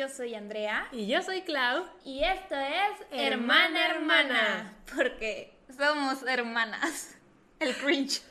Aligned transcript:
Yo 0.00 0.08
soy 0.08 0.34
Andrea. 0.34 0.88
Y 0.92 1.08
yo 1.08 1.20
soy 1.20 1.42
Clau. 1.42 1.84
Y 2.06 2.24
esto 2.24 2.54
es 2.54 3.06
Hermana 3.10 3.86
Hermana. 3.88 4.72
Porque 4.96 5.52
somos 5.76 6.22
hermanas. 6.22 7.18
El 7.58 7.76
cringe. 7.76 8.22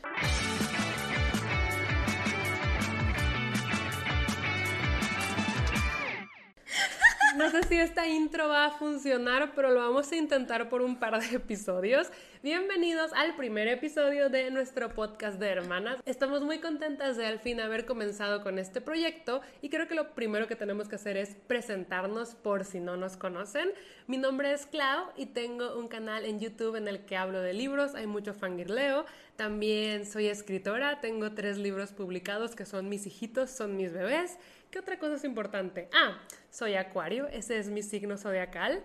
No 7.40 7.50
sé 7.50 7.64
si 7.64 7.76
esta 7.76 8.06
intro 8.06 8.50
va 8.50 8.66
a 8.66 8.72
funcionar, 8.72 9.54
pero 9.56 9.72
lo 9.72 9.80
vamos 9.80 10.12
a 10.12 10.18
intentar 10.18 10.68
por 10.68 10.82
un 10.82 11.00
par 11.00 11.22
de 11.22 11.36
episodios. 11.38 12.10
Bienvenidos 12.44 13.14
al 13.14 13.38
primer 13.38 13.70
episodio 13.70 14.30
de 14.30 14.52
nuestro 14.52 14.90
podcast 14.90 15.40
de 15.40 15.48
hermanas. 15.48 16.02
Estamos 16.06 16.42
muy 16.42 16.60
contentas 16.60 17.16
de 17.16 17.26
al 17.26 17.40
fin 17.40 17.62
haber 17.62 17.86
comenzado 17.86 18.44
con 18.44 18.60
este 18.60 18.82
proyecto 18.82 19.40
y 19.62 19.70
creo 19.70 19.88
que 19.88 19.96
lo 19.96 20.16
primero 20.16 20.48
que 20.48 20.58
tenemos 20.58 20.90
que 20.90 20.96
hacer 20.96 21.16
es 21.16 21.38
presentarnos 21.48 22.36
por 22.36 22.66
si 22.66 22.82
no 22.82 22.98
nos 22.98 23.16
conocen. 23.16 23.70
Mi 24.08 24.18
nombre 24.18 24.52
es 24.52 24.66
Clau 24.66 25.06
y 25.16 25.28
tengo 25.28 25.80
un 25.80 25.88
canal 25.88 26.26
en 26.26 26.42
YouTube 26.42 26.76
en 26.76 26.90
el 26.90 27.06
que 27.06 27.16
hablo 27.16 27.40
de 27.40 27.54
libros, 27.54 27.96
hay 27.96 28.06
mucho 28.06 28.34
fangirleo. 28.34 29.06
También 29.38 30.06
soy 30.06 30.28
escritora, 30.28 31.00
tengo 31.00 31.32
tres 31.32 31.58
libros 31.58 31.94
publicados 31.94 32.54
que 32.54 32.66
son 32.66 32.90
mis 32.90 33.08
hijitos, 33.08 33.50
son 33.50 33.78
mis 33.78 33.94
bebés. 33.94 34.38
¿Qué 34.72 34.80
otra 34.80 35.00
cosa 35.00 35.16
es 35.16 35.24
importante? 35.24 35.90
Ah, 35.94 36.20
soy 36.52 36.76
Acuario, 36.76 37.28
ese 37.28 37.58
es 37.58 37.70
mi 37.70 37.82
signo 37.82 38.18
zodiacal. 38.18 38.84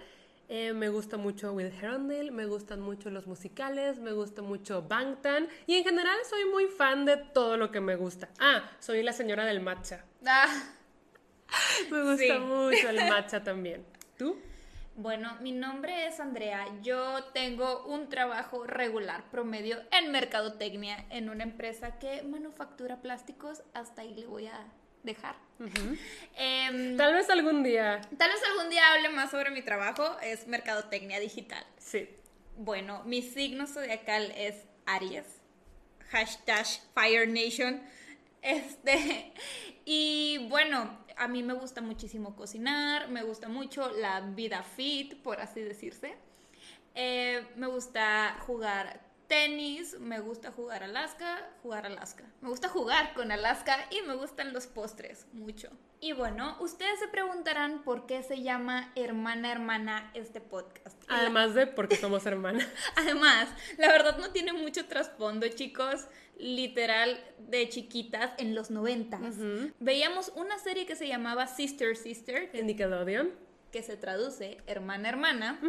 Eh, 0.48 0.72
me 0.74 0.88
gusta 0.90 1.16
mucho 1.16 1.52
Will 1.52 1.72
Herondale, 1.80 2.30
me 2.30 2.44
gustan 2.46 2.80
mucho 2.80 3.08
los 3.10 3.26
musicales, 3.26 3.98
me 3.98 4.12
gusta 4.12 4.42
mucho 4.42 4.82
Bangtan 4.82 5.48
y 5.66 5.76
en 5.76 5.84
general 5.84 6.16
soy 6.28 6.44
muy 6.46 6.66
fan 6.66 7.04
de 7.06 7.16
todo 7.16 7.56
lo 7.56 7.70
que 7.70 7.80
me 7.80 7.96
gusta. 7.96 8.28
Ah, 8.38 8.70
soy 8.78 9.02
la 9.02 9.12
señora 9.12 9.46
del 9.46 9.60
matcha. 9.60 10.04
Ah, 10.26 10.46
Me 11.90 12.02
gusta 12.02 12.16
Sí. 12.34 12.38
mucho 12.40 12.88
el 12.88 12.96
matcha 13.08 13.42
también. 13.44 13.84
¿Tú? 14.18 14.36
bueno, 14.96 15.36
mi 15.40 15.50
nombre 15.52 16.06
es 16.06 16.20
Andrea. 16.20 16.66
Yo 16.82 17.24
tengo 17.32 17.84
un 17.86 18.08
trabajo 18.08 18.64
regular, 18.64 19.24
promedio, 19.30 19.78
en 19.90 20.12
mercadotecnia, 20.12 21.04
en 21.10 21.30
una 21.30 21.42
empresa 21.42 21.98
que 21.98 22.22
manufactura 22.22 23.00
plásticos. 23.02 23.62
Hasta 23.74 24.02
ahí 24.02 24.14
le 24.14 24.26
voy 24.26 24.46
a 24.46 24.66
dejar. 25.04 25.36
Em, 26.36 26.96
Tal 26.96 27.14
vez 27.14 27.30
algún 27.30 27.62
día. 27.62 28.00
Tal 28.18 28.30
vez 28.30 28.42
algún 28.50 28.70
día 28.70 28.92
hable 28.92 29.08
más 29.10 29.30
sobre 29.30 29.50
mi 29.50 29.62
trabajo, 29.62 30.18
es 30.20 30.46
mercadotecnia 30.48 31.20
digital. 31.20 31.64
Sí. 31.78 32.08
Bueno, 32.56 33.02
mi 33.04 33.22
signo 33.22 33.66
zodiacal 33.66 34.32
es 34.36 34.64
Aries. 34.86 35.26
Hashtag 36.10 36.66
Fire 36.94 37.28
Nation. 37.28 37.82
Este, 38.42 39.32
y 39.84 40.46
bueno, 40.48 40.98
a 41.16 41.28
mí 41.28 41.42
me 41.42 41.54
gusta 41.54 41.80
muchísimo 41.80 42.36
cocinar, 42.36 43.08
me 43.08 43.22
gusta 43.22 43.48
mucho 43.48 43.90
la 43.90 44.20
vida 44.20 44.62
fit, 44.62 45.16
por 45.22 45.40
así 45.40 45.60
decirse. 45.60 46.14
Eh, 46.94 47.46
me 47.56 47.66
gusta 47.66 48.36
jugar 48.46 49.00
tenis, 49.28 49.98
me 50.00 50.20
gusta 50.20 50.52
jugar 50.52 50.82
Alaska, 50.82 51.48
jugar 51.62 51.86
Alaska. 51.86 52.24
Me 52.40 52.48
gusta 52.48 52.68
jugar 52.68 53.14
con 53.14 53.32
Alaska 53.32 53.76
y 53.90 54.02
me 54.06 54.14
gustan 54.14 54.52
los 54.52 54.66
postres 54.66 55.26
mucho. 55.32 55.70
Y 56.00 56.12
bueno, 56.12 56.56
ustedes 56.60 56.98
se 57.00 57.08
preguntarán 57.08 57.82
por 57.82 58.06
qué 58.06 58.22
se 58.22 58.42
llama 58.42 58.92
Hermana 58.94 59.50
Hermana 59.52 60.10
este 60.14 60.40
podcast. 60.40 61.02
Además 61.08 61.54
de 61.54 61.66
porque 61.66 61.96
somos 61.96 62.26
hermanas. 62.26 62.66
Además, 62.96 63.48
la 63.78 63.88
verdad 63.88 64.18
no 64.18 64.30
tiene 64.30 64.52
mucho 64.52 64.86
trasfondo, 64.86 65.48
chicos. 65.48 66.06
Literal, 66.36 67.18
de 67.38 67.68
chiquitas 67.68 68.32
en 68.38 68.54
los 68.56 68.70
noventas. 68.70 69.36
Veíamos 69.78 70.32
una 70.34 70.58
serie 70.58 70.84
que 70.84 70.96
se 70.96 71.06
llamaba 71.06 71.46
Sister 71.46 71.96
Sister, 71.96 72.50
En 72.52 72.66
Nickelodeon. 72.66 73.30
que 73.70 73.82
se 73.84 73.96
traduce 73.96 74.58
hermana 74.66 75.08
hermana. 75.08 75.60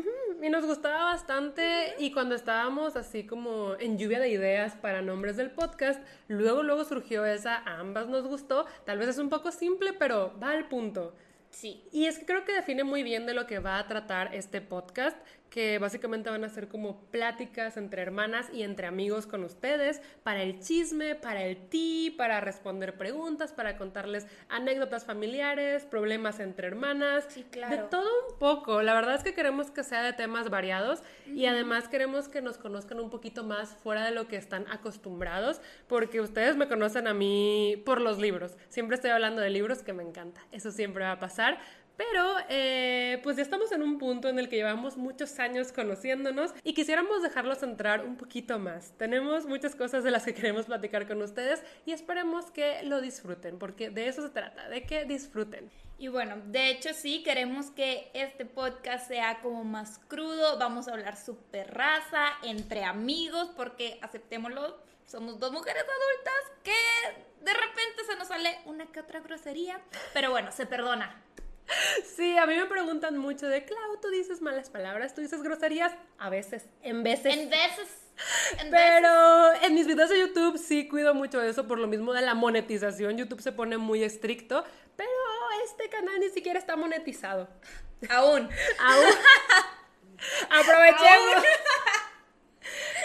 Y 0.45 0.49
nos 0.51 0.63
gustaba 0.63 1.05
bastante 1.05 1.95
y 1.97 2.11
cuando 2.11 2.35
estábamos 2.35 2.95
así 2.95 3.25
como 3.25 3.73
en 3.79 3.97
lluvia 3.97 4.19
de 4.19 4.29
ideas 4.29 4.75
para 4.75 5.01
nombres 5.01 5.37
del 5.37 5.49
podcast, 5.49 5.99
luego 6.27 6.61
luego 6.61 6.83
surgió 6.83 7.25
esa, 7.25 7.55
a 7.55 7.79
ambas 7.79 8.07
nos 8.09 8.27
gustó, 8.27 8.67
tal 8.85 8.99
vez 8.99 9.09
es 9.09 9.17
un 9.17 9.29
poco 9.29 9.51
simple, 9.51 9.93
pero 9.93 10.37
va 10.39 10.51
al 10.51 10.67
punto. 10.67 11.15
Sí. 11.49 11.83
Y 11.91 12.05
es 12.05 12.19
que 12.19 12.27
creo 12.27 12.45
que 12.45 12.53
define 12.53 12.83
muy 12.83 13.01
bien 13.01 13.25
de 13.25 13.33
lo 13.33 13.47
que 13.47 13.57
va 13.57 13.79
a 13.79 13.87
tratar 13.87 14.35
este 14.35 14.61
podcast, 14.61 15.17
que 15.55 15.79
básicamente 15.79 16.29
van 16.29 16.43
a 16.43 16.49
ser 16.49 16.67
como 16.67 16.99
pláticas 17.11 17.77
entre 17.77 18.01
hermanas 18.01 18.49
y 18.51 18.63
entre 18.63 18.87
amigos 18.87 19.25
con 19.25 19.45
ustedes, 19.45 20.01
para 20.21 20.43
el 20.43 20.59
chisme, 20.59 21.15
para 21.15 21.45
el 21.45 21.69
ti, 21.69 22.13
para 22.17 22.41
responder 22.41 22.97
preguntas, 22.97 23.53
para 23.53 23.77
contarles 23.77 24.27
anécdotas 24.49 25.05
familiares, 25.05 25.85
problemas 25.85 26.41
entre 26.41 26.67
hermanas, 26.67 27.23
Sí, 27.29 27.45
claro. 27.49 27.73
de 27.73 27.83
todo 27.83 28.09
un 28.29 28.37
poco. 28.37 28.81
La 28.81 28.93
verdad 28.95 29.15
es 29.15 29.23
que 29.23 29.33
queremos 29.33 29.71
que 29.71 29.85
sea 29.85 30.03
de 30.03 30.11
temas 30.11 30.49
variados 30.49 31.01
y 31.25 31.45
además 31.45 31.87
queremos 31.87 32.27
que 32.27 32.41
nos 32.41 32.57
conozcan 32.57 32.99
un 32.99 33.09
poquito 33.09 33.45
más 33.45 33.69
fuera 33.77 34.03
de 34.03 34.11
lo 34.11 34.27
que 34.27 34.35
están 34.35 34.65
acostumbrados, 34.69 35.61
porque 35.87 36.19
ustedes 36.19 36.57
me 36.57 36.67
conocen 36.67 37.07
a 37.07 37.13
mí 37.13 37.81
por 37.85 38.01
los 38.01 38.17
libros. 38.19 38.57
Siempre 38.67 38.95
estoy 38.95 39.11
hablando 39.11 39.41
de 39.41 39.51
libros 39.51 39.83
que 39.83 39.93
me 39.93 40.03
encanta. 40.03 40.41
Eso 40.51 40.69
siempre 40.69 41.05
va 41.05 41.13
a 41.13 41.19
pasar. 41.19 41.59
Pero 41.97 42.35
eh, 42.49 43.19
pues 43.23 43.37
ya 43.37 43.43
estamos 43.43 43.71
en 43.71 43.81
un 43.81 43.97
punto 43.97 44.27
en 44.27 44.39
el 44.39 44.49
que 44.49 44.57
llevamos 44.57 44.97
muchos 44.97 45.39
años 45.39 45.71
conociéndonos 45.71 46.53
y 46.63 46.73
quisiéramos 46.73 47.23
dejarlos 47.23 47.63
entrar 47.63 48.05
un 48.05 48.17
poquito 48.17 48.59
más. 48.59 48.91
Tenemos 48.97 49.45
muchas 49.45 49.75
cosas 49.75 50.03
de 50.03 50.11
las 50.11 50.25
que 50.25 50.33
queremos 50.33 50.65
platicar 50.65 51.07
con 51.07 51.21
ustedes 51.21 51.63
y 51.85 51.91
esperemos 51.91 52.51
que 52.51 52.83
lo 52.83 53.01
disfruten, 53.01 53.57
porque 53.57 53.89
de 53.89 54.07
eso 54.07 54.21
se 54.21 54.29
trata, 54.29 54.67
de 54.69 54.83
que 54.83 55.05
disfruten. 55.05 55.69
Y 55.97 56.09
bueno, 56.09 56.35
de 56.47 56.69
hecho 56.69 56.93
sí, 56.93 57.23
queremos 57.23 57.71
que 57.71 58.11
este 58.13 58.45
podcast 58.45 59.07
sea 59.07 59.39
como 59.41 59.63
más 59.63 59.99
crudo. 60.09 60.59
Vamos 60.59 60.87
a 60.87 60.91
hablar 60.91 61.15
súper 61.15 61.73
raza, 61.73 62.27
entre 62.43 62.83
amigos, 62.83 63.51
porque 63.55 63.97
aceptémoslo, 64.01 64.77
somos 65.05 65.39
dos 65.39 65.53
mujeres 65.53 65.83
adultas 65.83 66.57
que 66.63 67.45
de 67.45 67.53
repente 67.53 68.03
se 68.05 68.17
nos 68.17 68.27
sale 68.27 68.59
una 68.65 68.87
que 68.87 68.99
otra 68.99 69.21
grosería. 69.21 69.79
Pero 70.13 70.31
bueno, 70.31 70.51
se 70.51 70.65
perdona. 70.65 71.21
Sí, 72.15 72.37
a 72.37 72.45
mí 72.45 72.55
me 72.55 72.65
preguntan 72.65 73.17
mucho 73.17 73.47
de, 73.47 73.65
Clau, 73.65 73.99
tú 74.01 74.09
dices 74.09 74.41
malas 74.41 74.69
palabras, 74.69 75.13
tú 75.13 75.21
dices 75.21 75.41
groserías, 75.41 75.93
a 76.17 76.29
veces, 76.29 76.65
en 76.81 77.03
veces. 77.03 77.33
En 77.35 77.49
veces. 77.49 77.89
En 78.59 78.71
veces. 78.71 78.87
Pero 79.01 79.53
en 79.63 79.73
mis 79.73 79.87
videos 79.87 80.09
de 80.09 80.19
YouTube 80.19 80.57
sí 80.57 80.87
cuido 80.87 81.13
mucho 81.13 81.41
eso 81.41 81.67
por 81.67 81.79
lo 81.79 81.87
mismo 81.87 82.13
de 82.13 82.21
la 82.21 82.33
monetización. 82.33 83.17
YouTube 83.17 83.41
se 83.41 83.51
pone 83.51 83.77
muy 83.77 84.03
estricto, 84.03 84.63
pero 84.95 85.09
este 85.65 85.89
canal 85.89 86.19
ni 86.19 86.29
siquiera 86.29 86.59
está 86.59 86.75
monetizado. 86.75 87.49
Aún. 88.09 88.49
Aún. 88.79 89.13
Aprovechemos. 90.49 91.43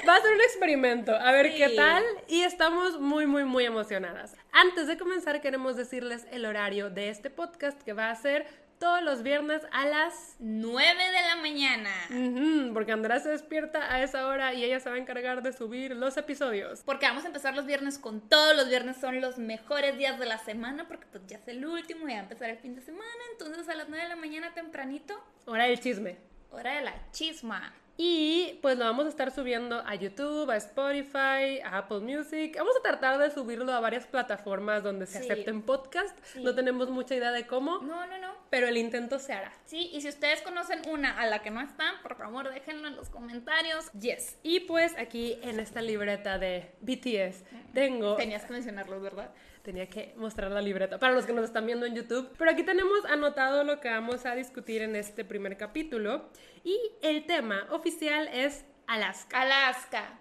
Va 0.08 0.16
a 0.16 0.20
ser 0.22 0.32
un 0.34 0.40
experimento, 0.40 1.14
a 1.14 1.32
ver 1.32 1.52
Sí. 1.52 1.58
qué 1.58 1.68
tal. 1.70 2.02
Y 2.28 2.42
estamos 2.42 3.00
muy, 3.00 3.26
muy, 3.26 3.44
muy 3.44 3.64
emocionadas. 3.64 4.34
Antes 4.52 4.86
de 4.86 4.96
comenzar, 4.96 5.40
queremos 5.40 5.76
decirles 5.76 6.26
el 6.30 6.44
horario 6.46 6.90
de 6.90 7.08
este 7.10 7.30
podcast 7.30 7.80
que 7.82 7.92
va 7.92 8.10
a 8.10 8.14
ser 8.16 8.46
todos 8.78 9.02
los 9.02 9.22
viernes 9.22 9.60
a 9.72 9.84
las 9.84 10.36
9 10.38 11.04
de 11.04 11.20
la 11.28 11.36
mañana. 11.36 11.90
Ujú, 12.08 12.72
porque 12.72 12.92
Andrea 12.92 13.20
se 13.20 13.28
despierta 13.28 13.92
a 13.92 14.02
esa 14.02 14.26
hora 14.26 14.54
y 14.54 14.64
ella 14.64 14.80
se 14.80 14.88
va 14.88 14.96
a 14.96 14.98
encargar 14.98 15.42
de 15.42 15.52
subir 15.52 15.94
los 15.94 16.16
episodios. 16.16 16.80
Porque 16.86 17.04
vamos 17.06 17.24
a 17.24 17.26
empezar 17.26 17.54
los 17.54 17.66
viernes 17.66 17.98
con 17.98 18.26
todos 18.26 18.56
los 18.56 18.70
viernes 18.70 18.96
son 18.96 19.20
los 19.20 19.36
mejores 19.36 19.98
días 19.98 20.18
de 20.18 20.24
la 20.24 20.38
semana 20.38 20.88
porque 20.88 21.04
pues 21.12 21.26
ya 21.26 21.36
es 21.36 21.46
el 21.48 21.66
último 21.66 22.08
y 22.08 22.12
va 22.12 22.20
a 22.20 22.22
empezar 22.22 22.48
el 22.48 22.56
fin 22.56 22.74
de 22.74 22.80
semana. 22.80 23.04
Entonces 23.32 23.68
a 23.68 23.74
las 23.74 23.90
9 23.90 24.02
de 24.04 24.08
la 24.08 24.16
mañana 24.16 24.54
tempranito, 24.54 25.22
Hora 25.44 25.64
del 25.64 25.78
chisme. 25.78 26.16
hora 26.50 26.76
de 26.76 26.80
la 26.80 26.94
chisma. 27.12 27.74
Y 28.02 28.58
pues 28.62 28.78
lo 28.78 28.86
vamos 28.86 29.04
a 29.04 29.08
estar 29.10 29.30
subiendo 29.30 29.82
a 29.86 29.94
YouTube, 29.94 30.48
a 30.50 30.56
Spotify, 30.56 31.60
a 31.62 31.76
Apple 31.76 31.98
Music. 32.00 32.56
Vamos 32.56 32.74
a 32.78 32.82
tratar 32.82 33.18
de 33.18 33.30
subirlo 33.30 33.70
a 33.74 33.80
varias 33.80 34.06
plataformas 34.06 34.82
donde 34.82 35.04
se 35.04 35.18
Sí. 35.18 35.24
acepten 35.30 35.60
podcast. 35.60 36.18
Sí. 36.24 36.42
No 36.42 36.54
tenemos 36.54 36.88
mucha 36.88 37.14
idea 37.14 37.30
de 37.30 37.46
cómo, 37.46 37.80
No, 37.80 38.06
no, 38.06 38.16
no. 38.16 38.32
pero 38.48 38.68
el 38.68 38.78
intento 38.78 39.18
se 39.18 39.34
hará. 39.34 39.52
Sí, 39.66 39.90
y 39.92 40.00
si 40.00 40.08
ustedes 40.08 40.40
conocen 40.40 40.80
una 40.88 41.20
a 41.20 41.26
la 41.26 41.40
que 41.42 41.50
no 41.50 41.60
están, 41.60 42.00
por 42.02 42.16
favor 42.16 42.48
déjenlo 42.50 42.88
en 42.88 42.96
los 42.96 43.10
comentarios. 43.10 43.92
Yes. 43.92 44.38
Y 44.42 44.60
pues 44.60 44.96
aquí 44.96 45.38
en 45.42 45.60
esta 45.60 45.82
libreta 45.82 46.38
de 46.38 46.70
BTS 46.80 47.44
tengo... 47.74 48.16
Tenías 48.16 48.46
que 48.46 48.54
mencionarlo, 48.54 48.98
¿verdad? 49.02 49.30
Tenía 49.62 49.88
que 49.88 50.14
mostrar 50.16 50.50
la 50.50 50.62
libreta 50.62 50.98
para 50.98 51.12
los 51.12 51.26
que 51.26 51.32
nos 51.32 51.44
están 51.44 51.66
viendo 51.66 51.84
en 51.84 51.94
YouTube. 51.94 52.30
Pero 52.38 52.50
aquí 52.50 52.62
tenemos 52.62 53.04
anotado 53.04 53.62
lo 53.62 53.80
que 53.80 53.90
vamos 53.90 54.24
a 54.24 54.34
discutir 54.34 54.82
en 54.82 54.96
este 54.96 55.24
primer 55.24 55.56
capítulo. 55.56 56.30
Y 56.64 56.78
el 57.02 57.26
tema 57.26 57.66
oficial 57.70 58.28
es 58.32 58.64
Alaska. 58.86 59.42
Alaska. 59.42 60.18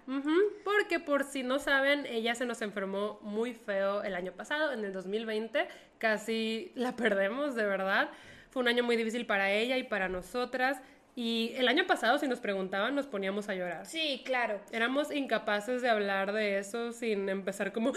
Porque 0.63 0.99
por 0.99 1.23
si 1.23 1.41
no 1.41 1.57
saben, 1.57 2.05
ella 2.05 2.35
se 2.35 2.45
nos 2.45 2.61
enfermó 2.61 3.19
muy 3.21 3.53
feo 3.53 4.03
el 4.03 4.13
año 4.13 4.33
pasado, 4.33 4.73
en 4.73 4.83
el 4.83 4.93
2020. 4.93 5.67
Casi 5.97 6.71
la 6.75 6.95
perdemos, 6.95 7.55
de 7.55 7.65
verdad. 7.65 8.09
Fue 8.51 8.61
un 8.61 8.67
año 8.67 8.83
muy 8.83 8.95
difícil 8.95 9.25
para 9.25 9.51
ella 9.51 9.77
y 9.77 9.83
para 9.83 10.09
nosotras. 10.09 10.81
Y 11.15 11.53
el 11.55 11.67
año 11.67 11.87
pasado, 11.87 12.17
si 12.19 12.27
nos 12.27 12.39
preguntaban, 12.39 12.93
nos 12.93 13.07
poníamos 13.07 13.49
a 13.49 13.55
llorar. 13.55 13.85
Sí, 13.85 14.21
claro. 14.23 14.61
Éramos 14.71 15.11
incapaces 15.11 15.81
de 15.81 15.89
hablar 15.89 16.31
de 16.31 16.59
eso 16.59 16.91
sin 16.91 17.27
empezar 17.27 17.73
como 17.73 17.93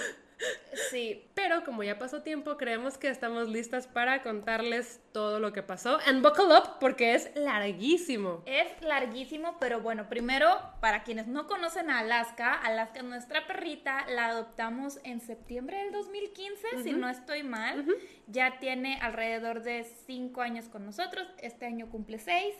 Sí. 0.90 1.24
Pero 1.34 1.64
como 1.64 1.82
ya 1.82 1.98
pasó 1.98 2.22
tiempo, 2.22 2.56
creemos 2.56 2.98
que 2.98 3.08
estamos 3.08 3.48
listas 3.48 3.86
para 3.86 4.22
contarles 4.22 5.00
todo 5.12 5.40
lo 5.40 5.52
que 5.52 5.62
pasó. 5.62 5.98
And 6.06 6.22
buckle 6.22 6.56
up 6.56 6.78
porque 6.80 7.14
es 7.14 7.30
larguísimo. 7.34 8.42
Es 8.46 8.68
larguísimo, 8.82 9.56
pero 9.60 9.80
bueno, 9.80 10.08
primero, 10.08 10.48
para 10.80 11.02
quienes 11.02 11.26
no 11.26 11.46
conocen 11.46 11.90
a 11.90 12.00
Alaska, 12.00 12.54
Alaska 12.54 13.00
es 13.00 13.04
nuestra 13.04 13.46
perrita, 13.46 14.06
la 14.08 14.28
adoptamos 14.28 14.98
en 15.04 15.20
septiembre 15.20 15.78
del 15.78 15.92
2015, 15.92 16.82
si 16.82 16.92
no 16.92 17.08
estoy 17.08 17.42
mal. 17.42 17.86
Ya 18.26 18.58
tiene 18.58 18.98
alrededor 19.00 19.62
de 19.62 19.84
cinco 20.06 20.42
años 20.42 20.68
con 20.68 20.84
nosotros, 20.86 21.26
este 21.38 21.66
año 21.66 21.90
cumple 21.90 22.18
seis. 22.18 22.54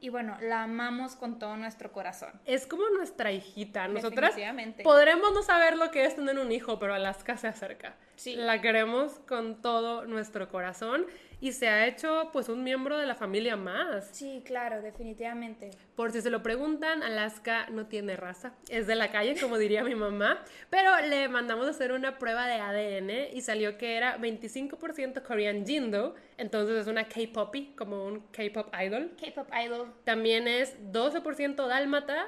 Y 0.00 0.08
bueno, 0.08 0.36
la 0.40 0.62
amamos 0.62 1.16
con 1.16 1.38
todo 1.38 1.56
nuestro 1.56 1.92
corazón. 1.92 2.30
Es 2.44 2.66
como 2.66 2.88
nuestra 2.90 3.32
hijita. 3.32 3.88
Nosotras 3.88 4.34
podremos 4.82 5.32
no 5.32 5.42
saber 5.42 5.76
lo 5.76 5.90
que 5.90 6.04
es 6.04 6.16
tener 6.16 6.38
un 6.38 6.52
hijo, 6.52 6.78
pero 6.78 6.94
Alaska 6.94 7.36
se 7.36 7.48
acerca. 7.48 7.96
Sí. 8.20 8.36
La 8.36 8.60
queremos 8.60 9.18
con 9.20 9.62
todo 9.62 10.04
nuestro 10.04 10.46
corazón 10.50 11.06
y 11.40 11.52
se 11.52 11.68
ha 11.68 11.86
hecho 11.86 12.28
pues 12.34 12.50
un 12.50 12.62
miembro 12.62 12.98
de 12.98 13.06
la 13.06 13.14
familia 13.14 13.56
más. 13.56 14.10
Sí, 14.12 14.42
claro, 14.44 14.82
definitivamente. 14.82 15.70
Por 15.96 16.12
si 16.12 16.20
se 16.20 16.28
lo 16.28 16.42
preguntan, 16.42 17.02
Alaska 17.02 17.70
no 17.70 17.86
tiene 17.86 18.16
raza, 18.16 18.52
es 18.68 18.86
de 18.86 18.94
la 18.94 19.10
calle, 19.10 19.40
como 19.40 19.56
diría 19.56 19.82
mi 19.84 19.94
mamá, 19.94 20.44
pero 20.68 21.00
le 21.00 21.30
mandamos 21.30 21.66
a 21.66 21.70
hacer 21.70 21.92
una 21.92 22.18
prueba 22.18 22.46
de 22.46 22.56
ADN 22.60 23.34
y 23.34 23.40
salió 23.40 23.78
que 23.78 23.96
era 23.96 24.18
25% 24.18 25.22
Korean 25.22 25.66
Jindo, 25.66 26.14
entonces 26.36 26.76
es 26.76 26.88
una 26.88 27.08
K-Poppy, 27.08 27.72
como 27.74 28.04
un 28.04 28.20
K-Pop 28.32 28.70
idol. 28.84 29.12
K-pop 29.18 29.48
idol. 29.64 29.94
También 30.04 30.46
es 30.46 30.76
12% 30.92 31.66
dálmata 31.66 32.26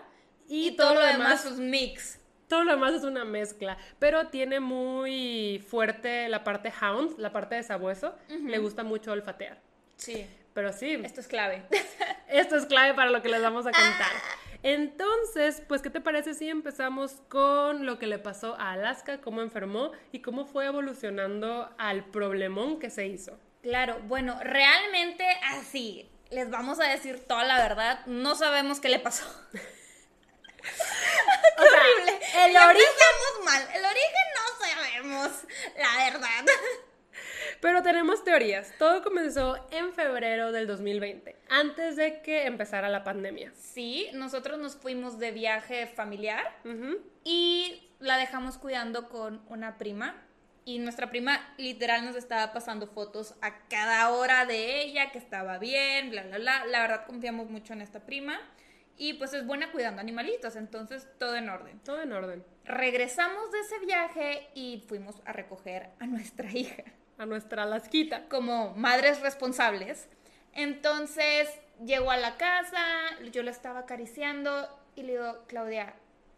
y, 0.48 0.68
Y, 0.68 0.70
todo, 0.76 0.94
lo 0.94 1.04
demás 1.04 1.44
es 1.44 1.58
mix. 1.58 2.21
Todo 2.52 2.64
lo 2.64 2.72
demás 2.72 2.92
es 2.92 3.04
una 3.04 3.24
mezcla, 3.24 3.78
pero 3.98 4.26
tiene 4.26 4.60
muy 4.60 5.64
fuerte 5.70 6.28
la 6.28 6.44
parte 6.44 6.70
hound, 6.82 7.18
la 7.18 7.32
parte 7.32 7.54
de 7.54 7.62
sabueso, 7.62 8.14
le 8.28 8.58
gusta 8.58 8.82
mucho 8.82 9.10
olfatear. 9.10 9.58
Sí. 9.96 10.26
Pero 10.52 10.70
sí, 10.74 11.00
Esto 11.02 11.22
es 11.22 11.28
clave. 11.28 11.62
esto 12.28 12.56
es 12.56 12.66
clave 12.66 12.92
para 12.92 13.10
lo 13.10 13.22
que 13.22 13.30
les 13.30 13.40
vamos 13.40 13.66
a 13.66 13.70
contar. 13.70 14.12
Entonces, 14.62 15.62
pues, 15.66 15.80
¿qué 15.80 15.88
te 15.88 16.02
parece 16.02 16.34
si 16.34 16.50
empezamos 16.50 17.22
con 17.30 17.86
lo 17.86 17.98
que 17.98 18.06
le 18.06 18.18
pasó 18.18 18.54
a 18.60 18.72
Alaska, 18.72 19.22
cómo 19.22 19.40
enfermó 19.40 19.92
y 20.12 20.20
cómo 20.20 20.44
fue 20.44 20.66
evolucionando 20.66 21.74
al 21.78 22.04
problemón 22.04 22.78
que 22.78 22.90
se 22.90 23.06
hizo? 23.06 23.38
Claro, 23.62 23.98
bueno, 24.08 24.38
realmente 24.42 25.24
así, 25.52 26.06
les 26.30 26.50
vamos 26.50 26.80
a 26.80 26.84
decir 26.84 27.18
toda 27.26 27.44
la 27.44 27.56
verdad, 27.56 28.04
no 28.04 28.34
sabemos 28.34 28.78
qué 28.78 28.90
le 28.90 28.98
pasó. 28.98 29.24
O 31.58 31.62
sea, 31.62 31.80
Horrible. 31.80 32.20
el 32.46 32.56
origen 32.56 33.44
mal, 33.44 33.62
el 33.74 33.84
origen 33.84 34.26
no 34.36 34.66
sabemos, 34.66 35.30
la 35.76 36.10
verdad. 36.10 36.46
Pero 37.60 37.82
tenemos 37.82 38.24
teorías. 38.24 38.72
Todo 38.78 39.02
comenzó 39.02 39.66
en 39.70 39.92
febrero 39.92 40.50
del 40.50 40.66
2020, 40.66 41.36
antes 41.48 41.96
de 41.96 42.20
que 42.22 42.46
empezara 42.46 42.88
la 42.88 43.04
pandemia. 43.04 43.52
Sí, 43.54 44.08
nosotros 44.14 44.58
nos 44.58 44.76
fuimos 44.76 45.18
de 45.18 45.30
viaje 45.30 45.86
familiar 45.86 46.56
y 47.24 47.88
la 48.00 48.16
dejamos 48.16 48.58
cuidando 48.58 49.08
con 49.08 49.42
una 49.48 49.78
prima. 49.78 50.20
Y 50.64 50.78
nuestra 50.78 51.10
prima 51.10 51.54
literal 51.56 52.04
nos 52.04 52.14
estaba 52.14 52.52
pasando 52.52 52.86
fotos 52.86 53.34
a 53.42 53.66
cada 53.68 54.10
hora 54.10 54.46
de 54.46 54.80
ella, 54.82 55.10
que 55.10 55.18
estaba 55.18 55.58
bien, 55.58 56.10
bla, 56.10 56.22
bla, 56.22 56.38
bla. 56.38 56.64
La 56.66 56.80
verdad 56.82 57.06
confiamos 57.06 57.50
mucho 57.50 57.72
en 57.72 57.82
esta 57.82 58.00
prima. 58.00 58.40
Y 58.96 59.14
pues 59.14 59.32
es 59.32 59.46
buena 59.46 59.72
cuidando 59.72 60.00
animalitos, 60.00 60.54
entonces 60.56 61.08
todo 61.18 61.34
en 61.36 61.48
orden. 61.48 61.80
Todo 61.80 62.02
en 62.02 62.12
orden. 62.12 62.44
Regresamos 62.64 63.50
de 63.50 63.60
ese 63.60 63.78
viaje 63.80 64.48
y 64.54 64.84
fuimos 64.86 65.16
a 65.24 65.32
recoger 65.32 65.90
a 65.98 66.06
nuestra 66.06 66.50
hija 66.52 66.84
A 67.18 67.26
nuestra 67.26 67.64
lasquita. 67.66 68.28
como 68.28 68.74
madres 68.74 69.20
responsables. 69.20 70.08
Entonces 70.52 71.48
llegó 71.84 72.10
a 72.10 72.16
la 72.16 72.36
casa, 72.36 72.84
yo 73.32 73.42
la 73.42 73.50
estaba 73.50 73.80
acariciando 73.80 74.68
y 74.94 75.02
le 75.02 75.12
digo, 75.12 75.44
Claudia, 75.48 75.94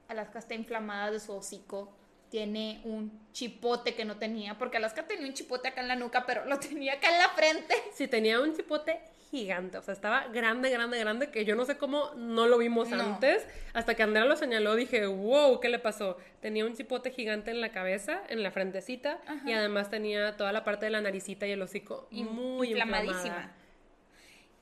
Alaska 0.09 0.39
está 0.39 0.55
inflamada 0.55 1.11
de 1.11 1.21
su 1.21 1.33
hocico. 1.33 1.93
Tiene 2.31 2.81
un 2.85 3.29
chipote 3.33 3.95
que 3.95 4.05
no 4.05 4.17
tenía, 4.17 4.59
porque 4.59 4.79
Alaska 4.79 5.07
tenía 5.07 5.27
un 5.27 5.35
chipote 5.35 5.69
acá 5.69 5.83
en 5.83 5.89
la 5.89 5.97
nuca, 5.97 6.25
pero 6.27 6.45
lo 6.47 6.59
tenía 6.59 6.95
acá 6.95 7.11
en 7.13 7.19
la 7.19 7.29
frente. 7.31 7.75
Sí, 7.93 8.09
tenía 8.09 8.41
un 8.41 8.55
chipote 8.57 9.01
gigante, 9.35 9.79
o 9.79 9.83
sea, 9.83 9.93
estaba 9.95 10.29
grande, 10.29 10.71
grande, 10.71 10.99
grande, 10.99 11.31
que 11.31 11.45
yo 11.45 11.55
no 11.57 11.65
sé 11.65 11.77
cómo 11.77 12.11
no 12.17 12.47
lo 12.47 12.59
vimos 12.59 12.89
No. 12.91 13.03
antes. 13.03 13.47
Hasta 13.73 13.95
que 13.95 14.03
Andrea 14.03 14.25
lo 14.25 14.37
señaló, 14.37 14.75
dije, 14.77 15.07
wow, 15.07 15.61
¿qué 15.61 15.69
le 15.69 15.79
pasó? 15.79 16.17
Tenía 16.41 16.65
un 16.65 16.75
chipote 16.77 17.11
gigante 17.11 17.51
en 17.51 17.61
la 17.61 17.71
cabeza, 17.71 18.23
en 18.29 18.43
la 18.43 18.51
frentecita, 18.51 19.19
y 19.45 19.53
además 19.53 19.91
tenía 19.91 20.37
toda 20.37 20.53
la 20.53 20.65
parte 20.65 20.87
de 20.87 20.91
la 20.93 21.01
naricita 21.01 21.47
y 21.47 21.53
el 21.53 21.63
hocico 21.63 22.09
Y- 22.11 22.25
muy 22.25 22.69
inflamadísima. 22.71 23.17
inflamada. 23.19 23.55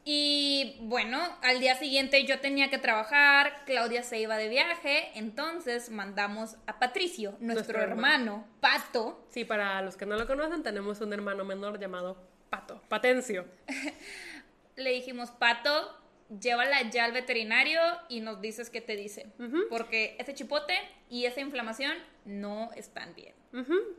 Y 0.04 0.78
bueno, 0.80 1.20
al 1.42 1.60
día 1.60 1.76
siguiente 1.76 2.24
yo 2.24 2.40
tenía 2.40 2.68
que 2.70 2.78
trabajar, 2.78 3.52
Claudia 3.66 4.02
se 4.02 4.18
iba 4.18 4.36
de 4.36 4.48
viaje, 4.48 5.10
entonces 5.14 5.90
mandamos 5.90 6.56
a 6.66 6.80
Patricio, 6.80 7.36
nuestro, 7.38 7.54
Nuestro 7.54 7.80
hermano, 7.82 8.44
Pato, 8.60 9.24
Sí, 9.30 9.44
para 9.44 9.80
los 9.82 9.96
que 9.96 10.04
no 10.04 10.16
lo 10.16 10.26
conocen, 10.26 10.64
tenemos 10.64 11.00
un 11.00 11.12
hermano 11.12 11.44
menor 11.44 11.78
llamado 11.78 12.16
Pato, 12.50 12.82
Patencio. 12.88 13.44
le 14.76 14.90
dijimos, 14.90 15.30
Pato, 15.30 15.98
llévala 16.40 16.90
ya 16.90 17.04
al 17.04 17.12
veterinario 17.12 17.80
y 18.08 18.20
nos 18.20 18.40
dices 18.40 18.70
qué 18.70 18.80
te 18.80 18.96
dice. 18.96 19.26
Porque 19.68 20.16
ese 20.18 20.34
chipote 20.34 20.74
y 21.08 21.26
esa 21.26 21.40
inflamación 21.40 21.92
no 22.24 22.70
están 22.74 23.14
bien. 23.14 23.34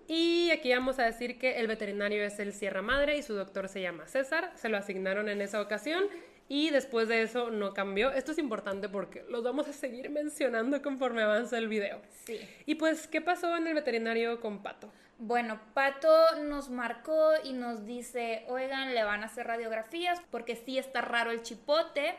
Y 0.07 0.49
aquí 0.51 0.71
vamos 0.71 0.99
a 0.99 1.03
decir 1.03 1.37
que 1.37 1.59
el 1.59 1.67
veterinario 1.67 2.23
es 2.23 2.39
el 2.39 2.53
Sierra 2.53 2.81
Madre 2.81 3.17
y 3.17 3.23
su 3.23 3.33
doctor 3.33 3.69
se 3.69 3.81
llama 3.81 4.07
César. 4.07 4.51
Se 4.55 4.69
lo 4.69 4.77
asignaron 4.77 5.29
en 5.29 5.41
esa 5.41 5.61
ocasión 5.61 6.05
y 6.49 6.71
después 6.71 7.07
de 7.07 7.21
eso 7.21 7.51
no 7.51 7.73
cambió. 7.73 8.11
Esto 8.11 8.31
es 8.31 8.37
importante 8.37 8.89
porque 8.89 9.23
los 9.29 9.43
vamos 9.43 9.67
a 9.67 9.73
seguir 9.73 10.09
mencionando 10.09 10.81
conforme 10.81 11.21
avanza 11.21 11.57
el 11.57 11.67
video. 11.67 12.01
Sí. 12.25 12.39
Y 12.65 12.75
pues, 12.75 13.07
¿qué 13.07 13.21
pasó 13.21 13.55
en 13.55 13.67
el 13.67 13.73
veterinario 13.75 14.39
con 14.41 14.63
Pato? 14.63 14.91
Bueno, 15.25 15.57
Pato 15.73 16.35
nos 16.43 16.69
marcó 16.69 17.31
y 17.45 17.53
nos 17.53 17.85
dice, 17.85 18.43
oigan, 18.49 18.93
le 18.93 19.05
van 19.05 19.23
a 19.23 19.27
hacer 19.27 19.47
radiografías 19.47 20.21
porque 20.31 20.57
sí 20.57 20.77
está 20.77 20.99
raro 20.99 21.31
el 21.31 21.41
chipote. 21.43 22.13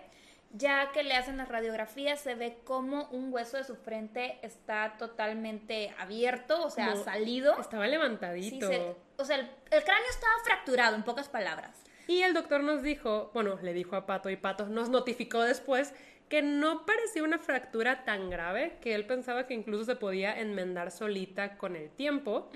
Ya 0.57 0.91
que 0.93 1.03
le 1.03 1.15
hacen 1.15 1.37
las 1.37 1.49
radiografías 1.49 2.19
se 2.21 2.35
ve 2.35 2.61
como 2.65 3.09
un 3.11 3.31
hueso 3.31 3.57
de 3.59 3.65
su 3.65 3.75
frente 3.77 4.39
está 4.41 4.95
totalmente 4.99 5.93
abierto, 5.99 6.65
o 6.65 6.71
sea, 6.71 6.93
Como 6.93 7.05
salido. 7.05 7.61
Estaba 7.61 7.85
Sí, 7.85 7.91
levantadito. 7.91 8.69
se- 8.69 8.95
o 9.19 9.25
sea, 9.25 9.37
el, 9.37 9.51
el 9.71 9.85
cráneo 9.85 10.09
estaba 10.11 10.33
fracturado, 10.45 10.95
en 10.97 11.03
pocas 11.03 11.29
palabras. 11.29 11.77
Y 12.07 12.23
el 12.23 12.33
doctor 12.35 12.63
nos 12.63 12.83
dijo, 12.83 13.31
bueno, 13.35 13.59
le 13.63 13.73
dijo 13.75 13.97
a 13.97 14.07
Pato 14.07 14.31
y 14.31 14.37
Pato 14.37 14.67
nos 14.67 14.89
notificó 14.91 15.43
después 15.43 15.93
que 16.35 16.43
no 16.43 16.85
parecía 16.85 17.23
una 17.23 17.39
fractura 17.39 18.05
tan 18.05 18.29
grave, 18.29 18.77
que 18.81 18.97
él 18.97 19.07
pensaba 19.07 19.47
que 19.47 19.55
incluso 19.55 19.85
se 19.85 19.95
podía 19.95 20.37
enmendar 20.37 20.91
solita 20.91 21.57
con 21.57 21.77
el 21.77 21.91
tiempo, 21.91 22.51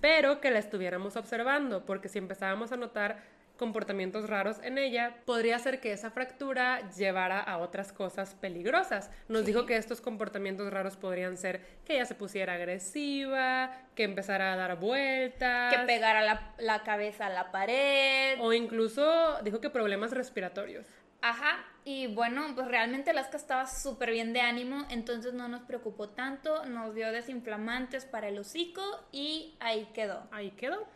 pero 0.00 0.40
que 0.40 0.50
la 0.50 0.58
estuviéramos 0.58 1.14
observando, 1.14 1.86
porque 1.86 2.08
si 2.08 2.18
empezábamos 2.18 2.72
a 2.72 2.76
notar 2.76 3.22
comportamientos 3.56 4.28
raros 4.28 4.58
en 4.64 4.76
ella, 4.76 5.14
podría 5.24 5.56
ser 5.60 5.78
que 5.78 5.92
esa 5.92 6.10
fractura 6.10 6.90
llevara 6.96 7.38
a 7.38 7.58
otras 7.58 7.92
cosas 7.92 8.34
peligrosas. 8.34 9.08
Nos 9.28 9.46
dijo 9.46 9.66
que 9.66 9.76
estos 9.76 10.00
comportamientos 10.00 10.72
raros 10.72 10.96
podrían 10.96 11.36
ser 11.36 11.60
que 11.84 11.94
ella 11.94 12.06
se 12.06 12.16
pusiera 12.16 12.54
agresiva, 12.54 13.70
que 13.94 14.02
empezara 14.02 14.52
a 14.52 14.56
dar 14.56 14.80
vueltas. 14.80 15.76
Que 15.76 15.84
pegara 15.84 16.22
la, 16.22 16.54
la 16.58 16.82
cabeza 16.82 17.26
a 17.26 17.30
la 17.30 17.52
pared. 17.52 18.40
O 18.40 18.52
incluso 18.52 19.40
dijo 19.44 19.60
que 19.60 19.70
problemas 19.70 20.10
respiratorios. 20.10 20.88
Ajá, 21.20 21.64
y 21.84 22.06
bueno, 22.14 22.46
pues 22.54 22.68
realmente 22.68 23.10
Alaska 23.10 23.36
estaba 23.36 23.66
súper 23.66 24.12
bien 24.12 24.32
de 24.32 24.40
ánimo, 24.40 24.86
entonces 24.88 25.34
no 25.34 25.48
nos 25.48 25.62
preocupó 25.62 26.08
tanto, 26.10 26.64
nos 26.66 26.94
dio 26.94 27.10
desinflamantes 27.10 28.04
para 28.04 28.28
el 28.28 28.38
hocico 28.38 28.82
y 29.10 29.56
ahí 29.58 29.88
quedó. 29.92 30.28
Ahí 30.30 30.52
quedó. 30.52 30.86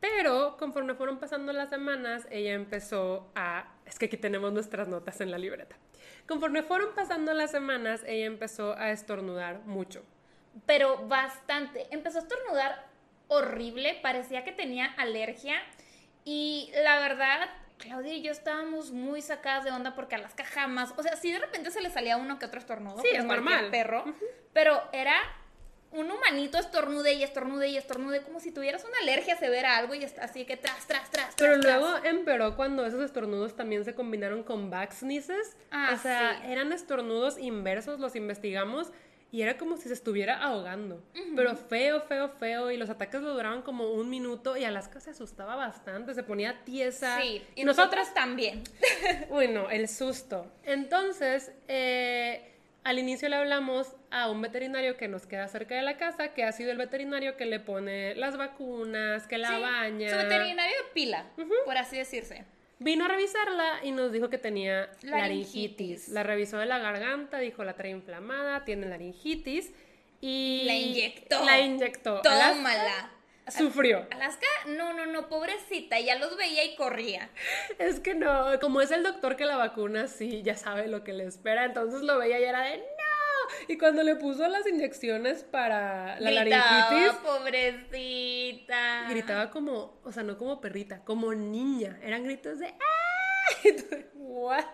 Pero 0.00 0.56
conforme 0.58 0.94
fueron 0.94 1.18
pasando 1.18 1.52
las 1.52 1.70
semanas, 1.70 2.26
ella 2.30 2.54
empezó 2.54 3.30
a... 3.36 3.72
Es 3.86 3.98
que 3.98 4.06
aquí 4.06 4.16
tenemos 4.16 4.52
nuestras 4.52 4.88
notas 4.88 5.20
en 5.20 5.30
la 5.30 5.38
libreta. 5.38 5.76
Conforme 6.26 6.62
fueron 6.62 6.94
pasando 6.94 7.32
las 7.32 7.52
semanas, 7.52 8.02
ella 8.06 8.26
empezó 8.26 8.76
a 8.76 8.90
estornudar 8.90 9.60
mucho. 9.66 10.04
Pero 10.66 11.06
bastante. 11.06 11.86
Empezó 11.90 12.18
a 12.18 12.22
estornudar 12.22 12.86
horrible, 13.28 13.98
parecía 14.02 14.42
que 14.42 14.52
tenía 14.52 14.86
alergia 14.96 15.60
y 16.24 16.72
la 16.82 16.98
verdad... 16.98 17.48
Claudia 17.78 18.12
y 18.14 18.22
yo 18.22 18.30
estábamos 18.32 18.90
muy 18.92 19.22
sacadas 19.22 19.64
de 19.64 19.70
onda 19.70 19.94
porque 19.94 20.14
Alaska 20.16 20.44
jamás, 20.44 20.92
o 20.96 21.02
sea, 21.02 21.16
sí 21.16 21.32
de 21.32 21.38
repente 21.38 21.70
se 21.70 21.80
le 21.80 21.90
salía 21.90 22.16
uno 22.16 22.38
que 22.38 22.46
otro 22.46 22.58
estornudo, 22.60 23.00
Sí, 23.00 23.08
es 23.12 23.24
normal. 23.24 23.70
perro, 23.70 24.04
pero 24.52 24.82
era 24.92 25.14
un 25.90 26.10
humanito 26.10 26.58
estornude 26.58 27.14
y 27.14 27.22
estornude 27.22 27.68
y 27.68 27.78
estornude 27.78 28.20
como 28.20 28.40
si 28.40 28.52
tuvieras 28.52 28.84
una 28.84 28.98
alergia 29.00 29.36
severa 29.38 29.74
a 29.74 29.78
algo 29.78 29.94
y 29.94 30.04
está 30.04 30.24
así 30.24 30.44
que 30.44 30.58
tras, 30.58 30.86
tras, 30.86 31.10
tras, 31.10 31.34
Pero 31.36 31.58
tras. 31.60 31.80
luego 31.80 31.96
empeoró 32.04 32.56
cuando 32.56 32.84
esos 32.84 33.02
estornudos 33.02 33.56
también 33.56 33.86
se 33.86 33.94
combinaron 33.94 34.42
con 34.42 34.68
back 34.68 34.92
sneezes. 34.92 35.56
Ah, 35.70 35.92
o 35.94 35.96
sea, 35.96 36.40
sí. 36.42 36.52
eran 36.52 36.72
estornudos 36.72 37.38
inversos, 37.38 38.00
los 38.00 38.16
investigamos. 38.16 38.92
Y 39.30 39.42
era 39.42 39.58
como 39.58 39.76
si 39.76 39.88
se 39.88 39.94
estuviera 39.94 40.42
ahogando. 40.42 41.02
Pero 41.36 41.54
feo, 41.54 42.00
feo, 42.02 42.28
feo. 42.30 42.70
Y 42.70 42.76
los 42.76 42.88
ataques 42.88 43.20
lo 43.20 43.34
duraban 43.34 43.62
como 43.62 43.92
un 43.92 44.08
minuto 44.08 44.56
y 44.56 44.64
Alaska 44.64 45.00
se 45.00 45.10
asustaba 45.10 45.54
bastante, 45.54 46.14
se 46.14 46.22
ponía 46.22 46.64
tiesa. 46.64 47.20
Sí, 47.20 47.42
y 47.54 47.64
nosotros 47.64 48.12
también. 48.14 48.62
bueno, 49.28 49.68
el 49.70 49.88
susto. 49.88 50.50
Entonces, 50.64 51.52
eh, 51.68 52.54
al 52.84 52.98
inicio 52.98 53.28
le 53.28 53.36
hablamos 53.36 53.94
a 54.10 54.30
un 54.30 54.40
veterinario 54.40 54.96
que 54.96 55.08
nos 55.08 55.26
queda 55.26 55.46
cerca 55.48 55.74
de 55.74 55.82
la 55.82 55.98
casa, 55.98 56.32
que 56.32 56.44
ha 56.44 56.52
sido 56.52 56.70
el 56.70 56.78
veterinario 56.78 57.36
que 57.36 57.44
le 57.44 57.60
pone 57.60 58.14
las 58.14 58.38
vacunas, 58.38 59.26
que 59.26 59.36
la 59.36 59.58
baña. 59.58 60.08
Su 60.08 60.16
veterinario 60.16 60.74
de 60.74 60.90
pila, 60.94 61.26
por 61.66 61.76
así 61.76 61.98
decirse. 61.98 62.46
Vino 62.80 63.06
a 63.06 63.08
revisarla 63.08 63.80
y 63.82 63.90
nos 63.90 64.12
dijo 64.12 64.30
que 64.30 64.38
tenía 64.38 64.88
laringitis. 65.02 66.08
La 66.08 66.22
revisó 66.22 66.58
de 66.58 66.66
la 66.66 66.78
garganta, 66.78 67.38
dijo 67.38 67.64
la 67.64 67.74
trae 67.74 67.90
inflamada, 67.90 68.64
tiene 68.64 68.86
laringitis 68.86 69.72
y... 70.20 70.62
La 70.64 70.74
inyectó. 70.74 71.44
La 71.44 71.60
inyectó. 71.60 72.22
Tómala. 72.22 73.10
sufrió. 73.48 74.06
Alaska, 74.10 74.46
no, 74.66 74.92
no, 74.92 75.06
no, 75.06 75.28
pobrecita, 75.28 75.98
ya 75.98 76.16
los 76.16 76.36
veía 76.36 76.64
y 76.64 76.76
corría. 76.76 77.30
Es 77.78 77.98
que 77.98 78.14
no, 78.14 78.60
como 78.60 78.80
es 78.80 78.92
el 78.92 79.02
doctor 79.02 79.34
que 79.36 79.44
la 79.44 79.56
vacuna, 79.56 80.06
sí, 80.06 80.42
ya 80.42 80.56
sabe 80.56 80.86
lo 80.86 81.02
que 81.02 81.12
le 81.12 81.24
espera, 81.24 81.64
entonces 81.64 82.02
lo 82.02 82.18
veía 82.18 82.38
y 82.38 82.44
era 82.44 82.62
de 82.62 82.82
y 83.68 83.78
cuando 83.78 84.02
le 84.02 84.16
puso 84.16 84.46
las 84.48 84.66
inyecciones 84.66 85.44
para 85.44 86.18
la 86.20 86.30
laringitis. 86.30 87.18
pobrecita. 87.24 89.06
Gritaba 89.08 89.50
como, 89.50 90.00
o 90.04 90.12
sea, 90.12 90.22
no 90.22 90.36
como 90.38 90.60
perrita, 90.60 91.04
como 91.04 91.34
niña. 91.34 91.98
Eran 92.02 92.24
gritos 92.24 92.58
de 92.58 92.68
¡Ah! 92.68 93.64
¿What? 94.14 94.64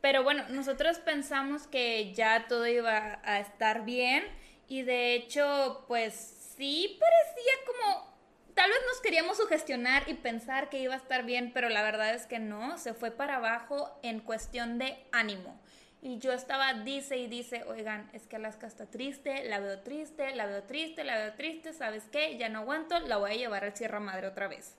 Pero 0.00 0.24
bueno, 0.24 0.44
nosotros 0.48 0.98
pensamos 0.98 1.66
que 1.66 2.12
ya 2.12 2.46
todo 2.48 2.66
iba 2.66 3.20
a 3.24 3.38
estar 3.40 3.84
bien. 3.84 4.24
Y 4.68 4.82
de 4.82 5.14
hecho, 5.14 5.84
pues 5.86 6.14
sí 6.56 6.98
parecía 6.98 7.52
como 7.66 8.12
tal 8.54 8.70
vez 8.70 8.78
nos 8.86 9.00
queríamos 9.00 9.36
sugestionar 9.36 10.08
y 10.08 10.14
pensar 10.14 10.68
que 10.68 10.78
iba 10.78 10.94
a 10.94 10.98
estar 10.98 11.24
bien, 11.24 11.52
pero 11.52 11.68
la 11.68 11.82
verdad 11.82 12.14
es 12.14 12.26
que 12.26 12.38
no, 12.38 12.78
se 12.78 12.94
fue 12.94 13.10
para 13.10 13.36
abajo 13.36 13.98
en 14.02 14.20
cuestión 14.20 14.78
de 14.78 15.04
ánimo. 15.12 15.60
Y 16.04 16.18
yo 16.18 16.32
estaba, 16.32 16.74
dice 16.74 17.16
y 17.16 17.28
dice, 17.28 17.62
oigan, 17.68 18.10
es 18.12 18.26
que 18.26 18.34
Alaska 18.34 18.66
está 18.66 18.86
triste, 18.86 19.44
la 19.44 19.60
veo 19.60 19.78
triste, 19.78 20.34
la 20.34 20.46
veo 20.46 20.64
triste, 20.64 21.04
la 21.04 21.16
veo 21.16 21.32
triste, 21.34 21.72
¿sabes 21.72 22.08
qué? 22.10 22.36
Ya 22.38 22.48
no 22.48 22.58
aguanto, 22.58 22.98
la 22.98 23.18
voy 23.18 23.30
a 23.30 23.34
llevar 23.34 23.64
al 23.64 23.76
Sierra 23.76 24.00
Madre 24.00 24.26
otra 24.26 24.48
vez. 24.48 24.76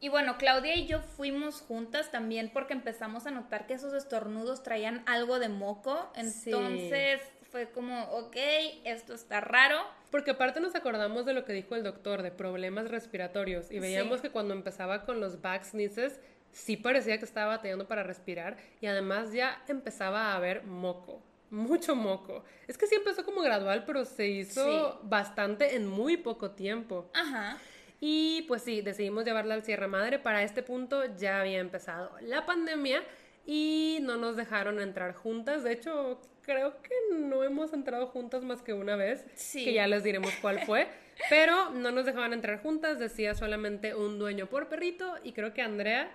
Y 0.00 0.08
bueno, 0.08 0.36
Claudia 0.36 0.74
y 0.74 0.86
yo 0.86 1.00
fuimos 1.00 1.60
juntas 1.60 2.10
también 2.10 2.50
porque 2.52 2.72
empezamos 2.72 3.24
a 3.26 3.30
notar 3.30 3.68
que 3.68 3.74
esos 3.74 3.94
estornudos 3.94 4.64
traían 4.64 5.04
algo 5.06 5.38
de 5.38 5.48
moco. 5.48 6.12
Entonces 6.16 7.20
fue 7.52 7.70
como, 7.70 8.02
ok, 8.06 8.36
esto 8.82 9.14
está 9.14 9.40
raro. 9.40 9.78
Porque 10.10 10.32
aparte 10.32 10.58
nos 10.58 10.74
acordamos 10.74 11.24
de 11.24 11.34
lo 11.34 11.44
que 11.44 11.52
dijo 11.52 11.76
el 11.76 11.84
doctor, 11.84 12.22
de 12.22 12.32
problemas 12.32 12.90
respiratorios, 12.90 13.70
y 13.70 13.78
veíamos 13.78 14.20
que 14.20 14.30
cuando 14.30 14.54
empezaba 14.54 15.04
con 15.04 15.20
los 15.20 15.40
back 15.40 15.62
sneezes, 15.62 16.18
sí 16.54 16.76
parecía 16.76 17.18
que 17.18 17.24
estaba 17.24 17.56
batallando 17.56 17.86
para 17.86 18.02
respirar 18.02 18.56
y 18.80 18.86
además 18.86 19.32
ya 19.32 19.62
empezaba 19.68 20.32
a 20.32 20.36
haber 20.36 20.64
moco, 20.64 21.20
mucho 21.50 21.94
moco. 21.94 22.44
Es 22.68 22.78
que 22.78 22.86
sí 22.86 22.94
empezó 22.94 23.24
como 23.24 23.42
gradual, 23.42 23.84
pero 23.84 24.04
se 24.04 24.28
hizo 24.28 25.00
bastante 25.02 25.74
en 25.74 25.86
muy 25.86 26.16
poco 26.16 26.52
tiempo. 26.52 27.10
Ajá. 27.12 27.58
Y 28.00 28.42
pues 28.48 28.62
sí, 28.62 28.82
decidimos 28.82 29.24
llevarla 29.24 29.54
al 29.54 29.64
Sierra 29.64 29.88
Madre. 29.88 30.18
Para 30.18 30.42
este 30.42 30.62
punto 30.62 31.04
ya 31.16 31.40
había 31.40 31.58
empezado 31.58 32.12
la 32.20 32.46
pandemia 32.46 33.02
y 33.46 33.98
no 34.02 34.16
nos 34.16 34.36
dejaron 34.36 34.80
entrar 34.80 35.14
juntas. 35.14 35.64
De 35.64 35.72
hecho, 35.72 36.20
creo 36.42 36.80
que 36.82 36.94
no 37.18 37.42
hemos 37.42 37.72
entrado 37.72 38.06
juntas 38.06 38.44
más 38.44 38.62
que 38.62 38.72
una 38.72 38.94
vez, 38.94 39.26
sí. 39.34 39.64
que 39.64 39.72
ya 39.72 39.86
les 39.88 40.04
diremos 40.04 40.32
cuál 40.40 40.60
fue. 40.60 40.86
Pero 41.30 41.70
no 41.70 41.90
nos 41.90 42.06
dejaban 42.06 42.32
entrar 42.32 42.60
juntas, 42.60 42.98
decía 42.98 43.34
solamente 43.34 43.94
un 43.94 44.18
dueño 44.18 44.46
por 44.46 44.68
perrito 44.68 45.14
y 45.22 45.32
creo 45.32 45.54
que 45.54 45.62
Andrea 45.62 46.10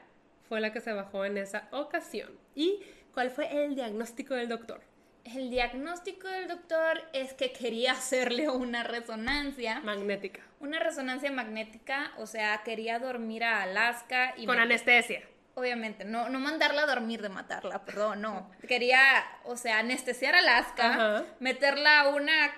fue 0.49 0.59
la 0.59 0.73
que 0.73 0.81
se 0.81 0.91
bajó 0.91 1.23
en 1.23 1.37
esa 1.37 1.69
ocasión. 1.71 2.31
¿Y 2.55 2.81
cuál 3.13 3.29
fue 3.29 3.63
el 3.63 3.75
diagnóstico 3.75 4.33
del 4.33 4.49
doctor? 4.49 4.81
El 5.23 5.51
diagnóstico 5.51 6.27
del 6.27 6.47
doctor 6.47 7.03
es 7.13 7.33
que 7.33 7.51
quería 7.51 7.91
hacerle 7.91 8.49
una 8.49 8.83
resonancia 8.83 9.79
magnética. 9.81 10.41
Una 10.59 10.79
resonancia 10.79 11.31
magnética, 11.31 12.11
o 12.17 12.25
sea, 12.25 12.63
quería 12.63 12.97
dormir 12.97 13.43
a 13.43 13.61
Alaska 13.61 14.33
y 14.37 14.47
con 14.47 14.59
anestesia. 14.59 15.21
Obviamente, 15.53 16.03
no, 16.03 16.29
no 16.29 16.39
mandarla 16.39 16.83
a 16.83 16.85
dormir 16.87 17.21
de 17.21 17.29
matarla, 17.29 17.85
perdón, 17.85 18.21
no. 18.21 18.49
Quería, 18.67 19.01
o 19.43 19.55
sea, 19.55 19.79
anestesiar 19.79 20.33
a 20.33 20.39
Alaska, 20.39 21.25
meterla 21.39 22.01
a 22.01 22.09
una 22.09 22.49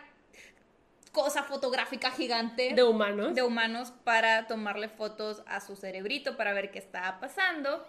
cosa 1.12 1.44
fotográfica 1.44 2.12
gigante 2.12 2.74
de 2.74 2.84
humanos 2.84 3.36
de 3.36 3.44
humanos 3.44 3.94
para 4.04 4.48
tomarle 4.48 4.88
fotos 4.88 5.44
a 5.46 5.60
su 5.60 5.76
cerebrito 5.76 6.38
para 6.38 6.54
ver 6.54 6.72
qué 6.72 6.80
estaba 6.80 7.20
pasando 7.20 7.86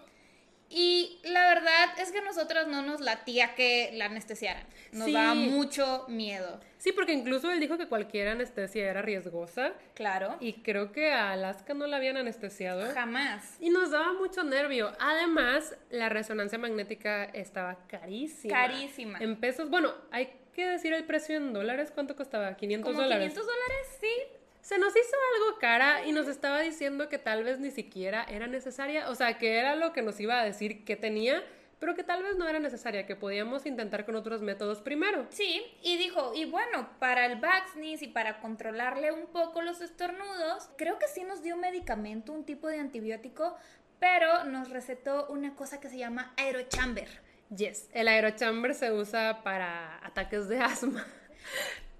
y 0.75 1.19
la 1.23 1.47
verdad 1.49 1.99
es 1.99 2.11
que 2.11 2.17
a 2.17 2.23
nosotros 2.23 2.67
no 2.67 2.81
nos 2.81 2.99
latía 2.99 3.53
que 3.53 3.91
la 3.93 4.05
anestesiaran. 4.05 4.65
Nos 4.91 5.13
daba 5.13 5.35
mucho 5.35 6.05
miedo. 6.07 6.59
Sí, 6.79 6.91
porque 6.91 7.13
incluso 7.13 7.51
él 7.51 7.59
dijo 7.59 7.77
que 7.77 7.87
cualquier 7.87 8.29
anestesia 8.29 8.89
era 8.89 9.03
riesgosa. 9.03 9.73
Claro. 9.93 10.35
Y 10.39 10.63
creo 10.63 10.91
que 10.91 11.11
a 11.11 11.31
Alaska 11.33 11.75
no 11.75 11.85
la 11.85 11.97
habían 11.97 12.17
anestesiado. 12.17 12.91
Jamás. 12.91 13.57
Y 13.59 13.69
nos 13.69 13.91
daba 13.91 14.13
mucho 14.13 14.43
nervio. 14.43 14.91
Además, 14.99 15.77
la 15.91 16.09
resonancia 16.09 16.57
magnética 16.57 17.25
estaba 17.25 17.85
carísima. 17.87 18.53
Carísima. 18.55 19.19
En 19.19 19.39
pesos, 19.39 19.69
bueno, 19.69 19.93
hay 20.09 20.33
que 20.53 20.67
decir 20.67 20.93
el 20.93 21.03
precio 21.03 21.35
en 21.35 21.53
dólares? 21.53 21.91
¿Cuánto 21.93 22.15
costaba? 22.15 22.55
500 22.55 22.89
Como 22.89 23.01
dólares. 23.01 23.33
500 23.33 23.45
dólares, 23.45 23.97
sí. 23.99 24.13
Se 24.61 24.77
nos 24.77 24.95
hizo 24.95 25.15
algo 25.35 25.59
cara 25.59 26.05
y 26.05 26.13
nos 26.13 26.27
estaba 26.27 26.61
diciendo 26.61 27.09
que 27.09 27.17
tal 27.17 27.43
vez 27.43 27.59
ni 27.59 27.69
siquiera 27.69 28.23
era 28.23 28.47
necesaria, 28.47 29.09
o 29.09 29.15
sea, 29.15 29.37
que 29.37 29.57
era 29.57 29.75
lo 29.75 29.91
que 29.91 30.01
nos 30.01 30.17
iba 30.21 30.39
a 30.39 30.45
decir 30.45 30.85
que 30.85 30.95
tenía, 30.95 31.43
pero 31.79 31.95
que 31.95 32.03
tal 32.03 32.23
vez 32.23 32.37
no 32.37 32.47
era 32.47 32.59
necesaria, 32.59 33.05
que 33.05 33.17
podíamos 33.17 33.65
intentar 33.65 34.05
con 34.05 34.15
otros 34.15 34.41
métodos 34.41 34.79
primero. 34.79 35.27
Sí, 35.31 35.65
y 35.81 35.97
dijo, 35.97 36.31
y 36.33 36.45
bueno, 36.45 36.87
para 36.97 37.25
el 37.25 37.41
Baxnis 37.41 38.01
y 38.03 38.07
para 38.07 38.39
controlarle 38.39 39.11
un 39.11 39.27
poco 39.27 39.61
los 39.61 39.81
estornudos, 39.81 40.69
creo 40.77 40.97
que 40.97 41.09
sí 41.09 41.25
nos 41.25 41.43
dio 41.43 41.57
medicamento, 41.57 42.31
un 42.31 42.45
tipo 42.45 42.69
de 42.69 42.79
antibiótico, 42.79 43.57
pero 43.99 44.45
nos 44.45 44.69
recetó 44.69 45.27
una 45.27 45.55
cosa 45.55 45.81
que 45.81 45.89
se 45.89 45.97
llama 45.97 46.33
aerochamber. 46.37 47.09
Yes, 47.55 47.89
el 47.93 48.07
aerochamber 48.07 48.73
se 48.73 48.91
usa 48.91 49.43
para 49.43 49.99
ataques 50.05 50.47
de 50.47 50.59
asma. 50.59 51.05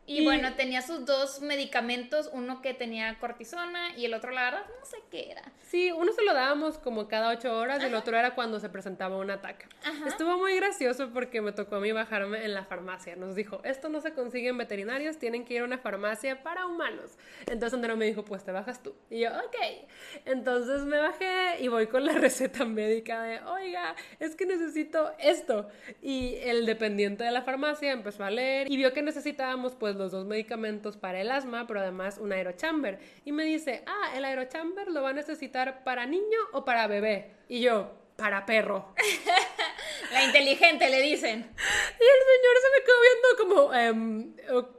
Y, 0.05 0.23
bueno, 0.23 0.53
tenía 0.55 0.81
sus 0.81 1.05
dos 1.05 1.41
medicamentos, 1.41 2.29
uno 2.33 2.61
que 2.61 2.73
tenía 2.73 3.17
cortisona 3.19 3.95
y 3.95 4.05
el 4.05 4.13
otro, 4.13 4.31
la 4.31 4.43
verdad, 4.43 4.65
no 4.79 4.85
sé 4.85 4.97
qué 5.09 5.31
era. 5.31 5.43
Sí, 5.61 5.91
uno 5.91 6.11
se 6.11 6.23
lo 6.23 6.33
dábamos 6.33 6.77
como 6.77 7.07
cada 7.07 7.29
ocho 7.29 7.57
horas 7.57 7.81
y 7.81 7.85
el 7.85 7.95
otro 7.95 8.17
era 8.17 8.35
cuando 8.35 8.59
se 8.59 8.69
presentaba 8.69 9.17
un 9.17 9.31
ataque. 9.31 9.65
Estuvo 10.05 10.37
muy 10.37 10.55
gracioso 10.57 11.11
porque 11.13 11.41
me 11.41 11.53
tocó 11.53 11.77
a 11.77 11.79
mí 11.79 11.91
bajarme 11.91 12.43
en 12.43 12.53
la 12.53 12.65
farmacia. 12.65 13.15
Nos 13.15 13.35
dijo, 13.35 13.61
esto 13.63 13.87
no 13.87 14.01
se 14.01 14.13
consigue 14.13 14.49
en 14.49 14.57
veterinarios, 14.57 15.17
tienen 15.17 15.45
que 15.45 15.55
ir 15.55 15.61
a 15.61 15.63
una 15.63 15.77
farmacia 15.77 16.43
para 16.43 16.65
humanos. 16.65 17.17
Entonces 17.47 17.73
Andrea 17.73 17.95
me 17.95 18.05
dijo, 18.05 18.25
pues 18.25 18.43
te 18.43 18.51
bajas 18.51 18.83
tú. 18.83 18.93
Y 19.09 19.21
yo, 19.21 19.29
ok. 19.29 19.87
Entonces 20.25 20.81
me 20.81 20.97
bajé 20.97 21.61
y 21.61 21.69
voy 21.69 21.87
con 21.87 22.05
la 22.05 22.13
receta 22.19 22.65
médica 22.65 23.23
de, 23.23 23.39
oiga, 23.41 23.95
es 24.19 24.35
que 24.35 24.45
necesito 24.45 25.13
esto. 25.17 25.69
Y 26.01 26.35
el 26.41 26.65
dependiente 26.65 27.23
de 27.23 27.31
la 27.31 27.43
farmacia 27.43 27.91
empezó 27.93 28.23
a 28.23 28.29
leer 28.29 28.71
y 28.71 28.75
vio 28.75 28.93
que 28.93 29.01
necesitábamos 29.01 29.75
pues 29.75 29.92
los 29.95 30.11
dos 30.11 30.25
medicamentos 30.25 30.97
para 30.97 31.21
el 31.21 31.31
asma, 31.31 31.67
pero 31.67 31.79
además 31.79 32.17
un 32.17 32.31
aerochamber. 32.31 32.99
Y 33.25 33.31
me 33.31 33.43
dice, 33.43 33.83
ah, 33.85 34.11
el 34.15 34.25
aerochamber 34.25 34.89
lo 34.89 35.01
va 35.01 35.09
a 35.09 35.13
necesitar 35.13 35.83
para 35.83 36.05
niño 36.05 36.39
o 36.51 36.65
para 36.65 36.87
bebé. 36.87 37.31
Y 37.47 37.61
yo, 37.61 37.91
para 38.15 38.45
perro. 38.45 38.93
La 40.11 40.23
inteligente 40.23 40.89
le 40.89 41.01
dicen. 41.01 41.39
Y 41.39 42.03
el 42.03 42.21
señor 42.31 42.55
se 42.61 42.69
me 42.71 42.83
quedó 42.85 42.99
viendo 43.01 43.27
como, 43.39 43.73
eh, 43.73 44.73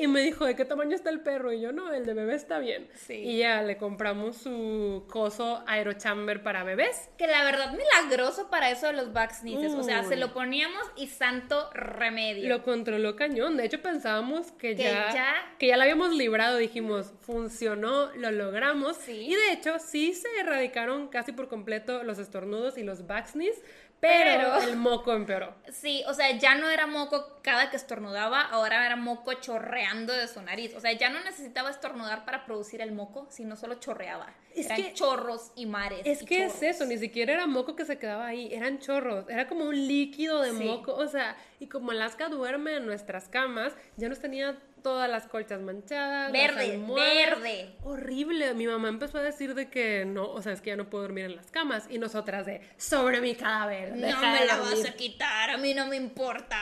y 0.00 0.06
me 0.06 0.22
dijo, 0.22 0.44
¿de 0.44 0.56
qué 0.56 0.64
tamaño 0.64 0.94
está 0.96 1.10
el 1.10 1.20
perro? 1.20 1.52
Y 1.52 1.60
yo, 1.60 1.72
no, 1.72 1.92
el 1.92 2.04
de 2.04 2.14
bebé 2.14 2.34
está 2.34 2.58
bien. 2.58 2.88
Sí. 2.94 3.14
Y 3.14 3.38
ya 3.38 3.62
le 3.62 3.76
compramos 3.76 4.36
su 4.36 5.04
coso 5.08 5.62
aerochamber 5.66 6.42
para 6.42 6.64
bebés. 6.64 7.10
Que 7.16 7.26
la 7.26 7.44
verdad, 7.44 7.72
milagroso 7.72 8.50
para 8.50 8.70
eso 8.70 8.86
de 8.86 8.94
los 8.94 9.12
vaccines. 9.12 9.72
O 9.74 9.82
sea, 9.82 10.04
se 10.04 10.16
lo 10.16 10.32
poníamos 10.32 10.82
y 10.96 11.06
santo 11.06 11.70
remedio. 11.72 12.48
Lo 12.48 12.62
controló 12.62 13.16
cañón. 13.16 13.56
De 13.56 13.64
hecho, 13.64 13.80
pensábamos 13.80 14.52
que, 14.52 14.74
ya, 14.74 15.54
que 15.58 15.68
ya 15.68 15.76
la 15.76 15.84
habíamos 15.84 16.14
librado. 16.14 16.58
Dijimos, 16.58 17.12
funcionó, 17.20 18.12
lo 18.16 18.30
logramos. 18.30 18.96
Sí. 18.96 19.12
Y 19.12 19.34
de 19.34 19.52
hecho, 19.52 19.78
sí 19.78 20.14
se 20.14 20.28
erradicaron 20.40 21.08
casi 21.08 21.32
por 21.32 21.48
completo 21.48 22.02
los 22.02 22.18
estornudos 22.18 22.78
y 22.78 22.82
los 22.82 23.06
vaccines 23.06 23.60
pero, 24.00 24.56
el 24.60 24.76
moco 24.76 25.12
empeoró. 25.14 25.54
Sí, 25.72 26.02
o 26.06 26.12
sea, 26.14 26.30
ya 26.36 26.54
no 26.56 26.68
era 26.68 26.86
moco 26.86 27.38
cada 27.42 27.70
que 27.70 27.76
estornudaba, 27.76 28.42
ahora 28.42 28.84
era 28.84 28.96
moco 28.96 29.32
chorreando 29.34 30.12
de 30.12 30.28
su 30.28 30.42
nariz. 30.42 30.74
O 30.74 30.80
sea, 30.80 30.92
ya 30.92 31.08
no 31.08 31.20
necesitaba 31.24 31.70
estornudar 31.70 32.24
para 32.24 32.44
producir 32.44 32.80
el 32.82 32.92
moco, 32.92 33.26
sino 33.30 33.56
solo 33.56 33.76
chorreaba. 33.76 34.26
Es 34.54 34.66
Eran 34.66 34.76
que- 34.82 34.92
chorros 34.92 35.52
y 35.56 35.66
mares. 35.66 36.02
Es 36.04 36.22
y 36.22 36.26
que 36.26 36.36
chorros. 36.46 36.54
es 36.62 36.76
eso, 36.76 36.84
ni 36.84 36.98
siquiera 36.98 37.32
era 37.32 37.46
moco 37.46 37.74
que 37.76 37.84
se 37.84 37.98
quedaba 37.98 38.26
ahí, 38.26 38.52
eran 38.52 38.78
chorros, 38.78 39.28
era 39.28 39.48
como 39.48 39.64
un 39.64 39.74
líquido 39.88 40.42
de 40.42 40.52
Sí. 40.52 40.64
moco, 40.64 40.94
o 40.94 41.08
sea, 41.08 41.36
y 41.58 41.66
como 41.68 41.90
Alaska 41.90 42.28
duerme 42.28 42.76
en 42.76 42.86
nuestras 42.86 43.28
camas, 43.28 43.72
ya 43.96 44.08
nos 44.08 44.20
tenía 44.20 44.56
todas 44.84 45.10
las 45.10 45.26
colchas 45.26 45.60
manchadas, 45.62 46.30
Verde, 46.30 46.78
verde. 46.94 47.74
Horrible, 47.82 48.54
mi 48.54 48.66
mamá 48.68 48.88
empezó 48.88 49.18
a 49.18 49.22
decir 49.22 49.54
de 49.54 49.68
que 49.68 50.04
no, 50.04 50.30
o 50.30 50.40
sea, 50.42 50.52
es 50.52 50.60
que 50.60 50.70
ya 50.70 50.76
no 50.76 50.88
puedo 50.88 51.02
dormir 51.02 51.24
en 51.24 51.34
las 51.36 51.50
camas, 51.50 51.86
y 51.90 51.98
nosotras 51.98 52.46
de, 52.46 52.60
sobre 52.76 53.20
mi 53.20 53.34
cadáver, 53.34 53.96
No 53.96 54.20
me 54.20 54.44
la 54.46 54.58
vas 54.58 54.70
dormir". 54.70 54.86
a 54.88 54.92
quitar, 54.92 55.50
a 55.50 55.56
mí 55.56 55.74
no 55.74 55.86
me 55.88 55.96
importa. 55.96 56.56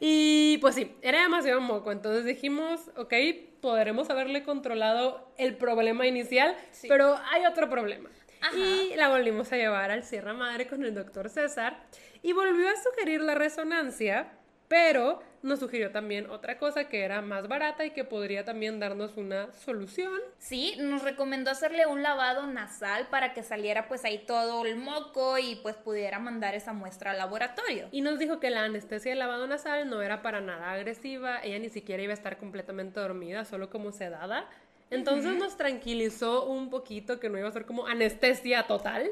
Y 0.00 0.58
pues 0.58 0.74
sí, 0.74 0.96
era 1.02 1.20
demasiado 1.22 1.60
moco. 1.60 1.92
Entonces 1.92 2.24
dijimos, 2.24 2.80
ok, 2.96 3.12
podremos 3.60 4.08
haberle 4.10 4.42
controlado 4.42 5.30
el 5.36 5.56
problema 5.56 6.06
inicial, 6.06 6.56
Sí. 6.72 6.88
pero 6.88 7.18
hay 7.30 7.44
otro 7.46 7.68
problema. 7.68 8.08
Ajá. 8.40 8.56
Y 8.56 8.94
la 8.96 9.08
volvimos 9.08 9.52
a 9.52 9.56
llevar 9.56 9.90
al 9.90 10.04
Sierra 10.04 10.32
Madre 10.32 10.66
con 10.66 10.84
el 10.84 10.94
doctor 10.94 11.28
César 11.28 11.82
y 12.22 12.32
volvió 12.32 12.68
a 12.68 12.76
sugerir 12.82 13.20
la 13.20 13.34
resonancia, 13.34 14.32
pero 14.68 15.20
nos 15.46 15.60
sugirió 15.60 15.90
también 15.90 16.28
otra 16.28 16.58
cosa 16.58 16.88
que 16.88 17.02
era 17.02 17.22
más 17.22 17.48
barata 17.48 17.84
y 17.84 17.90
que 17.90 18.04
podría 18.04 18.44
también 18.44 18.78
darnos 18.78 19.16
una 19.16 19.52
solución. 19.52 20.20
Sí, 20.38 20.74
nos 20.78 21.02
recomendó 21.02 21.50
hacerle 21.50 21.86
un 21.86 22.02
lavado 22.02 22.46
nasal 22.46 23.06
para 23.08 23.32
que 23.32 23.42
saliera 23.42 23.88
pues 23.88 24.04
ahí 24.04 24.18
todo 24.26 24.66
el 24.66 24.76
moco 24.76 25.38
y 25.38 25.56
pues 25.56 25.76
pudiera 25.76 26.18
mandar 26.18 26.54
esa 26.54 26.72
muestra 26.72 27.12
al 27.12 27.18
laboratorio. 27.18 27.88
Y 27.92 28.00
nos 28.00 28.18
dijo 28.18 28.40
que 28.40 28.50
la 28.50 28.64
anestesia 28.64 29.12
del 29.12 29.20
lavado 29.20 29.46
nasal 29.46 29.88
no 29.88 30.02
era 30.02 30.22
para 30.22 30.40
nada 30.40 30.72
agresiva, 30.72 31.40
ella 31.42 31.58
ni 31.58 31.68
siquiera 31.68 32.02
iba 32.02 32.12
a 32.12 32.14
estar 32.14 32.36
completamente 32.38 33.00
dormida, 33.00 33.44
solo 33.44 33.70
como 33.70 33.92
sedada. 33.92 34.48
Entonces 34.90 35.34
nos 35.36 35.56
tranquilizó 35.56 36.46
un 36.46 36.70
poquito 36.70 37.18
que 37.18 37.28
no 37.28 37.38
iba 37.38 37.48
a 37.48 37.52
ser 37.52 37.66
como 37.66 37.86
anestesia 37.86 38.64
total. 38.64 39.10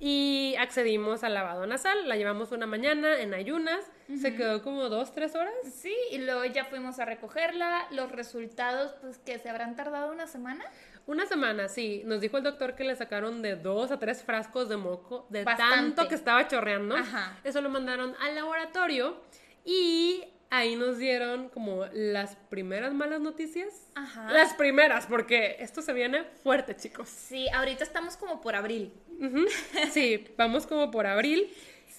Y 0.00 0.54
accedimos 0.58 1.22
al 1.24 1.34
lavado 1.34 1.66
nasal, 1.66 2.08
la 2.08 2.16
llevamos 2.16 2.52
una 2.52 2.66
mañana 2.66 3.20
en 3.20 3.34
ayunas, 3.34 3.84
se 4.20 4.34
quedó 4.34 4.62
como 4.62 4.88
dos, 4.88 5.12
tres 5.12 5.34
horas. 5.34 5.54
Sí, 5.72 5.94
y 6.10 6.18
luego 6.18 6.44
ya 6.44 6.64
fuimos 6.64 6.98
a 6.98 7.04
recogerla. 7.04 7.86
Los 7.90 8.10
resultados, 8.12 8.94
pues 9.00 9.18
que 9.18 9.38
se 9.38 9.48
habrán 9.48 9.76
tardado 9.76 10.12
una 10.12 10.26
semana. 10.26 10.64
Una 11.06 11.26
semana, 11.26 11.68
sí. 11.68 12.02
Nos 12.04 12.20
dijo 12.20 12.36
el 12.36 12.44
doctor 12.44 12.74
que 12.74 12.84
le 12.84 12.94
sacaron 12.94 13.42
de 13.42 13.56
dos 13.56 13.90
a 13.90 13.98
tres 13.98 14.22
frascos 14.22 14.68
de 14.68 14.76
moco, 14.76 15.26
de 15.30 15.44
Bastante. 15.44 15.74
tanto 15.74 16.08
que 16.08 16.14
estaba 16.14 16.46
chorreando. 16.46 16.96
Ajá. 16.96 17.38
Eso 17.42 17.60
lo 17.60 17.70
mandaron 17.70 18.14
al 18.20 18.34
laboratorio 18.34 19.20
y 19.64 20.24
ahí 20.52 20.76
nos 20.76 20.98
dieron 20.98 21.48
como 21.48 21.86
las 21.94 22.36
primeras 22.50 22.92
malas 22.92 23.22
noticias. 23.22 23.88
Ajá. 23.94 24.30
Las 24.30 24.52
primeras, 24.52 25.06
porque 25.06 25.56
esto 25.60 25.80
se 25.80 25.94
viene 25.94 26.24
fuerte, 26.42 26.76
chicos. 26.76 27.08
Sí, 27.08 27.48
ahorita 27.48 27.82
estamos 27.82 28.18
como 28.18 28.40
por 28.42 28.54
abril. 28.54 28.92
Sí, 29.92 30.26
vamos 30.36 30.66
como 30.66 30.90
por 30.90 31.06
abril. 31.06 31.50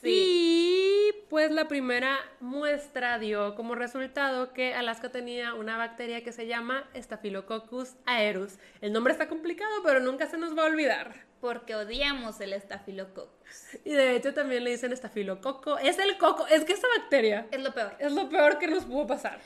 Sí. 0.04 1.10
Y 1.10 1.14
pues 1.30 1.52
la 1.52 1.68
primera 1.68 2.20
muestra 2.40 3.18
dio 3.20 3.56
como 3.56 3.76
resultado 3.76 4.54
que 4.54 4.74
Alaska 4.76 5.12
tenía 5.12 5.54
una 5.54 5.78
bacteria 5.78 6.24
que 6.24 6.32
se 6.32 6.46
llama 6.46 6.88
Staphylococcus 6.96 7.96
aerus. 8.06 8.60
El 8.82 8.94
nombre 8.94 9.14
está 9.14 9.28
complicado, 9.28 9.72
pero 9.84 10.00
nunca 10.00 10.28
se 10.28 10.38
nos 10.38 10.58
va 10.58 10.64
a 10.64 10.68
olvidar. 10.68 11.16
Porque 11.42 11.76
odiamos 11.76 12.40
el 12.40 12.54
estafilococcus. 12.54 13.80
Y 13.84 13.92
de 13.92 14.16
hecho 14.16 14.34
también 14.34 14.64
le 14.64 14.72
dicen 14.72 14.94
estafilococo. 14.94 15.78
Es 15.78 16.00
el 16.00 16.18
coco, 16.18 16.48
es 16.48 16.64
que 16.64 16.74
esta 16.74 16.88
bacteria 16.98 17.48
Es 17.52 17.62
lo 17.62 17.74
peor. 17.74 17.96
es 18.00 18.12
lo 18.12 18.30
peor 18.30 18.60
que 18.60 18.68
nos 18.68 18.86
pudo 18.86 19.08
pasar. 19.08 19.40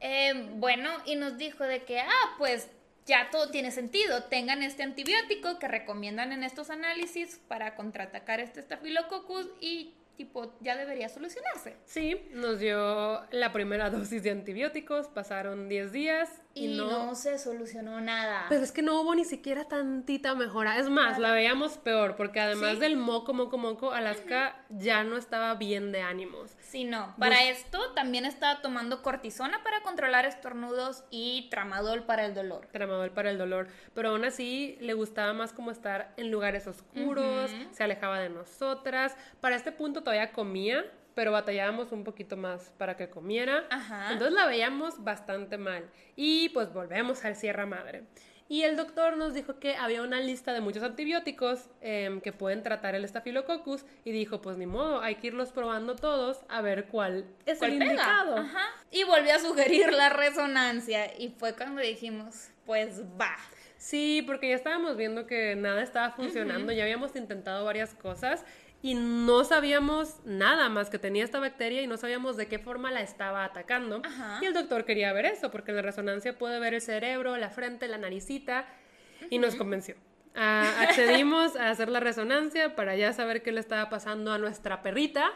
Eh, 0.00 0.48
bueno, 0.56 0.90
y 1.06 1.16
nos 1.16 1.38
dijo 1.38 1.64
de 1.64 1.84
que, 1.84 2.00
ah, 2.00 2.34
pues 2.36 2.68
ya 3.06 3.30
todo 3.30 3.50
tiene 3.50 3.70
sentido. 3.70 4.24
Tengan 4.24 4.62
este 4.62 4.82
antibiótico 4.82 5.58
que 5.58 5.66
recomiendan 5.66 6.32
en 6.32 6.44
estos 6.44 6.68
análisis 6.70 7.40
para 7.48 7.74
contraatacar 7.74 8.38
este 8.40 8.60
estafilococcus 8.60 9.48
y, 9.60 9.94
tipo, 10.18 10.52
ya 10.60 10.76
debería 10.76 11.08
solucionarse. 11.08 11.76
Sí, 11.84 12.28
nos 12.32 12.58
dio 12.58 13.24
la 13.30 13.52
primera 13.52 13.88
dosis 13.96 14.24
de 14.24 14.32
antibióticos, 14.32 15.06
pasaron 15.06 15.68
10 15.68 15.92
días 15.92 16.42
y, 16.58 16.74
Y, 16.74 16.76
no... 16.76 17.06
no... 17.06 17.14
se 17.14 17.38
solucionó 17.38 18.00
nada. 18.00 18.46
Pero 18.48 18.62
es 18.62 18.72
que 18.72 18.82
no 18.82 19.00
hubo 19.00 19.14
ni 19.14 19.24
siquiera 19.24 19.64
tantita 19.64 20.34
mejora. 20.34 20.78
Es 20.78 20.88
más, 20.88 21.18
la 21.18 21.32
veíamos 21.32 21.78
peor, 21.78 22.16
porque 22.16 22.40
además 22.40 22.74
Sí. 22.74 22.80
del 22.80 22.96
moco, 22.96 23.32
moco, 23.34 23.58
moco, 23.58 23.92
Alaska 23.92 24.56
ya 24.70 25.04
no 25.04 25.16
estaba 25.16 25.54
bien 25.54 25.92
de 25.92 26.02
ánimos. 26.02 26.52
Sí, 26.60 26.84
no. 26.84 27.14
Para 27.18 27.44
esto 27.44 27.92
también 27.94 28.24
estaba 28.24 28.60
tomando 28.60 29.02
cortisona 29.02 29.62
para 29.62 29.80
controlar 29.82 30.26
estornudos 30.26 31.04
y 31.10 31.48
tramadol 31.50 32.02
para 32.04 32.26
el 32.26 32.34
dolor. 32.34 32.66
Tramadol 32.72 33.10
para 33.10 33.30
el 33.30 33.38
dolor. 33.38 33.68
Pero 33.94 34.10
aún 34.10 34.24
así 34.24 34.76
le 34.80 34.92
gustaba 34.94 35.32
más 35.32 35.52
como 35.52 35.70
estar 35.70 36.12
en 36.16 36.30
lugares 36.30 36.66
oscuros, 36.66 37.50
se 37.72 37.82
alejaba 37.84 38.18
de 38.20 38.28
nosotras. 38.28 39.16
Para 39.40 39.56
este 39.56 39.72
punto 39.72 40.02
todavía 40.02 40.32
comía, 40.32 40.84
pero 41.18 41.32
batallábamos 41.32 41.90
un 41.90 42.04
poquito 42.04 42.36
más 42.36 42.70
para 42.78 42.96
que 42.96 43.10
comiera. 43.10 43.64
Ajá. 43.70 44.12
Entonces 44.12 44.32
la 44.36 44.46
veíamos 44.46 45.02
bastante 45.02 45.58
mal. 45.58 45.90
Y 46.14 46.50
pues 46.50 46.72
volvemos 46.72 47.24
al 47.24 47.34
Sierra 47.34 47.66
Madre. 47.66 48.04
Y 48.48 48.62
el 48.62 48.76
doctor 48.76 49.16
nos 49.16 49.34
dijo 49.34 49.58
que 49.58 49.74
había 49.74 50.02
una 50.02 50.20
lista 50.20 50.52
de 50.52 50.60
muchos 50.60 50.84
antibióticos 50.84 51.70
em, 51.80 52.20
que 52.20 52.32
pueden 52.32 52.62
tratar 52.62 52.94
el 52.94 53.04
estafilococcus 53.04 53.84
y 54.04 54.12
dijo, 54.12 54.40
pues 54.40 54.58
ni 54.58 54.66
modo, 54.66 55.00
hay 55.00 55.16
que 55.16 55.26
irlos 55.26 55.50
probando 55.50 55.96
todos 55.96 56.38
a 56.48 56.60
ver 56.62 56.86
cuál 56.86 57.24
es 57.46 57.58
¿Cuál 57.58 57.72
el 57.72 57.78
pega? 57.80 57.90
indicado. 57.94 58.36
Ajá. 58.36 58.66
Y 58.92 59.02
volvió 59.02 59.34
a 59.34 59.40
sugerir 59.40 59.92
la 59.92 60.10
resonancia 60.10 61.18
y 61.18 61.30
fue 61.30 61.52
cuando 61.52 61.82
dijimos, 61.82 62.50
pues 62.64 63.02
va. 63.20 63.34
Sí, 63.76 64.22
porque 64.24 64.50
ya 64.50 64.54
estábamos 64.54 64.96
viendo 64.96 65.26
que 65.26 65.56
nada 65.56 65.82
estaba 65.82 66.12
funcionando, 66.12 66.72
ya 66.72 66.84
habíamos 66.84 67.14
intentado 67.16 67.64
varias 67.64 67.94
cosas 67.94 68.44
y 68.80 68.94
no 68.94 69.44
sabíamos 69.44 70.16
nada 70.24 70.68
más 70.68 70.88
que 70.88 70.98
tenía 70.98 71.24
esta 71.24 71.40
bacteria 71.40 71.82
y 71.82 71.86
no 71.86 71.96
sabíamos 71.96 72.36
de 72.36 72.46
qué 72.46 72.58
forma 72.58 72.92
la 72.92 73.00
estaba 73.00 73.44
atacando. 73.44 74.02
Ajá. 74.04 74.38
Y 74.40 74.46
el 74.46 74.54
doctor 74.54 74.84
quería 74.84 75.12
ver 75.12 75.26
eso, 75.26 75.50
porque 75.50 75.72
en 75.72 75.76
la 75.76 75.82
resonancia 75.82 76.38
puede 76.38 76.60
ver 76.60 76.74
el 76.74 76.80
cerebro, 76.80 77.36
la 77.36 77.50
frente, 77.50 77.88
la 77.88 77.98
naricita, 77.98 78.66
y 79.30 79.38
nos 79.38 79.56
convenció. 79.56 79.96
Ah, 80.36 80.82
accedimos 80.82 81.56
a 81.56 81.70
hacer 81.70 81.88
la 81.88 81.98
resonancia 81.98 82.76
para 82.76 82.94
ya 82.94 83.12
saber 83.12 83.42
qué 83.42 83.50
le 83.50 83.58
estaba 83.58 83.90
pasando 83.90 84.32
a 84.32 84.38
nuestra 84.38 84.82
perrita 84.82 85.32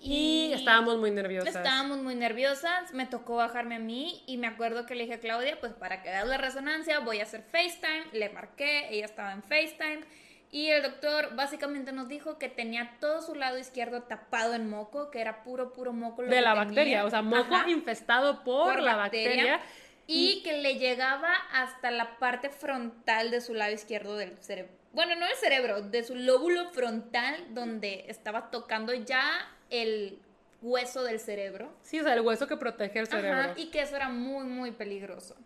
y, 0.00 0.46
Y 0.50 0.52
estábamos 0.54 0.96
muy 0.96 1.10
nerviosas. 1.10 1.54
Estábamos 1.54 1.98
muy 1.98 2.14
nerviosas, 2.14 2.94
me 2.94 3.04
tocó 3.04 3.36
bajarme 3.36 3.74
a 3.74 3.78
mí 3.78 4.22
y 4.26 4.36
me 4.38 4.46
acuerdo 4.46 4.86
que 4.86 4.94
le 4.94 5.02
dije 5.02 5.14
a 5.14 5.20
Claudia, 5.20 5.58
pues 5.60 5.72
para 5.74 6.02
que 6.02 6.08
veas 6.08 6.26
la 6.26 6.38
resonancia 6.38 7.00
voy 7.00 7.20
a 7.20 7.24
hacer 7.24 7.42
FaceTime, 7.50 8.06
le 8.12 8.30
marqué, 8.30 8.88
ella 8.90 9.04
estaba 9.04 9.32
en 9.32 9.42
FaceTime 9.42 10.00
y 10.50 10.68
el 10.68 10.82
doctor 10.82 11.34
básicamente 11.34 11.92
nos 11.92 12.08
dijo 12.08 12.38
que 12.38 12.48
tenía 12.48 12.96
todo 13.00 13.20
su 13.20 13.34
lado 13.34 13.58
izquierdo 13.58 14.02
tapado 14.02 14.54
en 14.54 14.68
moco, 14.68 15.10
que 15.10 15.20
era 15.20 15.42
puro, 15.42 15.72
puro 15.72 15.92
moco. 15.92 16.22
lo 16.22 16.28
de 16.28 16.36
que 16.36 16.40
la 16.40 16.50
tenía. 16.50 16.64
bacteria, 16.64 17.04
o 17.04 17.10
sea, 17.10 17.22
moco 17.22 17.54
Ajá, 17.54 17.70
infestado 17.70 18.44
por, 18.44 18.72
por 18.72 18.82
la 18.82 18.96
bacteria. 18.96 19.60
Y 20.06 20.42
que 20.42 20.62
le 20.62 20.76
llegaba 20.76 21.34
hasta 21.52 21.90
la 21.90 22.18
parte 22.18 22.48
frontal 22.48 23.30
de 23.30 23.42
su 23.42 23.52
lado 23.52 23.72
izquierdo 23.72 24.16
del 24.16 24.38
cerebro. 24.38 24.72
Bueno, 24.92 25.16
no 25.16 25.26
el 25.26 25.34
cerebro, 25.36 25.82
de 25.82 26.02
su 26.02 26.14
lóbulo 26.14 26.70
frontal, 26.70 27.36
donde 27.50 28.06
estaba 28.08 28.50
tocando 28.50 28.94
ya 28.94 29.22
el 29.68 30.18
hueso 30.60 31.04
del 31.04 31.20
cerebro. 31.20 31.72
Sí, 31.82 32.00
o 32.00 32.02
sea, 32.02 32.14
el 32.14 32.20
hueso 32.20 32.46
que 32.46 32.56
protege 32.56 32.98
el 32.98 33.06
cerebro. 33.06 33.40
Ajá, 33.40 33.52
y 33.56 33.70
que 33.70 33.80
eso 33.82 33.94
era 33.96 34.08
muy, 34.08 34.44
muy 34.44 34.72
peligroso. 34.72 35.36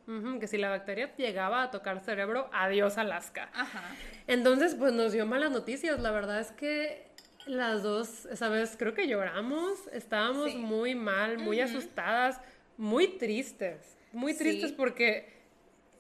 Que 0.40 0.46
si 0.46 0.56
la 0.56 0.70
bacteria 0.70 1.14
llegaba 1.16 1.62
a 1.64 1.70
tocar 1.70 2.00
cerebro, 2.00 2.48
adiós 2.52 2.96
Alaska. 2.98 3.50
Ajá. 3.54 3.82
Entonces, 4.26 4.74
pues 4.74 4.92
nos 4.92 5.12
dio 5.12 5.26
malas 5.26 5.50
noticias. 5.50 6.00
La 6.00 6.10
verdad 6.12 6.40
es 6.40 6.52
que 6.52 7.10
las 7.46 7.82
dos, 7.82 8.26
esa 8.26 8.48
vez 8.48 8.76
creo 8.78 8.94
que 8.94 9.06
lloramos, 9.08 9.86
estábamos 9.92 10.50
Sí. 10.52 10.56
muy 10.58 10.94
mal, 10.94 11.38
muy 11.38 11.60
asustadas, 11.60 12.40
muy 12.76 13.08
tristes. 13.18 13.98
Muy 14.12 14.32
Sí. 14.32 14.38
tristes 14.38 14.72
porque 14.72 15.41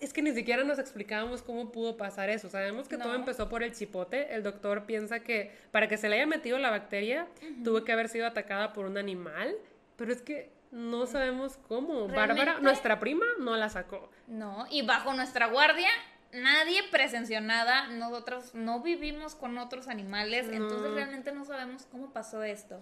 es 0.02 0.12
que 0.12 0.20
ni 0.20 0.32
siquiera 0.32 0.64
nos 0.64 0.78
explicábamos 0.80 1.42
cómo 1.42 1.70
pudo 1.70 1.96
pasar 1.96 2.28
eso. 2.28 2.50
Sabemos 2.50 2.88
que 2.88 2.98
todo 2.98 3.14
empezó 3.14 3.48
por 3.48 3.62
el 3.62 3.72
chipote. 3.72 4.34
El 4.34 4.42
doctor 4.42 4.84
piensa 4.84 5.20
que 5.20 5.52
para 5.70 5.88
que 5.88 5.96
se 5.96 6.08
le 6.08 6.16
haya 6.16 6.26
metido 6.26 6.58
la 6.58 6.70
bacteria, 6.70 7.28
tuvo 7.62 7.84
que 7.84 7.92
haber 7.92 8.08
sido 8.08 8.26
atacada 8.26 8.72
por 8.72 8.86
un 8.86 8.98
animal, 8.98 9.54
pero 9.96 10.12
es 10.12 10.20
que 10.20 10.50
no 10.72 11.06
sabemos 11.06 11.56
cómo. 11.68 12.08
Bárbara, 12.08 12.58
nuestra 12.60 12.98
prima, 12.98 13.26
no 13.38 13.56
la 13.56 13.68
sacó. 13.68 14.10
No, 14.26 14.66
y 14.70 14.82
bajo 14.82 15.14
nuestra 15.14 15.46
guardia, 15.46 15.90
nadie 16.32 16.82
presenció 16.90 17.40
nada. 17.40 17.86
Nosotros 17.88 18.54
no 18.54 18.80
vivimos 18.80 19.36
con 19.36 19.56
otros 19.58 19.86
animales, 19.86 20.48
entonces 20.50 20.92
realmente 20.92 21.30
no 21.32 21.44
sabemos 21.44 21.86
cómo 21.90 22.12
pasó 22.12 22.42
esto. 22.42 22.80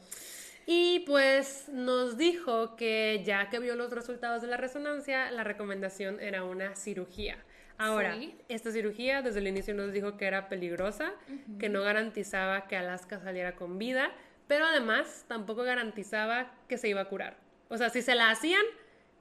Y 0.67 1.01
pues 1.01 1.69
nos 1.69 2.17
dijo 2.17 2.77
que 2.77 3.23
ya 3.25 3.49
que 3.51 3.59
vio 3.59 3.75
los 3.77 3.91
resultados 3.91 4.43
de 4.43 4.49
la 4.49 4.57
resonancia, 4.57 5.31
la 5.31 5.43
recomendación 5.45 6.21
era 6.21 6.45
una 6.45 6.77
cirugía. 6.77 7.39
Ahora, 7.79 8.15
Sí. 8.15 8.37
esta 8.49 8.71
cirugía 8.71 9.23
desde 9.23 9.39
el 9.41 9.49
inicio 9.49 9.75
nos 9.75 9.93
dijo 9.93 10.17
que 10.19 10.27
era 10.27 10.49
peligrosa, 10.49 11.13
que 11.59 11.69
no 11.71 11.83
garantizaba 11.83 12.69
que 12.69 12.77
Alaska 12.77 13.19
saliera 13.21 13.57
con 13.57 13.79
vida, 13.79 14.11
pero 14.47 14.67
además 14.67 15.25
tampoco 15.29 15.63
garantizaba 15.63 16.53
que 16.69 16.77
se 16.77 16.89
iba 16.89 17.01
a 17.01 17.07
curar. 17.07 17.39
O 17.69 17.79
sea, 17.79 17.89
si 17.89 18.03
se 18.03 18.15
la 18.15 18.31
hacían, 18.31 18.63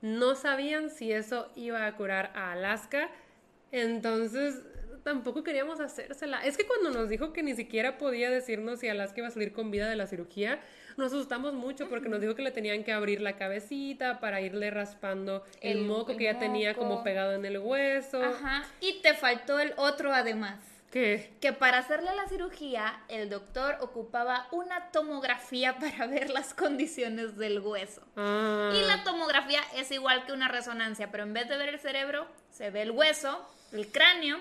no 0.02 0.36
sabían 0.36 0.89
si 0.89 1.12
eso 1.13 1.52
iba 1.56 1.86
a 1.86 1.95
curar 1.95 2.32
a 2.36 2.52
Alaska. 2.52 3.10
Entonces, 3.71 4.62
tampoco 5.04 5.43
queríamos 5.43 5.80
hacérsela. 5.80 6.43
Es 6.45 6.58
que 6.58 6.65
cuando 6.65 6.89
nos 6.91 7.10
dijo 7.10 7.32
que 7.32 7.43
ni 7.43 7.56
siquiera 7.56 7.97
podía 7.97 8.30
decirnos 8.30 8.80
si 8.80 8.88
Alaska 8.89 9.19
iba 9.19 9.28
a 9.28 9.32
salir 9.32 9.54
con 9.54 9.71
vida 9.71 9.89
de 9.89 9.95
la 9.95 10.08
cirugía, 10.08 10.60
nos 10.99 11.12
asustamos 11.13 11.53
mucho 11.53 11.89
porque 11.89 12.09
nos 12.09 12.21
dijo 12.21 12.35
que 12.35 12.41
le 12.43 12.51
tenían 12.51 12.83
que 12.83 12.91
abrir 12.93 13.21
la 13.21 13.38
cabecita 13.38 14.19
para 14.19 14.41
irle 14.41 14.69
raspando 14.69 15.43
el, 15.62 15.79
El- 15.79 15.85
moco 15.85 16.12
el 16.12 16.17
que 16.17 16.25
ya 16.25 16.38
tenía 16.38 16.75
como 16.75 17.03
pegado 17.03 17.33
en 17.33 17.45
el 17.45 17.57
hueso. 17.57 18.23
Ajá. 18.23 18.63
Y 18.81 19.01
te 19.01 19.13
faltó 19.15 19.59
el 19.59 19.73
otro 19.77 20.13
además. 20.13 20.59
¿Qué? 20.91 21.31
Que 21.39 21.53
para 21.53 21.77
hacerle 21.77 22.15
la 22.15 22.27
cirugía, 22.27 22.99
el 23.09 23.29
doctor 23.29 23.77
ocupaba 23.81 24.47
una 24.51 24.89
tomografía 24.91 25.75
para 25.79 26.07
ver 26.07 26.29
las 26.31 26.53
condiciones 26.55 27.38
del 27.38 27.59
hueso. 27.59 28.01
Ah. 28.17 28.71
Y 28.73 28.81
la 28.88 29.03
tomografía 29.03 29.62
es 29.75 29.91
igual 29.91 30.25
que 30.25 30.31
una 30.33 30.47
resonancia, 30.47 31.12
pero 31.12 31.23
en 31.23 31.33
vez 31.33 31.47
de 31.47 31.57
ver 31.57 31.69
el 31.69 31.79
cerebro, 31.79 32.27
se 32.49 32.71
ve 32.71 32.81
el 32.81 32.91
hueso, 32.91 33.47
el 33.71 33.91
cráneo, 33.91 34.39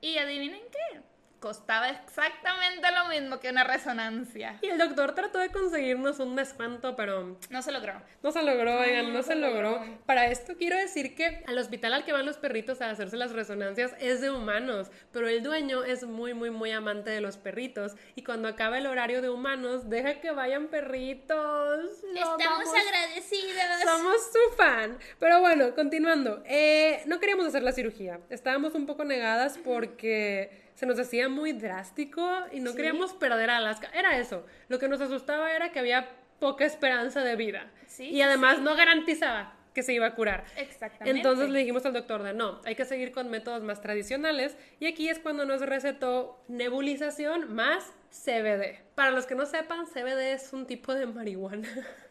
y 0.00 0.18
adivinen 0.18 0.60
qué, 0.72 1.00
costaba 1.44 1.90
exactamente 1.90 2.88
lo 2.90 3.10
mismo 3.10 3.38
que 3.38 3.50
una 3.50 3.64
resonancia. 3.64 4.58
Y 4.62 4.68
el 4.68 4.78
doctor 4.78 5.14
trató 5.14 5.38
de 5.40 5.50
conseguirnos 5.50 6.18
un 6.18 6.36
descuento, 6.36 6.96
pero 6.96 7.36
No 7.50 7.60
se 7.60 7.70
logró. 7.70 8.00
no 8.22 8.32
se 8.32 8.42
logró, 8.42 8.78
oigan, 8.80 9.08
no, 9.08 9.12
no 9.18 9.22
se 9.22 9.34
se 9.34 9.34
logró. 9.34 9.72
logró. 9.72 9.98
Para 10.06 10.24
esto 10.28 10.54
quiero 10.56 10.78
decir 10.78 11.14
que 11.14 11.44
al 11.46 11.58
hospital 11.58 11.92
al 11.92 12.04
que 12.06 12.14
van 12.14 12.24
los 12.24 12.38
perritos 12.38 12.80
a 12.80 12.88
hacerse 12.88 13.18
las 13.18 13.32
resonancias 13.32 13.92
es 14.00 14.22
de 14.22 14.30
humanos, 14.30 14.90
pero 15.12 15.28
el 15.28 15.42
dueño 15.42 15.84
es 15.84 16.04
muy, 16.04 16.32
muy, 16.32 16.48
muy 16.48 16.70
amante 16.70 17.10
de 17.10 17.20
los 17.20 17.36
perritos 17.36 17.92
y 18.14 18.24
cuando 18.24 18.48
acaba 18.48 18.78
el 18.78 18.86
horario 18.86 19.20
de 19.20 19.28
humanos, 19.28 19.90
deja 19.90 20.22
que 20.22 20.30
vayan 20.30 20.68
perritos. 20.68 22.02
Lo 22.14 22.24
amamos. 22.24 22.68
agradecidos. 22.74 23.82
Somos 23.84 24.16
su 24.32 24.56
fan. 24.56 24.98
Pero 25.20 25.40
bueno, 25.40 25.74
continuando. 25.74 26.42
Eh, 26.46 27.02
no 27.04 27.20
queríamos 27.20 27.44
hacer 27.44 27.62
la 27.62 27.72
cirugía. 27.72 28.20
Estábamos 28.30 28.74
un 28.74 28.86
poco 28.86 29.04
negadas 29.04 29.58
porque 29.62 30.63
se 30.74 30.86
nos 30.86 30.98
hacía 30.98 31.28
muy 31.28 31.52
drástico 31.52 32.28
y 32.52 32.60
no 32.60 32.70
Sí. 32.70 32.76
queríamos 32.76 33.12
perder 33.14 33.50
a 33.50 33.58
Alaska. 33.58 33.90
Era 33.94 34.18
eso. 34.18 34.44
Lo 34.68 34.78
que 34.78 34.88
nos 34.88 35.00
asustaba 35.00 35.54
era 35.54 35.70
que 35.72 35.78
había 35.78 36.08
poca 36.40 36.64
esperanza 36.64 37.22
de 37.22 37.36
vida. 37.36 37.70
Sí, 37.86 38.08
y 38.10 38.20
además 38.22 38.60
no 38.60 38.74
garantizaba 38.74 39.54
que 39.72 39.82
se 39.82 39.92
iba 39.92 40.06
a 40.06 40.14
curar. 40.14 40.44
Exactamente. 40.56 41.10
Entonces 41.18 41.48
le 41.50 41.58
dijimos 41.60 41.84
al 41.86 41.92
doctor 41.92 42.22
de 42.22 42.32
no, 42.32 42.60
hay 42.64 42.74
que 42.76 42.84
seguir 42.84 43.10
con 43.12 43.28
métodos 43.30 43.62
más 43.62 43.80
tradicionales 43.80 44.56
y 44.78 44.86
aquí 44.86 45.08
es 45.08 45.18
cuando 45.18 45.44
nos 45.46 45.60
recetó 45.62 46.42
nebulización 46.48 47.52
más 47.54 47.92
CBD. 48.10 48.80
Para 48.94 49.10
los 49.10 49.26
que 49.26 49.34
no 49.34 49.46
sepan, 49.46 49.86
CBD 49.86 50.32
es 50.32 50.52
un 50.52 50.66
tipo 50.66 50.94
de 50.94 51.06
marihuana. 51.06 51.68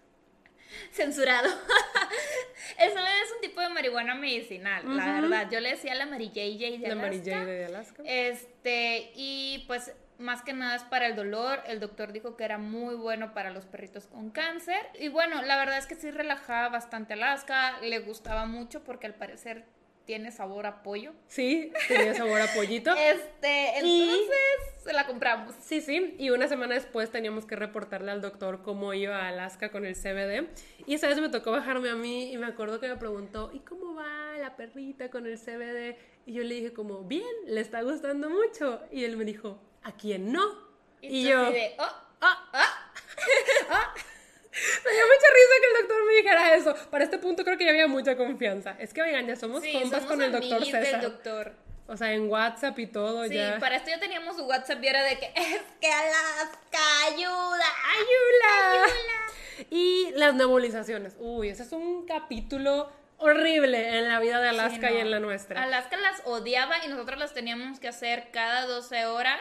Censurado. 0.91 1.49
El 2.77 2.91
CBD 2.91 3.23
es 3.23 3.31
un 3.35 3.41
tipo 3.41 3.61
de 3.61 3.69
marihuana 3.69 4.15
medicinal, 4.15 4.83
la 4.95 5.21
verdad. 5.21 5.49
Yo 5.51 5.59
le 5.59 5.71
decía 5.71 5.95
la 5.95 6.05
Mary 6.05 6.29
JJ 6.29 6.79
de 6.79 6.87
La 6.87 6.95
Mary 6.95 7.17
Alaska. 7.17 7.39
J 7.39 7.45
de 7.45 7.65
Alaska. 7.65 8.03
Este, 8.05 9.11
y 9.15 9.63
pues 9.67 9.93
más 10.17 10.41
que 10.41 10.53
nada 10.53 10.75
es 10.75 10.83
para 10.83 11.07
el 11.07 11.15
dolor. 11.15 11.61
El 11.67 11.79
doctor 11.79 12.13
dijo 12.13 12.35
que 12.37 12.45
era 12.45 12.57
muy 12.57 12.95
bueno 12.95 13.33
para 13.33 13.51
los 13.51 13.65
perritos 13.65 14.07
con 14.07 14.31
cáncer. 14.31 14.79
Y 14.99 15.09
bueno, 15.09 15.41
la 15.41 15.57
verdad 15.57 15.77
es 15.77 15.85
que 15.85 15.95
sí 15.95 16.11
relajaba 16.11 16.69
bastante 16.69 17.13
Alaska. 17.13 17.79
Le 17.81 17.99
gustaba 17.99 18.45
mucho 18.45 18.83
porque 18.83 19.07
al 19.07 19.15
parecer 19.15 19.65
tiene 20.05 20.31
sabor 20.31 20.65
a 20.65 20.83
pollo. 20.83 21.13
Sí, 21.27 21.71
tenía 21.87 22.13
sabor 22.13 22.41
a 22.41 22.47
pollito. 22.53 22.91
Este, 22.97 23.73
Y- 23.83 24.03
entonces 24.03 24.83
se 24.83 24.93
la 24.93 25.05
compramos. 25.07 25.55
Sí, 25.61 25.81
sí, 25.81 26.15
y 26.19 26.29
una 26.29 26.47
semana 26.47 26.75
después 26.75 27.09
teníamos 27.09 27.45
que 27.45 27.55
reportarle 27.55 28.11
al 28.11 28.21
doctor 28.21 28.61
cómo 28.63 28.93
iba 28.93 29.17
a 29.21 29.29
Alaska 29.29 29.71
con 29.71 29.85
el 29.85 29.95
CBD. 29.95 30.49
Y 30.85 30.95
esa 30.95 31.07
vez 31.07 31.19
me 31.19 31.29
tocó 31.29 31.51
bajarme 31.51 31.89
a 31.89 31.95
mí 31.95 32.33
y 32.33 32.37
me 32.37 32.47
acuerdo 32.47 32.79
que 32.79 32.87
me 32.89 32.97
preguntó, 32.97 33.49
¿y 33.53 33.59
cómo 33.59 33.95
va 33.95 34.37
la 34.39 34.55
perrita 34.57 35.09
con 35.09 35.25
el 35.25 35.37
CBD? 35.37 35.97
Y 36.25 36.33
yo 36.33 36.43
le 36.43 36.55
dije 36.55 36.73
como, 36.73 37.03
bien, 37.03 37.23
le 37.45 37.61
está 37.61 37.81
gustando 37.81 38.29
mucho. 38.29 38.81
Y 38.91 39.05
él 39.05 39.15
me 39.17 39.25
dijo, 39.25 39.61
¿a 39.83 39.93
quién 39.93 40.31
no? 40.33 40.43
Y, 41.01 41.23
tú 41.23 41.29
yo, 41.29 41.41
así 41.43 41.53
de, 41.53 41.75
oh, 41.79 42.03
ah, 42.21 42.49
ah. 42.53 43.93
me 44.85 44.91
dio 44.91 45.03
mucha 45.05 45.27
risa 45.33 45.53
que 45.61 45.67
el 45.67 45.81
doctor 45.87 46.05
me 46.05 46.13
dijera 46.13 46.55
eso. 46.55 46.75
Para 46.89 47.03
este 47.03 47.17
punto 47.17 47.43
creo 47.43 47.57
que 47.57 47.65
ya 47.65 47.71
había 47.71 47.87
mucha 47.87 48.15
confianza. 48.15 48.75
Es 48.79 48.93
que, 48.93 49.01
oigan, 49.01 49.27
ya 49.27 49.35
somos 49.35 49.63
Sí, 49.63 49.73
compas 49.73 49.89
somos 50.01 50.05
con 50.05 50.21
el 50.21 50.31
doctor 50.31 50.53
amiguis 50.57 50.73
del 50.73 50.85
César. 50.85 51.01
doctor. 51.01 51.53
O 51.87 51.97
sea, 51.97 52.13
en 52.13 52.29
WhatsApp 52.29 52.79
y 52.79 52.87
todo 52.87 53.25
Sí, 53.27 53.33
ya. 53.35 53.57
para 53.59 53.75
esto 53.75 53.89
ya 53.89 53.99
teníamos 53.99 54.37
su 54.37 54.45
WhatsApp 54.45 54.81
y 54.83 54.87
era 54.87 55.03
de 55.03 55.19
que 55.19 55.25
es 55.35 55.61
que 55.81 55.91
Alaska 55.91 56.79
ayuda. 57.07 57.65
Ayuda. 57.95 58.87
Y 59.69 60.11
las 60.15 60.33
nebulizaciones. 60.33 61.15
Uy, 61.19 61.49
ese 61.49 61.63
es 61.63 61.71
un 61.73 62.05
capítulo 62.07 62.91
horrible 63.17 63.97
en 63.99 64.09
la 64.09 64.19
vida 64.19 64.41
de 64.41 64.49
Alaska 64.49 64.87
Sí, 64.89 64.95
y 64.95 64.97
en 64.97 65.11
la 65.11 65.19
nuestra. 65.19 65.61
Alaska 65.63 65.95
las 65.97 66.21
odiaba 66.25 66.83
y 66.83 66.87
nosotros 66.89 67.19
las 67.19 67.33
teníamos 67.33 67.79
que 67.79 67.87
hacer 67.87 68.29
cada 68.31 68.65
12 68.65 69.05
horas. 69.05 69.39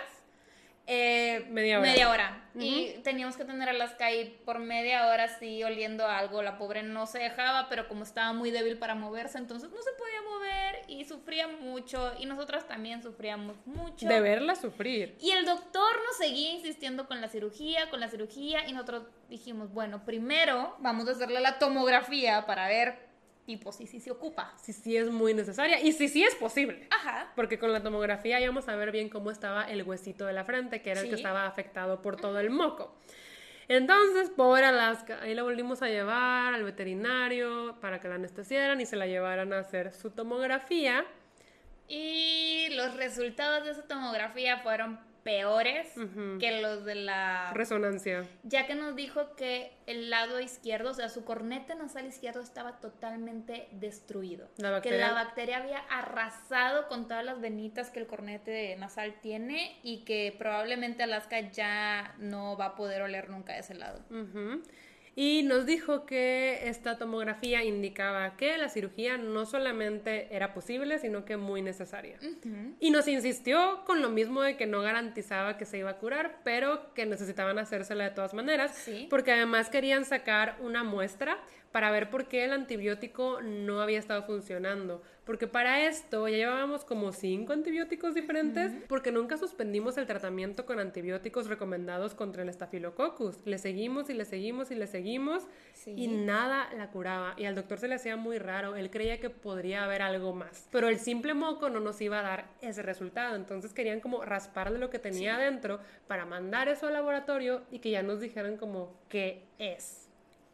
Eh, 0.94 1.46
Media 1.48 1.78
hora. 1.78 1.88
Media 1.88 2.10
hora. 2.10 2.38
Y 2.54 3.00
teníamos 3.02 3.36
que 3.36 3.44
tener 3.44 3.66
a 3.68 3.70
Alaska 3.70 4.06
ahí 4.06 4.38
por 4.44 4.58
media 4.58 5.06
hora 5.06 5.24
así 5.24 5.62
oliendo 5.64 6.06
a 6.06 6.18
algo. 6.18 6.42
La 6.42 6.58
pobre 6.58 6.82
no 6.82 7.06
se 7.06 7.18
dejaba, 7.18 7.68
pero 7.70 7.88
como 7.88 8.04
estaba 8.04 8.32
muy 8.34 8.50
débil 8.50 8.76
para 8.78 8.94
moverse, 8.94 9.38
entonces 9.38 9.70
no 9.70 9.80
se 9.80 9.90
podía 9.92 10.22
mover 10.22 10.82
y 10.88 11.04
sufría 11.04 11.48
mucho. 11.48 12.12
Y 12.18 12.26
nosotras 12.26 12.68
también 12.68 13.02
sufríamos 13.02 13.56
mucho. 13.64 14.06
De 14.06 14.20
verla 14.20 14.54
sufrir. 14.54 15.16
Y 15.20 15.30
el 15.30 15.46
doctor 15.46 15.92
nos 16.06 16.16
seguía 16.18 16.52
insistiendo 16.52 17.06
con 17.06 17.20
la 17.20 17.28
cirugía, 17.28 17.88
con 17.88 18.00
la 18.00 18.08
cirugía, 18.08 18.68
y 18.68 18.72
nosotros 18.72 19.04
dijimos, 19.30 19.72
bueno, 19.72 20.04
primero 20.04 20.76
vamos 20.80 21.08
a 21.08 21.12
hacerle 21.12 21.40
la 21.40 21.58
tomografía 21.58 22.44
para 22.44 22.68
ver, 22.68 23.11
tipo, 23.46 23.72
si 23.72 23.86
sí 23.86 24.00
se 24.00 24.10
ocupa. 24.10 24.54
Sí, 24.62 24.72
sí 24.72 24.96
es 24.96 25.10
muy 25.10 25.34
necesaria. 25.34 25.80
Y 25.80 25.92
sí, 25.92 26.08
sí 26.08 26.22
es 26.24 26.34
posible. 26.36 26.86
Ajá. 26.90 27.32
Porque 27.36 27.58
con 27.58 27.72
la 27.72 27.82
tomografía 27.82 28.40
íbamos 28.40 28.68
a 28.68 28.76
ver 28.76 28.92
bien 28.92 29.08
cómo 29.08 29.30
estaba 29.30 29.64
el 29.64 29.82
huesito 29.82 30.26
de 30.26 30.32
la 30.32 30.44
frente, 30.44 30.80
que 30.82 30.90
era 30.90 31.00
el 31.00 31.06
que 31.08 31.16
Sí. 31.16 31.20
estaba 31.22 31.46
afectado 31.46 32.02
por 32.02 32.16
todo 32.16 32.38
el 32.40 32.50
moco. 32.50 32.96
Entonces, 33.68 34.30
pobre 34.30 34.64
Alaska, 34.66 35.20
ahí 35.22 35.34
la 35.34 35.42
volvimos 35.44 35.82
a 35.82 35.88
llevar 35.88 36.52
al 36.54 36.64
veterinario 36.64 37.76
para 37.80 38.00
que 38.00 38.08
la 38.08 38.16
anestesiaran 38.16 38.80
y 38.80 38.86
se 38.86 38.96
la 38.96 39.06
llevaran 39.06 39.52
a 39.52 39.60
hacer 39.60 39.92
su 39.92 40.10
tomografía. 40.10 41.04
Y 41.88 42.68
los 42.70 42.94
resultados 42.96 43.64
de 43.64 43.72
esa 43.72 43.86
tomografía 43.86 44.58
fueron 44.58 44.98
peores 45.22 45.92
que 46.40 46.60
los 46.60 46.84
de 46.84 46.94
la... 46.96 47.52
Resonancia. 47.54 48.24
Ya 48.42 48.66
que 48.66 48.74
nos 48.74 48.96
dijo 48.96 49.34
que 49.36 49.72
el 49.86 50.10
lado 50.10 50.40
izquierdo, 50.40 50.90
o 50.90 50.94
sea, 50.94 51.08
su 51.08 51.24
cornete 51.24 51.74
nasal 51.74 52.06
izquierdo 52.06 52.40
estaba 52.40 52.80
totalmente 52.80 53.68
destruido. 53.72 54.48
La 54.56 54.80
Que 54.80 54.98
la 54.98 55.12
bacteria 55.12 55.58
había 55.58 55.78
arrasado 55.78 56.88
con 56.88 57.08
todas 57.08 57.24
las 57.24 57.40
venitas 57.40 57.90
que 57.90 58.00
el 58.00 58.06
cornete 58.06 58.76
nasal 58.76 59.14
tiene 59.20 59.78
y 59.82 60.04
que 60.04 60.34
probablemente 60.38 61.02
Alaska 61.02 61.40
ya 61.50 62.14
no 62.18 62.56
va 62.56 62.66
a 62.66 62.74
poder 62.76 63.02
oler 63.02 63.30
nunca 63.30 63.56
ese 63.56 63.74
lado. 63.74 64.00
Y 65.14 65.42
nos 65.42 65.66
dijo 65.66 66.06
que 66.06 66.68
esta 66.68 66.96
tomografía 66.96 67.62
indicaba 67.62 68.34
que 68.36 68.56
la 68.56 68.70
cirugía 68.70 69.18
no 69.18 69.44
solamente 69.44 70.34
era 70.34 70.54
posible, 70.54 70.98
sino 70.98 71.26
que 71.26 71.36
muy 71.36 71.60
necesaria. 71.60 72.16
Y 72.80 72.90
nos 72.90 73.06
insistió 73.08 73.84
con 73.84 74.00
lo 74.00 74.08
mismo 74.08 74.40
de 74.40 74.56
que 74.56 74.64
no 74.66 74.80
garantizaba 74.80 75.58
que 75.58 75.66
se 75.66 75.76
iba 75.78 75.90
a 75.90 75.98
curar, 75.98 76.40
pero 76.44 76.94
que 76.94 77.04
necesitaban 77.04 77.58
hacérsela 77.58 78.04
de 78.04 78.10
todas 78.10 78.32
maneras, 78.32 78.74
Sí. 78.74 79.06
porque 79.10 79.32
además 79.32 79.68
querían 79.68 80.04
sacar 80.06 80.56
una 80.60 80.82
muestra 80.82 81.38
para 81.72 81.90
ver 81.90 82.10
por 82.10 82.28
qué 82.28 82.44
el 82.44 82.52
antibiótico 82.52 83.40
no 83.42 83.80
había 83.80 83.98
estado 83.98 84.22
funcionando. 84.22 85.02
Porque 85.24 85.46
para 85.46 85.86
esto 85.86 86.26
ya 86.26 86.36
llevábamos 86.36 86.84
como 86.84 87.12
cinco 87.12 87.52
antibióticos 87.52 88.12
diferentes, 88.14 88.72
porque 88.88 89.12
nunca 89.12 89.36
suspendimos 89.36 89.96
el 89.96 90.06
tratamiento 90.06 90.66
con 90.66 90.80
antibióticos 90.80 91.46
recomendados 91.48 92.14
contra 92.14 92.42
el 92.42 92.48
estafilococcus. 92.48 93.38
Le 93.46 93.58
seguimos 93.58 94.10
y 94.10 94.14
le 94.14 94.24
seguimos 94.24 94.72
y 94.72 94.74
le 94.74 94.88
seguimos 94.88 95.46
Sí. 95.74 95.94
y 95.96 96.08
nada 96.08 96.68
la 96.76 96.90
curaba. 96.90 97.34
Y 97.36 97.44
al 97.44 97.54
doctor 97.54 97.78
se 97.78 97.86
le 97.88 97.94
hacía 97.94 98.16
muy 98.16 98.38
raro, 98.38 98.74
él 98.74 98.90
creía 98.90 99.20
que 99.20 99.30
podría 99.30 99.84
haber 99.84 100.02
algo 100.02 100.34
más. 100.34 100.68
Pero 100.72 100.88
el 100.88 100.98
simple 100.98 101.34
moco 101.34 101.70
no 101.70 101.78
nos 101.78 102.00
iba 102.00 102.18
a 102.18 102.22
dar 102.22 102.46
ese 102.60 102.82
resultado, 102.82 103.36
entonces 103.36 103.72
querían 103.72 104.00
como 104.00 104.24
rasparle 104.24 104.78
lo 104.78 104.90
que 104.90 104.98
tenía 104.98 105.36
adentro 105.36 105.78
para 106.08 106.26
mandar 106.26 106.68
eso 106.68 106.88
al 106.88 106.94
laboratorio 106.94 107.62
y 107.70 107.78
que 107.78 107.90
ya 107.90 108.02
nos 108.02 108.20
dijeran 108.20 108.56
como 108.56 108.92
qué 109.08 109.44
es. 109.58 110.01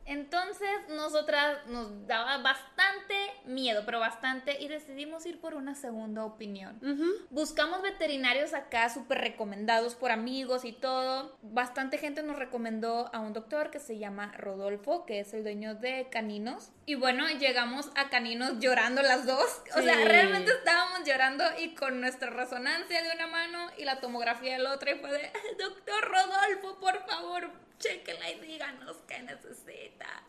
Entonces, 0.08 0.70
nosotras 0.88 1.66
nos 1.66 2.06
daba 2.06 2.38
bastante 2.38 3.14
miedo, 3.44 3.82
pero 3.84 4.00
bastante, 4.00 4.56
y 4.58 4.66
decidimos 4.66 5.26
ir 5.26 5.38
por 5.38 5.54
una 5.54 5.74
segunda 5.74 6.24
opinión. 6.24 6.80
Buscamos 7.28 7.82
veterinarios 7.82 8.54
acá 8.54 8.88
súper 8.88 9.18
recomendados 9.18 9.94
por 9.94 10.10
amigos 10.10 10.64
y 10.64 10.72
todo. 10.72 11.36
Bastante 11.42 11.98
gente 11.98 12.22
nos 12.22 12.36
recomendó 12.36 13.10
a 13.12 13.20
un 13.20 13.34
doctor 13.34 13.70
que 13.70 13.80
se 13.80 13.98
llama 13.98 14.32
Rodolfo, 14.38 15.04
que 15.04 15.20
es 15.20 15.34
el 15.34 15.42
dueño 15.42 15.74
de 15.74 16.08
Caninos. 16.10 16.72
Y 16.86 16.94
bueno, 16.94 17.28
llegamos 17.28 17.90
a 17.94 18.08
Caninos 18.08 18.60
llorando 18.60 19.02
las 19.02 19.26
dos. 19.26 19.62
O 19.76 19.82
sea, 19.82 19.94
realmente 20.06 20.50
estábamos 20.52 21.06
llorando 21.06 21.44
y 21.58 21.74
con 21.74 22.00
nuestra 22.00 22.30
resonancia 22.30 23.02
de 23.02 23.10
una 23.14 23.26
mano 23.26 23.66
y 23.76 23.84
la 23.84 24.00
tomografía 24.00 24.54
de 24.54 24.62
la 24.62 24.72
otra. 24.72 24.92
Y 24.92 24.98
fue 25.00 25.12
de, 25.12 25.30
doctor 25.58 26.02
Rodolfo, 26.08 26.80
por 26.80 27.06
favor, 27.06 27.67
chequela 27.78 28.30
y 28.30 28.40
díganos 28.40 28.96
qué 29.06 29.20
necesita. 29.22 30.24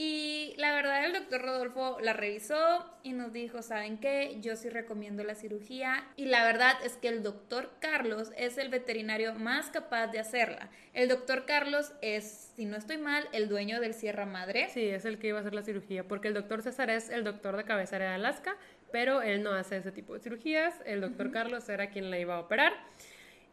Y 0.00 0.54
la 0.58 0.72
verdad 0.74 1.04
el 1.06 1.12
doctor 1.12 1.42
Rodolfo 1.42 1.98
la 2.00 2.12
revisó 2.12 2.88
y 3.02 3.14
nos 3.14 3.32
dijo, 3.32 3.62
¿saben 3.62 3.98
qué? 3.98 4.36
Yo 4.40 4.54
sí 4.54 4.68
recomiendo 4.68 5.24
la 5.24 5.34
cirugía. 5.34 6.04
Y 6.14 6.26
la 6.26 6.44
verdad 6.44 6.76
es 6.84 6.96
que 6.96 7.08
el 7.08 7.24
doctor 7.24 7.72
Carlos 7.80 8.30
es 8.36 8.58
el 8.58 8.68
veterinario 8.68 9.34
más 9.34 9.70
capaz 9.70 10.06
de 10.06 10.20
hacerla. 10.20 10.70
El 10.94 11.08
doctor 11.08 11.46
Carlos 11.46 11.92
es, 12.00 12.52
si 12.54 12.64
no 12.64 12.76
estoy 12.76 12.98
mal, 12.98 13.28
el 13.32 13.48
dueño 13.48 13.80
del 13.80 13.92
Sierra 13.92 14.24
Madre. 14.24 14.68
Sí, 14.72 14.86
es 14.86 15.04
el 15.04 15.18
que 15.18 15.26
iba 15.26 15.38
a 15.38 15.40
hacer 15.40 15.54
la 15.54 15.64
cirugía, 15.64 16.06
porque 16.06 16.28
el 16.28 16.34
doctor 16.34 16.62
César 16.62 16.90
es 16.90 17.10
el 17.10 17.24
doctor 17.24 17.56
de 17.56 17.64
cabecera 17.64 18.10
de 18.10 18.14
Alaska, 18.14 18.56
pero 18.92 19.20
él 19.20 19.42
no 19.42 19.50
hace 19.50 19.78
ese 19.78 19.90
tipo 19.90 20.14
de 20.14 20.20
cirugías. 20.20 20.76
El 20.86 21.00
doctor 21.00 21.32
Carlos 21.32 21.68
era 21.68 21.90
quien 21.90 22.08
la 22.08 22.20
iba 22.20 22.36
a 22.36 22.38
operar. 22.38 22.72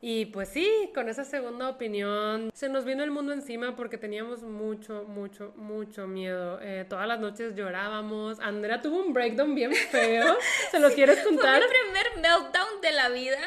Y 0.01 0.27
pues 0.27 0.49
sí, 0.49 0.91
con 0.93 1.10
esa 1.10 1.23
segunda 1.23 1.69
opinión 1.69 2.51
se 2.53 2.69
nos 2.69 2.86
vino 2.86 3.03
el 3.03 3.12
mundo 3.12 3.34
encima 3.34 3.75
porque 3.75 3.97
teníamos 3.97 4.43
mucho, 4.43 5.03
mucho, 5.08 5.53
mucho 5.55 6.05
miedo. 6.05 6.60
Eh, 6.62 6.86
todas 6.88 7.08
las 7.08 7.19
noches 7.19 7.55
llorábamos. 7.55 8.39
Andrea 8.39 8.81
tuvo 8.81 9.01
un 9.01 9.13
breakdown 9.13 9.55
bien 9.55 9.73
feo. 9.91 10.38
¿Se 10.71 10.79
lo 10.79 10.91
quieres 10.91 11.23
contar? 11.23 11.62
Fue 11.62 11.67
mi 11.67 11.73
primer 11.73 12.17
meltdown 12.17 12.81
de 12.81 12.91
la 12.91 13.10
vida. 13.10 13.39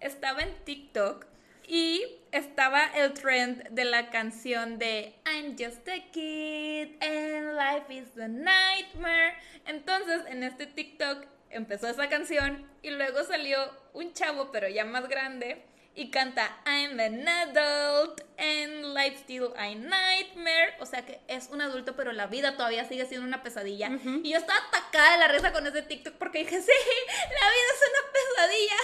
Estaba 0.00 0.42
en 0.42 0.54
TikTok 0.64 1.26
y 1.66 2.04
estaba 2.30 2.84
el 2.94 3.12
trend 3.14 3.70
de 3.70 3.84
la 3.84 4.10
canción 4.10 4.78
de 4.78 5.14
I'm 5.24 5.56
just 5.58 5.88
a 5.88 6.10
kid 6.12 7.02
and 7.02 7.56
life 7.56 7.92
is 7.92 8.16
a 8.18 8.28
nightmare. 8.28 9.34
Entonces 9.66 10.22
en 10.28 10.42
este 10.42 10.66
TikTok 10.66 11.24
empezó 11.50 11.88
esa 11.88 12.08
canción 12.08 12.66
y 12.82 12.90
luego 12.90 13.24
salió 13.24 13.58
un 13.94 14.12
chavo 14.12 14.50
pero 14.52 14.68
ya 14.68 14.84
más 14.84 15.08
grande 15.08 15.64
y 15.96 16.10
canta 16.10 16.56
I'm 16.66 16.98
an 16.98 17.26
adult 17.26 18.20
and 18.36 18.94
life 18.94 19.16
still 19.18 19.52
a 19.56 19.74
nightmare. 19.74 20.74
O 20.80 20.86
sea 20.86 21.04
que 21.06 21.20
es 21.28 21.48
un 21.50 21.60
adulto, 21.60 21.94
pero 21.94 22.12
la 22.12 22.26
vida 22.26 22.56
todavía 22.56 22.84
sigue 22.84 23.06
siendo 23.06 23.26
una 23.26 23.42
pesadilla. 23.42 23.90
Y 24.22 24.30
yo 24.30 24.38
estaba 24.38 24.58
atacada 24.68 25.12
de 25.12 25.18
la 25.18 25.28
risa 25.28 25.52
con 25.52 25.66
ese 25.66 25.82
TikTok 25.82 26.14
porque 26.14 26.40
dije, 26.40 26.60
sí, 26.62 26.72
la 26.72 27.50
vida 27.50 27.70
es 27.74 27.82
una 27.90 28.12
pesadilla. 28.12 28.76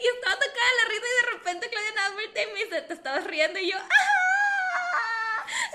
Y 0.00 0.06
estaba 0.14 0.34
atacada 0.34 0.66
de 0.70 0.82
la 0.82 0.88
risa 0.88 1.06
y 1.06 1.26
de 1.26 1.32
repente 1.32 1.68
Claudia 1.68 1.92
me 2.54 2.64
dice, 2.64 2.82
te 2.82 2.94
estabas 2.94 3.24
riendo 3.24 3.58
y 3.58 3.70
yo, 3.70 3.78
¡ah! 3.78 4.25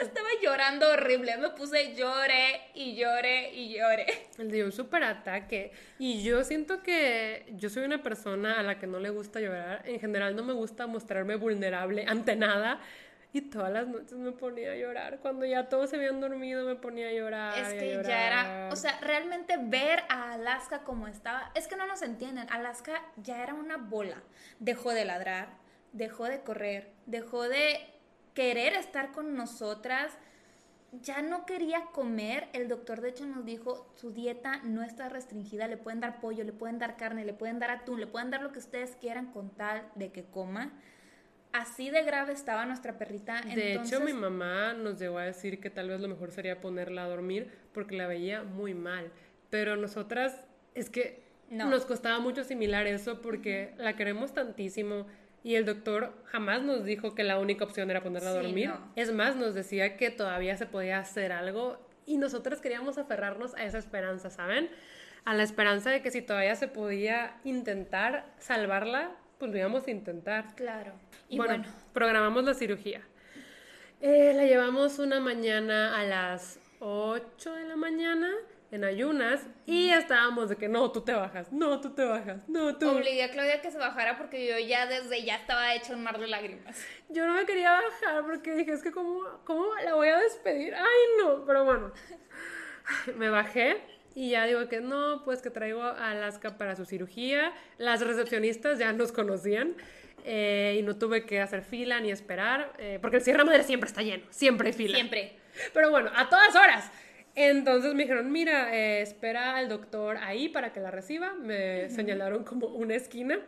Estaba 0.01 0.27
llorando 0.41 0.91
horrible. 0.91 1.37
Me 1.37 1.49
puse 1.49 1.95
lloré 1.95 2.71
y 2.73 2.95
lloré 2.95 3.53
y 3.53 3.73
lloré. 3.73 4.05
Dio 4.37 4.65
un 4.65 4.71
super 4.71 5.03
ataque. 5.03 5.71
Y 5.99 6.23
yo 6.23 6.43
siento 6.43 6.81
que 6.81 7.45
yo 7.51 7.69
soy 7.69 7.83
una 7.83 8.01
persona 8.01 8.59
a 8.59 8.63
la 8.63 8.79
que 8.79 8.87
no 8.87 8.99
le 8.99 9.11
gusta 9.11 9.39
llorar. 9.39 9.83
En 9.85 9.99
general 9.99 10.35
no 10.35 10.43
me 10.43 10.53
gusta 10.53 10.87
mostrarme 10.87 11.35
vulnerable 11.35 12.05
ante 12.07 12.35
nada. 12.35 12.79
Y 13.33 13.41
todas 13.41 13.71
las 13.71 13.87
noches 13.87 14.13
me 14.13 14.31
ponía 14.33 14.73
a 14.73 14.75
llorar. 14.75 15.19
Cuando 15.19 15.45
ya 15.45 15.69
todos 15.69 15.89
se 15.89 15.95
habían 15.95 16.19
dormido, 16.19 16.65
me 16.65 16.75
ponía 16.75 17.07
a 17.07 17.13
llorar. 17.13 17.57
Es 17.57 17.69
que 17.69 18.01
ya 18.03 18.27
era. 18.27 18.69
O 18.71 18.75
sea, 18.75 18.99
realmente 18.99 19.55
ver 19.57 20.03
a 20.09 20.33
Alaska 20.33 20.83
como 20.83 21.07
estaba. 21.07 21.49
Es 21.55 21.67
que 21.67 21.77
no 21.77 21.87
nos 21.87 22.01
entienden. 22.01 22.49
Alaska 22.49 23.01
ya 23.15 23.41
era 23.41 23.53
una 23.53 23.77
bola. 23.77 24.21
Dejó 24.59 24.91
de 24.91 25.05
ladrar, 25.05 25.49
dejó 25.93 26.25
de 26.25 26.41
correr, 26.41 26.91
dejó 27.05 27.47
de 27.47 27.79
querer 28.33 28.73
estar 28.73 29.11
con 29.11 29.35
nosotras. 29.35 30.17
Ya 31.01 31.21
no 31.21 31.45
quería 31.45 31.85
comer. 31.93 32.49
El 32.53 32.67
doctor 32.67 33.01
de 33.01 33.09
hecho 33.09 33.25
nos 33.25 33.45
dijo, 33.45 33.89
su 33.95 34.11
dieta 34.11 34.57
no 34.63 34.83
está 34.83 35.09
restringida, 35.09 35.67
le 35.67 35.77
pueden 35.77 36.01
dar 36.01 36.19
pollo, 36.19 36.43
le 36.43 36.51
pueden 36.51 36.79
dar 36.79 36.97
carne, 36.97 37.23
le 37.23 37.33
pueden 37.33 37.59
dar 37.59 37.71
atún, 37.71 37.99
le 37.99 38.07
pueden 38.07 38.29
dar 38.29 38.41
lo 38.41 38.51
que 38.51 38.59
ustedes 38.59 38.97
quieran 38.97 39.31
con 39.31 39.49
tal 39.51 39.87
de 39.95 40.11
que 40.11 40.23
coma. 40.23 40.71
Así 41.53 41.89
de 41.89 42.03
grave 42.03 42.33
estaba 42.33 42.65
nuestra 42.65 42.97
perrita. 42.97 43.41
De 43.41 43.73
hecho, 43.73 43.99
mi 43.99 44.13
mamá 44.13 44.73
nos 44.73 44.99
llegó 44.99 45.17
a 45.17 45.23
decir 45.23 45.59
que 45.59 45.69
tal 45.69 45.89
vez 45.89 45.99
lo 45.99 46.07
mejor 46.07 46.31
sería 46.31 46.61
ponerla 46.61 47.03
a 47.03 47.07
dormir 47.07 47.51
porque 47.73 47.95
la 47.95 48.07
veía 48.07 48.43
muy 48.43 48.73
mal. 48.73 49.11
Pero 49.49 49.75
nosotras, 49.75 50.45
es 50.75 50.89
que 50.89 51.23
nos 51.49 51.85
costaba 51.85 52.19
mucho 52.19 52.45
similar 52.45 52.87
eso 52.87 53.21
porque 53.21 53.73
la 53.77 53.95
queremos 53.97 54.33
tantísimo 54.33 55.07
y 55.43 55.55
el 55.55 55.65
doctor 55.65 56.13
jamás 56.25 56.61
nos 56.61 56.85
dijo 56.85 57.15
que 57.15 57.23
la 57.23 57.39
única 57.39 57.63
opción 57.63 57.89
era 57.89 58.01
ponerla 58.03 58.29
a 58.29 58.33
dormir. 58.33 58.71
Es 58.95 59.11
más, 59.11 59.35
nos 59.35 59.55
decía 59.55 59.97
que 59.97 60.11
todavía 60.11 60.55
se 60.57 60.65
podía 60.65 60.99
hacer 60.99 61.31
algo 61.31 61.79
y 62.05 62.17
nosotros 62.17 62.61
queríamos 62.61 62.97
aferrarnos 62.97 63.55
a 63.55 63.63
esa 63.63 63.77
esperanza, 63.77 64.29
¿saben? 64.29 64.69
A 65.25 65.33
la 65.33 65.43
esperanza 65.43 65.89
de 65.89 66.01
que 66.01 66.11
si 66.11 66.21
todavía 66.21 66.55
se 66.55 66.67
podía 66.67 67.39
intentar 67.43 68.25
salvarla, 68.37 69.11
pues 69.39 69.51
lo 69.51 69.57
íbamos 69.57 69.87
a 69.87 69.91
intentar. 69.91 70.55
Claro. 70.55 70.93
Y 71.29 71.37
bueno, 71.37 71.63
programamos 71.93 72.43
la 72.43 72.53
cirugía. 72.53 73.01
Eh, 74.01 74.33
la 74.35 74.45
llevamos 74.45 74.99
una 74.99 75.19
mañana 75.19 75.99
a 75.99 76.03
las 76.03 76.59
8 76.79 77.53
de 77.53 77.67
la 77.67 77.75
mañana 77.75 78.31
en 78.71 78.85
ayunas 78.85 79.41
y 79.65 79.89
estábamos 79.89 80.49
de 80.49 80.55
que 80.55 80.69
no, 80.69 80.91
tú 80.91 81.01
te 81.01 81.11
bajas, 81.11 81.51
no, 81.51 81.81
tú 81.81 81.93
te 81.93 82.05
bajas, 82.05 82.37
no, 82.47 82.77
tú. 82.77 82.89
Obligué 82.89 83.23
a 83.23 83.31
Claudia 83.31 83.61
que 83.61 83.69
se 83.69 83.77
bajara 83.77 84.17
porque 84.17 84.47
yo 84.47 84.57
ya 84.59 84.87
desde 84.87 85.23
ya 85.23 85.35
estaba 85.35 85.75
hecho 85.75 85.93
un 85.93 86.03
mar 86.03 86.17
de 86.17 86.27
lágrimas. 86.27 86.81
Yo 87.09 87.25
no 87.25 87.33
me 87.33 87.45
quería 87.45 87.81
bajar 87.81 88.23
porque 88.23 88.55
dije, 88.55 88.71
es 88.71 88.81
que 88.81 88.91
cómo, 88.91 89.21
cómo 89.43 89.65
la 89.83 89.93
voy 89.95 90.07
a 90.07 90.17
despedir. 90.19 90.73
Ay, 90.73 91.23
no, 91.23 91.45
pero 91.45 91.65
bueno. 91.65 91.91
Me 93.17 93.29
bajé 93.29 93.77
y 94.15 94.31
ya 94.31 94.45
digo 94.45 94.67
que 94.67 94.81
no, 94.81 95.23
pues 95.23 95.41
que 95.41 95.49
traigo 95.49 95.83
a 95.83 96.11
Alaska 96.11 96.57
para 96.57 96.75
su 96.75 96.85
cirugía. 96.85 97.53
Las 97.77 98.01
recepcionistas 98.01 98.79
ya 98.79 98.93
nos 98.93 99.11
conocían. 99.11 99.75
Eh, 100.23 100.77
y 100.79 100.83
no 100.83 100.95
tuve 100.97 101.25
que 101.25 101.41
hacer 101.41 101.63
fila 101.63 101.99
ni 101.99 102.11
esperar, 102.11 102.73
eh, 102.77 102.99
porque 103.01 103.17
el 103.17 103.23
Sierra 103.23 103.43
Madre 103.43 103.63
siempre 103.63 103.87
está 103.87 104.03
lleno, 104.03 104.23
siempre 104.29 104.67
hay 104.67 104.73
fila. 104.73 104.93
Siempre. 104.93 105.35
Pero 105.73 105.89
bueno, 105.89 106.11
a 106.15 106.29
todas 106.29 106.55
horas. 106.55 106.91
Entonces 107.35 107.93
me 107.93 108.03
dijeron, 108.03 108.31
mira, 108.31 108.75
eh, 108.75 109.01
espera 109.01 109.55
al 109.55 109.69
doctor 109.69 110.17
ahí 110.17 110.49
para 110.49 110.73
que 110.73 110.79
la 110.79 110.91
reciba. 110.91 111.33
Me 111.33 111.89
señalaron 111.89 112.43
como 112.43 112.67
una 112.67 112.95
esquina. 112.95 113.39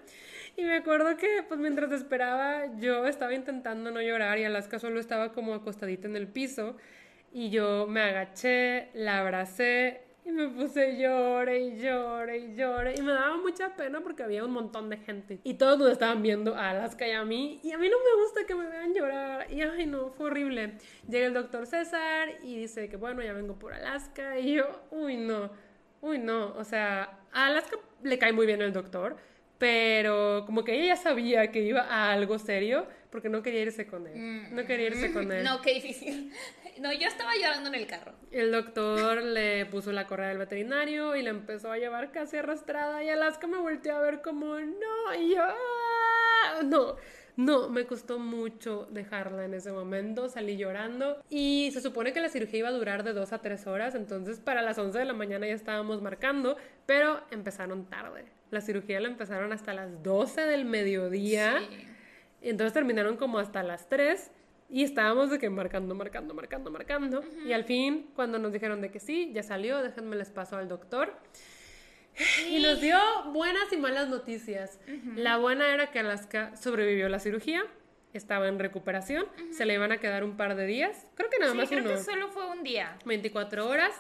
Y 0.56 0.64
me 0.64 0.76
acuerdo 0.76 1.18
que, 1.18 1.44
pues 1.48 1.60
mientras 1.60 1.92
esperaba, 1.92 2.66
yo 2.80 3.08
estaba 3.08 3.34
intentando 3.34 3.92
no 3.92 4.02
llorar 4.02 4.38
y 4.38 4.46
Alaska 4.46 4.80
solo 4.80 5.00
estaba 5.00 5.34
como 5.34 5.54
acostadita 5.54 6.08
en 6.08 6.16
el 6.16 6.28
piso. 6.28 6.78
Y 7.32 7.50
yo 7.50 7.88
me 7.88 8.02
agaché, 8.02 8.90
la 8.94 9.20
abracé 9.20 10.03
y 10.26 10.32
me 10.32 10.48
puse 10.48 10.98
llore 10.98 11.60
y 11.60 11.78
llore 11.78 12.38
y 12.38 12.56
llore. 12.56 12.96
Y 12.98 13.02
me 13.02 13.12
daba 13.12 13.38
mucha 13.38 13.76
pena 13.76 14.02
porque 14.02 14.24
había 14.24 14.46
un 14.46 14.52
montón 14.52 14.90
de 14.90 14.98
gente. 14.98 15.40
Y 15.44 15.56
todos 15.56 15.78
nos 15.78 15.92
estaban 15.92 16.22
viendo 16.22 16.56
a 16.56 16.70
Alaska 16.70 17.08
y 17.08 17.12
a 17.12 17.26
mí. 17.26 17.60
Y 17.64 17.72
a 17.72 17.78
mí 17.78 17.90
no 17.90 17.98
me 17.98 18.24
gusta 18.24 18.46
que 18.48 18.56
me 18.56 18.68
vean 18.70 18.94
llorar. 18.94 19.52
Y 19.52 19.62
ay, 19.62 19.86
no, 19.86 20.12
fue 20.12 20.28
horrible. 20.28 20.74
Llega 21.10 21.26
el 21.26 21.34
doctor 21.34 21.66
César 21.68 22.30
y 22.44 22.58
dice 22.58 22.88
que 22.90 22.98
bueno, 22.98 23.22
ya 23.22 23.34
vengo 23.34 23.60
por 23.60 23.74
Alaska. 23.74 24.40
Y 24.40 24.54
yo, 24.56 24.66
uy, 24.92 25.18
no, 25.18 25.52
uy, 26.02 26.20
no. 26.20 26.54
O 26.56 26.64
sea, 26.64 27.20
a 27.32 27.48
Alaska 27.48 27.78
le 28.02 28.18
cae 28.18 28.32
muy 28.32 28.46
bien 28.46 28.62
el 28.62 28.72
doctor. 28.72 29.18
Pero 29.58 30.44
como 30.46 30.64
que 30.64 30.74
ella 30.74 30.96
ya 30.96 31.02
sabía 31.02 31.52
que 31.52 31.62
iba 31.62 31.82
a 31.82 32.12
algo 32.12 32.38
serio 32.38 32.86
porque 33.12 33.30
no 33.30 33.42
quería 33.42 33.62
irse 33.62 33.88
con 33.88 34.08
él. 34.08 34.54
No 34.54 34.66
quería 34.66 34.88
irse 34.88 35.14
con 35.14 35.32
él. 35.32 35.44
No, 35.44 35.62
qué 35.62 35.76
difícil. 35.76 36.34
No, 36.80 36.92
yo 36.92 37.08
estaba 37.08 37.32
llorando 37.36 37.70
en 37.70 37.76
el 37.76 37.88
carro. 37.88 38.14
El 38.32 38.52
doctor 38.52 39.22
le 39.22 39.66
puso 39.66 39.92
la 39.92 40.08
correa 40.08 40.30
del 40.30 40.38
veterinario 40.38 41.16
y 41.16 41.22
la 41.22 41.30
empezó 41.30 41.72
a 41.72 41.78
llevar 41.78 42.12
casi 42.12 42.38
arrastrada 42.38 43.04
y 43.04 43.10
Alaska 43.10 43.48
me 43.48 43.58
volteó 43.58 43.96
a 43.96 44.02
ver 44.02 44.22
como, 44.22 44.60
no, 44.60 45.16
y 45.20 45.36
yo, 45.36 45.42
ah". 45.44 46.62
no. 46.64 46.96
No, 47.36 47.68
me 47.68 47.86
costó 47.88 48.20
mucho 48.20 48.88
dejarla 48.92 49.46
en 49.46 49.56
ese 49.56 49.72
momento, 49.72 50.30
salí 50.30 50.56
llorando 50.56 51.24
y 51.32 51.72
se 51.74 51.82
supone 51.82 52.14
que 52.14 52.22
la 52.22 52.30
cirugía 52.30 52.60
iba 52.60 52.70
a 52.70 52.74
durar 52.74 53.04
de 53.04 53.14
dos 53.14 53.34
a 53.34 53.40
tres 53.42 53.66
horas, 53.66 53.96
entonces 53.96 54.40
para 54.40 54.62
las 54.62 54.78
11 54.78 55.00
de 55.00 55.06
la 55.06 55.14
mañana 55.14 55.48
ya 55.48 55.54
estábamos 55.54 56.00
marcando, 56.00 56.58
pero 56.86 57.24
empezaron 57.32 57.86
tarde. 57.86 58.26
La 58.52 58.62
cirugía 58.62 59.00
la 59.00 59.08
empezaron 59.08 59.52
hasta 59.52 59.74
las 59.74 60.04
12 60.04 60.42
del 60.42 60.66
mediodía, 60.66 61.60
sí. 61.68 61.88
entonces 62.42 62.72
terminaron 62.72 63.18
como 63.18 63.40
hasta 63.40 63.64
las 63.64 63.90
3 63.90 64.30
y 64.74 64.84
estábamos 64.84 65.30
de 65.30 65.38
que 65.38 65.52
marcando, 65.52 65.94
marcando, 65.94 66.34
marcando, 66.34 66.72
marcando. 66.72 67.24
Y 67.46 67.54
al 67.54 67.64
fin, 67.64 68.08
cuando 68.16 68.40
nos 68.40 68.52
dijeron 68.52 68.82
de 68.82 68.90
que 68.90 69.00
sí, 69.00 69.30
ya 69.32 69.44
salió, 69.44 69.84
déjenme 69.84 70.16
les 70.16 70.32
paso 70.32 70.58
al 70.58 70.68
doctor. 70.68 71.14
Y 72.50 72.60
nos 72.60 72.82
dio 72.82 72.98
buenas 73.34 73.72
y 73.72 73.78
malas 73.78 74.10
noticias. 74.10 74.80
La 75.16 75.38
buena 75.38 75.72
era 75.72 75.92
que 75.92 76.00
Alaska 76.00 76.56
sobrevivió 76.58 77.06
a 77.06 77.10
la 77.10 77.20
cirugía, 77.20 77.64
estaba 78.14 78.48
en 78.48 78.58
recuperación, 78.58 79.28
se 79.52 79.68
le 79.68 79.76
iban 79.76 79.92
a 79.92 80.00
quedar 80.00 80.24
un 80.24 80.38
par 80.38 80.56
de 80.56 80.66
días, 80.66 81.06
creo 81.14 81.30
que 81.30 81.38
nada 81.38 81.52
sí, 81.52 81.58
más 81.60 81.70
creo 81.70 81.84
que 81.84 81.98
solo 82.00 82.30
fue 82.30 82.50
un 82.50 82.64
día. 82.64 82.98
24 83.06 83.68
horas. 83.70 83.94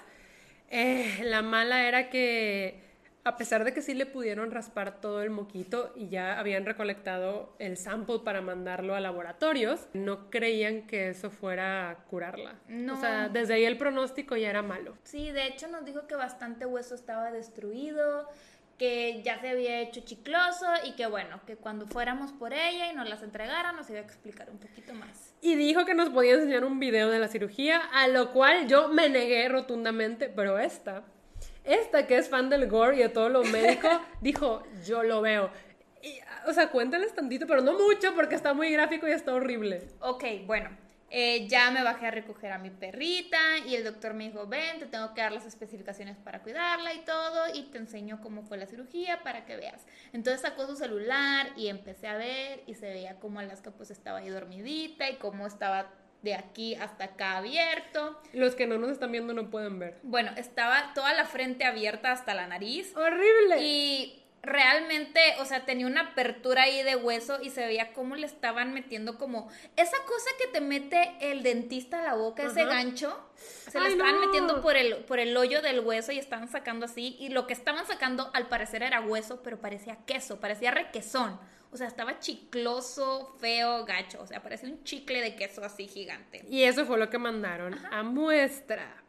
Eh, 0.72 1.20
la 1.26 1.44
mala 1.44 1.88
era 1.88 2.10
que 2.10 2.83
a 3.26 3.38
pesar 3.38 3.64
de 3.64 3.74
que 3.74 3.82
sí 3.82 3.94
le 3.94 4.06
pudieron 4.06 4.52
raspar 4.52 5.00
todo 5.00 5.22
el 5.22 5.30
moquito 5.30 5.94
y 5.96 6.10
ya 6.10 6.40
habían 6.40 6.66
recolectado 6.66 7.56
el 7.60 7.78
sample 7.78 8.20
para 8.20 8.42
mandarlo 8.42 8.96
a 8.96 9.00
laboratorios, 9.00 9.88
no 9.94 10.30
creían 10.30 10.88
que 10.88 11.10
eso 11.10 11.30
fuera 11.30 11.90
a 11.90 11.96
curarla. 12.06 12.56
No. 12.68 12.98
O 12.98 13.00
sea, 13.00 13.30
desde 13.30 13.54
ahí 13.54 13.66
el 13.66 13.78
pronóstico 13.78 14.36
ya 14.36 14.50
era 14.50 14.62
malo. 14.62 14.98
Sí, 15.04 15.32
de 15.32 15.48
hecho 15.48 15.68
nos 15.68 15.86
dijo 15.86 16.06
que 16.08 16.16
bastante 16.16 16.66
hueso 16.66 16.96
estaba 16.96 17.32
destruido, 17.32 18.28
que 18.78 19.22
ya 19.24 19.40
se 19.40 19.50
había 19.50 19.80
hecho 19.80 20.02
chicloso 20.02 20.66
y 20.84 20.94
que 20.94 21.06
bueno, 21.06 21.40
que 21.46 21.56
cuando 21.56 21.88
fuéramos 21.88 22.34
por 22.34 22.52
ella 22.54 22.92
y 22.92 22.96
nos 22.96 23.08
las 23.08 23.24
entregara 23.24 23.72
nos 23.72 23.90
iba 23.90 24.00
a 24.00 24.04
explicar 24.04 24.50
un 24.50 24.58
poquito 24.58 24.94
más. 24.94 25.34
Y 25.42 25.56
dijo 25.56 25.86
que 25.86 25.94
nos 25.94 26.10
podía 26.10 26.34
enseñar 26.34 26.66
un 26.66 26.80
video 26.80 27.10
de 27.10 27.20
la 27.20 27.28
cirugía, 27.28 27.80
a 27.94 28.08
lo 28.08 28.32
cual 28.34 28.68
yo 28.68 28.90
me 28.90 29.08
negué 29.10 29.48
rotundamente, 29.48 30.28
pero 30.28 30.58
esta, 30.58 31.04
esta 31.64 32.08
que 32.08 32.18
es 32.18 32.30
fan 32.30 32.50
del 32.50 32.68
gore 32.68 32.98
y 32.98 33.00
de 33.00 33.10
todo 33.10 33.30
lo 33.30 33.44
médico, 33.44 33.88
dijo, 34.22 34.64
yo 34.86 35.04
lo 35.04 35.22
veo. 35.22 35.50
Y, 36.02 36.20
o 36.48 36.54
sea, 36.54 36.70
cuéntales 36.70 37.14
tantito, 37.14 37.48
pero 37.48 37.62
no 37.62 37.74
mucho 37.74 38.14
porque 38.14 38.36
está 38.36 38.54
muy 38.54 38.72
gráfico 38.72 39.08
y 39.08 39.12
está 39.12 39.34
horrible. 39.34 39.88
Ok, 40.02 40.24
bueno, 40.46 40.70
eh, 41.16 41.48
ya 41.48 41.70
me 41.70 41.84
bajé 41.84 42.08
a 42.08 42.12
recoger 42.12 42.52
a 42.52 42.58
mi 42.58 42.72
perrita 42.72 43.38
y 43.68 43.76
el 43.76 43.84
doctor 43.84 44.16
me 44.16 44.24
dijo, 44.24 44.48
ven, 44.48 44.80
te 44.80 44.88
tengo 44.88 45.14
que 45.14 45.22
dar 45.22 45.32
las 45.32 45.46
especificaciones 45.46 46.18
para 46.18 46.42
cuidarla 46.42 46.92
y 46.96 47.06
todo 47.06 47.54
y 47.54 47.66
te 47.66 47.78
enseño 47.78 48.20
cómo 48.20 48.42
fue 48.42 48.58
la 48.58 48.66
cirugía 48.66 49.22
para 49.22 49.46
que 49.46 49.56
veas. 49.56 49.86
Entonces 50.12 50.42
sacó 50.42 50.66
su 50.66 50.76
celular 50.76 51.52
y 51.56 51.68
empecé 51.68 52.08
a 52.08 52.18
ver 52.18 52.64
y 52.66 52.74
se 52.74 52.88
veía 52.88 53.20
cómo 53.20 53.40
Alaska 53.40 53.70
pues 53.70 53.92
estaba 53.92 54.18
ahí 54.18 54.30
dormidita 54.30 55.08
y 55.08 55.18
cómo 55.18 55.46
estaba 55.46 55.94
de 56.24 56.34
aquí 56.34 56.74
hasta 56.76 57.04
acá 57.04 57.38
abierto. 57.38 58.20
Los 58.34 58.56
que 58.56 58.66
no 58.66 58.78
nos 58.78 58.90
están 58.90 59.12
viendo 59.12 59.34
no 59.34 59.50
pueden 59.50 59.78
ver. 59.78 60.00
Bueno, 60.04 60.32
estaba 60.38 60.94
toda 60.96 61.14
la 61.14 61.26
frente 61.26 61.66
abierta 61.66 62.12
hasta 62.12 62.34
la 62.34 62.48
nariz. 62.48 62.96
Horrible. 62.96 63.62
Y 63.62 64.23
realmente, 64.44 65.22
o 65.40 65.46
sea, 65.46 65.66
tenía 65.66 65.88
una 65.88 66.02
apertura 66.02 66.64
ahí 66.64 66.84
de 66.84 66.98
hueso 66.98 67.40
y 67.42 67.50
se 67.50 67.66
veía 67.66 67.94
cómo 67.94 68.16
le 68.16 68.26
estaban 68.26 68.74
metiendo 68.74 69.18
como 69.18 69.50
esa 69.78 69.98
cosa 70.06 70.30
que 70.38 70.48
te 70.48 70.60
mete 70.60 71.16
el 71.22 71.44
dentista 71.44 72.02
a 72.02 72.04
la 72.04 72.16
boca, 72.16 72.44
ese 72.44 72.66
gancho, 72.66 73.18
se 73.36 73.80
le 73.80 73.88
estaban 73.88 74.20
metiendo 74.20 74.62
por 74.62 74.76
el, 74.76 74.98
por 75.06 75.20
el 75.20 75.36
hoyo 75.38 75.62
del 75.62 75.80
hueso 75.80 76.12
y 76.12 76.20
estaban 76.20 76.50
sacando 76.50 76.86
así 76.86 77.16
y 77.20 77.30
lo 77.30 77.48
que 77.48 77.54
estaban 77.54 77.88
sacando 77.88 78.30
al 78.34 78.50
parecer 78.50 78.84
era 78.84 79.00
hueso, 79.00 79.42
pero 79.42 79.60
parecía 79.60 79.98
queso, 80.06 80.40
parecía 80.42 80.72
requesón. 80.72 81.40
O 81.72 81.78
sea, 81.78 81.88
estaba 81.88 82.20
chicloso, 82.20 83.36
feo, 83.40 83.84
gacho. 83.84 84.22
O 84.22 84.28
sea, 84.28 84.44
parecía 84.44 84.70
un 84.70 84.84
chicle 84.84 85.22
de 85.22 85.36
queso 85.36 85.64
así 85.64 85.88
gigante. 85.88 86.46
Y 86.48 86.64
eso 86.64 86.86
fue 86.86 87.00
lo 87.00 87.10
que 87.10 87.18
mandaron 87.18 87.74
a 87.92 88.04
muestra. 88.04 89.03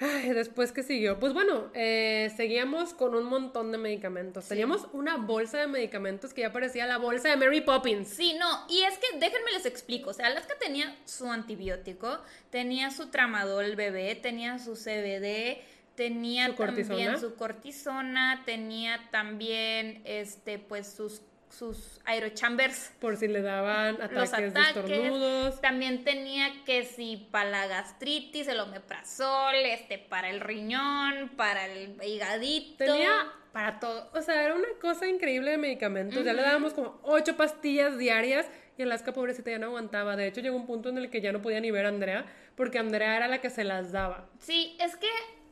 Ay, 0.00 0.30
después 0.30 0.70
que 0.70 0.84
siguió, 0.84 1.18
pues 1.18 1.32
bueno, 1.32 1.70
eh, 1.74 2.32
seguíamos 2.36 2.94
con 2.94 3.16
un 3.16 3.24
montón 3.24 3.72
de 3.72 3.78
medicamentos. 3.78 4.46
Teníamos 4.46 4.86
una 4.92 5.16
bolsa 5.16 5.58
de 5.58 5.66
medicamentos 5.66 6.32
que 6.32 6.42
ya 6.42 6.52
parecía 6.52 6.86
la 6.86 6.98
bolsa 6.98 7.30
de 7.30 7.36
Mary 7.36 7.62
Poppins. 7.62 8.08
Sí, 8.08 8.36
no, 8.38 8.64
y 8.68 8.82
es 8.82 8.96
que 8.98 9.18
déjenme 9.18 9.50
les 9.52 9.66
explico. 9.66 10.10
O 10.10 10.12
sea, 10.12 10.26
Alaska 10.26 10.54
tenía 10.60 10.96
su 11.04 11.30
antibiótico, 11.30 12.20
tenía 12.50 12.92
su 12.92 13.08
tramadol 13.08 13.74
bebé, 13.74 14.14
tenía 14.14 14.60
su 14.60 14.74
CBD, 14.74 15.58
tenía 15.96 16.54
también 16.54 17.18
su 17.18 17.34
cortisona, 17.34 18.42
tenía 18.46 19.00
también 19.10 20.00
este 20.04 20.60
pues 20.60 20.86
sus 20.86 21.22
sus 21.50 22.00
aerochambers. 22.04 22.92
Por 23.00 23.16
si 23.16 23.28
le 23.28 23.42
daban 23.42 24.00
ataques, 24.00 24.54
de 24.54 24.60
estornudos. 24.60 25.60
También 25.60 26.04
tenía 26.04 26.64
que 26.64 26.84
si 26.84 27.28
para 27.30 27.50
la 27.50 27.66
gastritis, 27.66 28.48
el 28.48 28.60
omeprazol, 28.60 29.54
este, 29.54 29.98
para 29.98 30.30
el 30.30 30.40
riñón, 30.40 31.30
para 31.36 31.66
el 31.66 31.96
higadito. 32.02 32.84
Tenía 32.84 33.32
para 33.52 33.80
todo. 33.80 34.10
O 34.14 34.22
sea, 34.22 34.42
era 34.44 34.54
una 34.54 34.68
cosa 34.80 35.06
increíble 35.06 35.52
de 35.52 35.58
medicamentos. 35.58 36.24
Ya 36.24 36.32
le 36.32 36.42
dábamos 36.42 36.74
como 36.74 37.00
ocho 37.02 37.36
pastillas 37.36 37.98
diarias 37.98 38.46
y 38.76 38.82
Alaska, 38.82 39.12
pobrecita, 39.12 39.50
ya 39.50 39.58
no 39.58 39.66
aguantaba. 39.66 40.16
De 40.16 40.26
hecho, 40.26 40.40
llegó 40.40 40.56
un 40.56 40.66
punto 40.66 40.88
en 40.88 40.98
el 40.98 41.10
que 41.10 41.20
ya 41.20 41.32
no 41.32 41.42
podía 41.42 41.60
ni 41.60 41.70
ver 41.70 41.86
a 41.86 41.88
Andrea 41.88 42.26
porque 42.58 42.80
Andrea 42.80 43.16
era 43.16 43.28
la 43.28 43.40
que 43.40 43.50
se 43.50 43.62
las 43.62 43.92
daba. 43.92 44.28
Sí, 44.40 44.76
es 44.80 44.96
que 44.96 45.06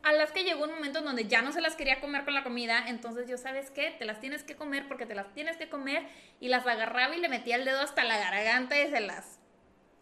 a 0.07 0.13
las 0.13 0.31
que 0.31 0.43
llegó 0.43 0.63
un 0.63 0.71
momento 0.71 0.99
en 0.99 1.05
donde 1.05 1.25
ya 1.25 1.41
no 1.41 1.51
se 1.51 1.59
las 1.59 1.75
quería 1.75 1.99
comer 1.99 2.23
con 2.23 2.33
la 2.33 2.43
comida, 2.43 2.85
entonces 2.87 3.27
yo, 3.27 3.37
¿sabes 3.37 3.71
qué? 3.71 3.93
Te 3.99 4.05
las 4.05 4.21
tienes 4.21 4.43
que 4.43 4.55
comer 4.55 4.87
porque 4.87 5.05
te 5.05 5.15
las 5.15 5.33
tienes 5.33 5.57
que 5.57 5.67
comer 5.67 6.07
y 6.39 6.47
las 6.47 6.65
agarraba 6.65 7.15
y 7.15 7.19
le 7.19 7.27
metía 7.27 7.57
el 7.57 7.65
dedo 7.65 7.81
hasta 7.81 8.05
la 8.05 8.17
garganta 8.17 8.81
y 8.81 8.89
se 8.89 9.01
las 9.01 9.39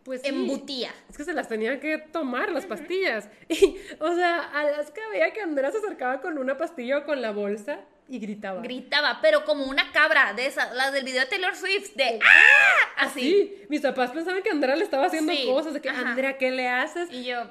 pues 0.04 0.24
embutía. 0.24 0.94
Es 1.10 1.18
que 1.18 1.24
se 1.24 1.34
las 1.34 1.48
tenía 1.48 1.80
que 1.80 1.98
tomar 1.98 2.52
las 2.52 2.68
pastillas. 2.68 3.28
Y, 3.50 3.78
o 4.00 4.15
sea, 4.15 4.41
Alaska 4.54 5.02
veía 5.12 5.34
que 5.34 5.41
Andrea 5.41 5.72
se 5.72 5.80
acercaba 5.80 6.22
con 6.22 6.38
una 6.38 6.56
pastilla 6.58 7.00
o 7.00 7.06
con 7.06 7.24
la 7.24 7.32
bolsa 7.32 7.80
y 8.08 8.20
gritaba. 8.20 8.62
Gritaba, 8.62 9.20
pero 9.22 9.46
como 9.46 9.65
una 9.65 9.91
cabra 9.91 10.34
de 10.34 10.46
esas, 10.46 10.76
las 10.76 10.94
del 10.94 11.06
video 11.06 11.22
de 11.22 11.28
Taylor 11.28 11.56
Swift, 11.56 11.96
de 11.96 12.20
¡Ah! 12.22 13.06
Así. 13.06 13.22
Sí, 13.22 13.65
mis 13.70 13.82
papás 13.82 14.12
pensaban 14.12 14.44
que 14.44 14.52
Andrea 14.52 14.76
le 14.76 14.84
estaba 14.84 15.08
haciendo 15.08 15.34
cosas, 15.46 15.74
de 15.74 15.82
que, 15.82 15.89
Andrea, 15.89 16.38
¿qué 16.38 16.52
le 16.52 16.68
haces? 16.68 17.10
Y 17.12 17.26
yo, 17.26 17.50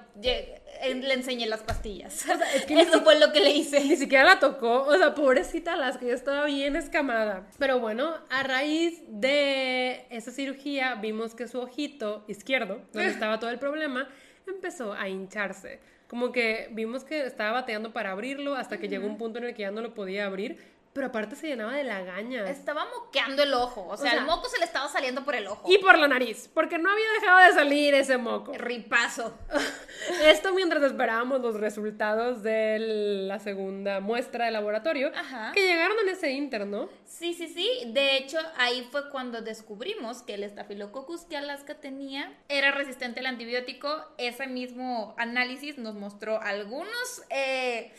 le 0.83 1.15
enseñé 1.15 1.47
las 1.47 1.63
pastillas. 1.63 2.25
Eso 2.69 3.03
fue 3.03 3.19
lo 3.19 3.33
que 3.33 3.41
le 3.41 3.51
hice. 3.51 3.81
Ni 3.81 3.97
siquiera 3.97 4.25
la 4.25 4.39
tocó. 4.39 4.83
O 4.83 4.97
sea, 4.97 5.15
pobrecita 5.15 5.77
las 5.77 5.99
que 5.99 6.07
ya 6.07 6.15
estaba 6.15 6.45
bien 6.47 6.77
escamada. 6.77 7.47
Pero 7.59 7.81
bueno, 7.81 8.15
a 8.31 8.43
raíz 8.43 9.03
de 9.09 10.07
esa 10.11 10.31
cirugía 10.31 10.97
vimos 10.97 11.35
que 11.35 11.49
su 11.49 11.61
ojito 11.61 12.25
izquierdo, 12.29 12.81
donde 12.93 13.09
estaba 13.11 13.39
todo 13.39 13.51
el 13.51 13.59
problema, 13.59 14.09
empezó 14.47 14.93
a 14.93 15.09
hincharse. 15.09 15.81
Como 16.09 16.33
que 16.33 16.69
vimos 16.73 17.03
que 17.05 17.25
estaba 17.25 17.53
bateando 17.53 17.93
para 17.93 18.13
abrirlo 18.13 18.55
hasta 18.55 18.79
que 18.79 18.89
llegó 18.89 19.07
un 19.07 19.19
punto 19.19 19.39
en 19.39 19.45
el 19.45 19.55
que 19.55 19.63
ya 19.63 19.71
no 19.71 19.81
lo 19.81 19.95
podía 19.95 20.27
abrir 20.27 20.59
pero 20.95 21.09
aparte 21.09 21.35
se 21.35 21.49
llenaba 21.49 21.73
de 21.73 21.83
lagañas. 21.83 22.49
Estaba 22.49 22.87
moqueando 22.87 23.43
el 23.43 23.53
ojo. 23.53 23.85
O 23.89 23.97
sea, 23.97 24.13
el 24.13 24.25
moco 24.25 24.49
se 24.49 24.61
le 24.61 24.65
estaba 24.65 24.89
saliendo 24.89 25.25
por 25.25 25.35
el 25.35 25.49
ojo. 25.49 25.69
Y 25.69 25.79
por 25.79 25.99
la 25.99 26.07
nariz. 26.07 26.49
Porque 26.55 26.79
no 26.79 26.89
había 26.89 27.11
dejado 27.21 27.49
de 27.49 27.53
salir 27.53 27.95
ese 27.95 28.17
moco. 28.17 28.53
Ripazo. 28.53 29.37
Esto 30.23 30.55
mientras 30.55 30.85
esperábamos 30.85 31.41
los 31.41 31.57
resultados 31.57 32.45
de 32.45 32.79
la 33.27 33.41
segunda 33.41 33.99
muestra 33.99 34.45
de 34.45 34.53
laboratorio. 34.53 35.11
Ajá. 35.17 35.51
Que 35.53 35.67
llegaron 35.67 35.99
en 35.99 36.11
ese 36.11 36.31
inter, 36.31 36.65
¿no? 36.65 36.89
Sí, 37.05 37.35
sí, 37.35 37.49
sí. 37.49 37.69
De 37.87 38.17
hecho, 38.17 38.39
ahí 38.57 38.87
fue 38.93 39.11
cuando 39.11 39.43
descubrimos 39.43 40.23
que 40.23 40.35
el 40.35 40.45
estafilococcus 40.45 41.23
que 41.23 41.37
Alaska 41.37 41.75
tenía 41.75 42.33
era 42.49 42.71
resistente 42.71 43.19
al 43.19 43.27
antibiótico. 43.27 43.89
Ese 44.17 44.47
mismo 44.47 45.17
análisis 45.19 45.77
nos 45.77 45.97
mostró 45.97 46.41
algunos. 46.41 47.25
Eh, 47.31 47.93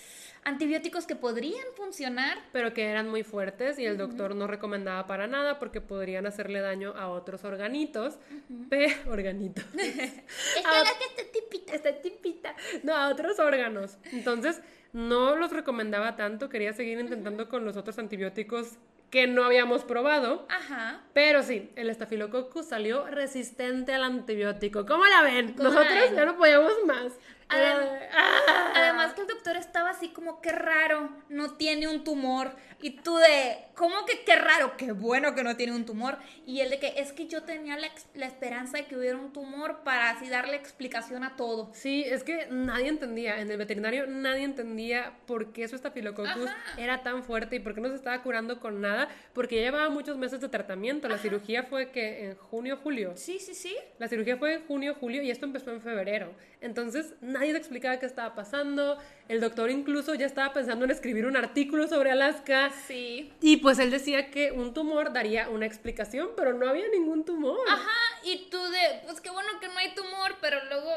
antibióticos 0.45 1.05
que 1.05 1.15
podrían 1.15 1.65
funcionar. 1.75 2.37
Pero 2.53 2.73
que 2.73 2.85
eran 2.85 3.09
muy 3.09 3.23
fuertes 3.23 3.77
y 3.77 3.85
el 3.85 3.97
doctor 3.97 4.35
no 4.35 4.47
recomendaba 4.47 5.05
para 5.07 5.27
nada 5.27 5.59
porque 5.59 5.81
podrían 5.81 6.25
hacerle 6.25 6.61
daño 6.61 6.93
a 6.95 7.09
otros 7.09 7.43
organitos. 7.43 8.17
Uh 8.49 8.65
organitos. 9.09 9.65
es 9.77 10.13
que 10.13 10.59
está 10.59 11.31
tipita. 11.33 11.75
Está 11.75 12.01
tipita. 12.01 12.55
No, 12.83 12.95
a 12.95 13.09
otros 13.09 13.39
órganos. 13.39 13.97
Entonces, 14.11 14.61
no 14.93 15.35
los 15.35 15.51
recomendaba 15.51 16.15
tanto. 16.15 16.47
Quería 16.47 16.73
seguir 16.73 16.99
intentando 16.99 17.49
con 17.49 17.65
los 17.65 17.75
otros 17.75 17.97
antibióticos 17.99 18.77
que 19.09 19.27
no 19.27 19.43
habíamos 19.43 19.83
probado. 19.83 20.45
Ajá. 20.49 21.01
Pero 21.13 21.41
sí, 21.43 21.71
el 21.75 21.89
estafilococcus 21.89 22.67
salió 22.67 23.05
resistente 23.07 23.93
al 23.93 24.03
antibiótico. 24.03 24.85
¿Cómo 24.85 25.05
la 25.05 25.21
ven? 25.21 25.55
Nosotros 25.57 26.11
ya 26.13 26.25
no 26.25 26.37
podíamos 26.37 26.73
más. 26.85 27.13
Ah. 27.49 28.71
Además, 28.75 29.13
que 29.13 29.21
el 29.21 29.27
doctor 29.27 29.55
estaba 29.57 29.91
así 29.91 30.09
como, 30.09 30.41
qué 30.41 30.51
raro, 30.51 31.09
no 31.29 31.55
tiene 31.55 31.87
un 31.87 32.03
tumor. 32.03 32.55
Y 32.81 32.91
tú 32.91 33.15
de, 33.17 33.57
¿cómo 33.73 34.05
que 34.05 34.23
qué 34.23 34.35
raro? 34.35 34.77
Qué 34.77 34.91
bueno 34.91 35.33
que 35.33 35.43
no 35.43 35.55
tiene 35.55 35.73
un 35.73 35.85
tumor. 35.85 36.17
Y 36.45 36.59
él 36.59 36.69
de 36.69 36.79
que 36.79 36.93
es 36.97 37.13
que 37.13 37.27
yo 37.27 37.43
tenía 37.43 37.77
la, 37.77 37.87
la 38.13 38.25
esperanza 38.25 38.77
de 38.77 38.85
que 38.85 38.97
hubiera 38.97 39.17
un 39.17 39.33
tumor 39.33 39.83
para 39.83 40.11
así 40.11 40.29
darle 40.29 40.55
explicación 40.55 41.23
a 41.23 41.35
todo. 41.35 41.71
Sí, 41.73 42.03
es 42.05 42.23
que 42.23 42.47
nadie 42.51 42.87
entendía, 42.87 43.39
en 43.39 43.49
el 43.49 43.57
veterinario 43.57 44.07
nadie 44.07 44.43
entendía 44.43 45.13
por 45.25 45.53
qué 45.53 45.67
su 45.67 45.75
estafilococcus 45.75 46.49
era 46.77 47.03
tan 47.03 47.23
fuerte 47.23 47.57
y 47.57 47.59
por 47.59 47.73
qué 47.73 47.81
no 47.81 47.89
se 47.89 47.95
estaba 47.95 48.21
curando 48.21 48.59
con 48.59 48.81
nada, 48.81 49.09
porque 49.33 49.55
llevaba 49.55 49.89
muchos 49.89 50.17
meses 50.17 50.41
de 50.41 50.49
tratamiento. 50.49 51.07
La 51.07 51.17
cirugía 51.17 51.63
fue 51.63 51.91
que 51.91 52.25
en 52.25 52.35
junio, 52.35 52.79
julio. 52.81 53.13
Sí, 53.15 53.39
sí, 53.39 53.53
sí. 53.53 53.75
La 53.99 54.07
cirugía 54.07 54.37
fue 54.37 54.55
en 54.55 54.65
junio, 54.65 54.95
julio 54.99 55.21
y 55.21 55.31
esto 55.31 55.45
empezó 55.45 55.71
en 55.71 55.81
febrero. 55.81 56.33
Entonces, 56.61 57.13
nadie 57.21 57.51
le 57.51 57.59
explicaba 57.59 57.99
qué 57.99 58.05
estaba 58.05 58.33
pasando. 58.33 58.97
El 59.27 59.39
doctor 59.39 59.69
incluso 59.69 60.15
ya 60.15 60.25
estaba 60.25 60.53
pensando 60.53 60.85
en 60.85 60.91
escribir 60.91 61.25
un 61.25 61.37
artículo 61.37 61.87
sobre 61.87 62.11
Alaska. 62.11 62.64
Sí. 62.71 63.31
Y 63.41 63.57
pues 63.57 63.79
él 63.79 63.91
decía 63.91 64.31
que 64.31 64.51
un 64.51 64.73
tumor 64.73 65.13
daría 65.13 65.49
una 65.49 65.65
explicación, 65.65 66.29
pero 66.35 66.53
no 66.53 66.67
había 66.67 66.87
ningún 66.89 67.25
tumor. 67.25 67.59
Ajá, 67.69 68.21
y 68.23 68.47
tú 68.49 68.61
de, 68.61 69.01
pues 69.05 69.21
qué 69.21 69.29
bueno 69.29 69.59
que 69.59 69.67
no 69.67 69.77
hay 69.77 69.93
tumor, 69.93 70.35
pero 70.41 70.63
luego 70.65 70.89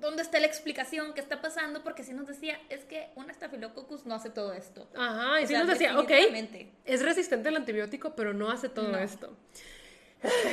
¿dónde 0.00 0.22
está 0.22 0.40
la 0.40 0.46
explicación? 0.46 1.14
¿Qué 1.14 1.20
está 1.20 1.40
pasando? 1.40 1.82
Porque 1.82 2.02
si 2.02 2.12
nos 2.12 2.26
decía, 2.26 2.58
es 2.68 2.84
que 2.84 3.10
un 3.16 3.30
estafilococcus 3.30 4.06
no 4.06 4.14
hace 4.14 4.30
todo 4.30 4.52
esto. 4.52 4.88
Ajá, 4.96 5.40
y 5.40 5.46
si 5.46 5.54
nos 5.54 5.68
decía, 5.68 5.98
ok, 5.98 6.10
es 6.84 7.02
resistente 7.02 7.48
al 7.48 7.56
antibiótico, 7.56 8.14
pero 8.16 8.32
no 8.32 8.50
hace 8.50 8.68
todo 8.68 8.96
esto. 8.98 9.36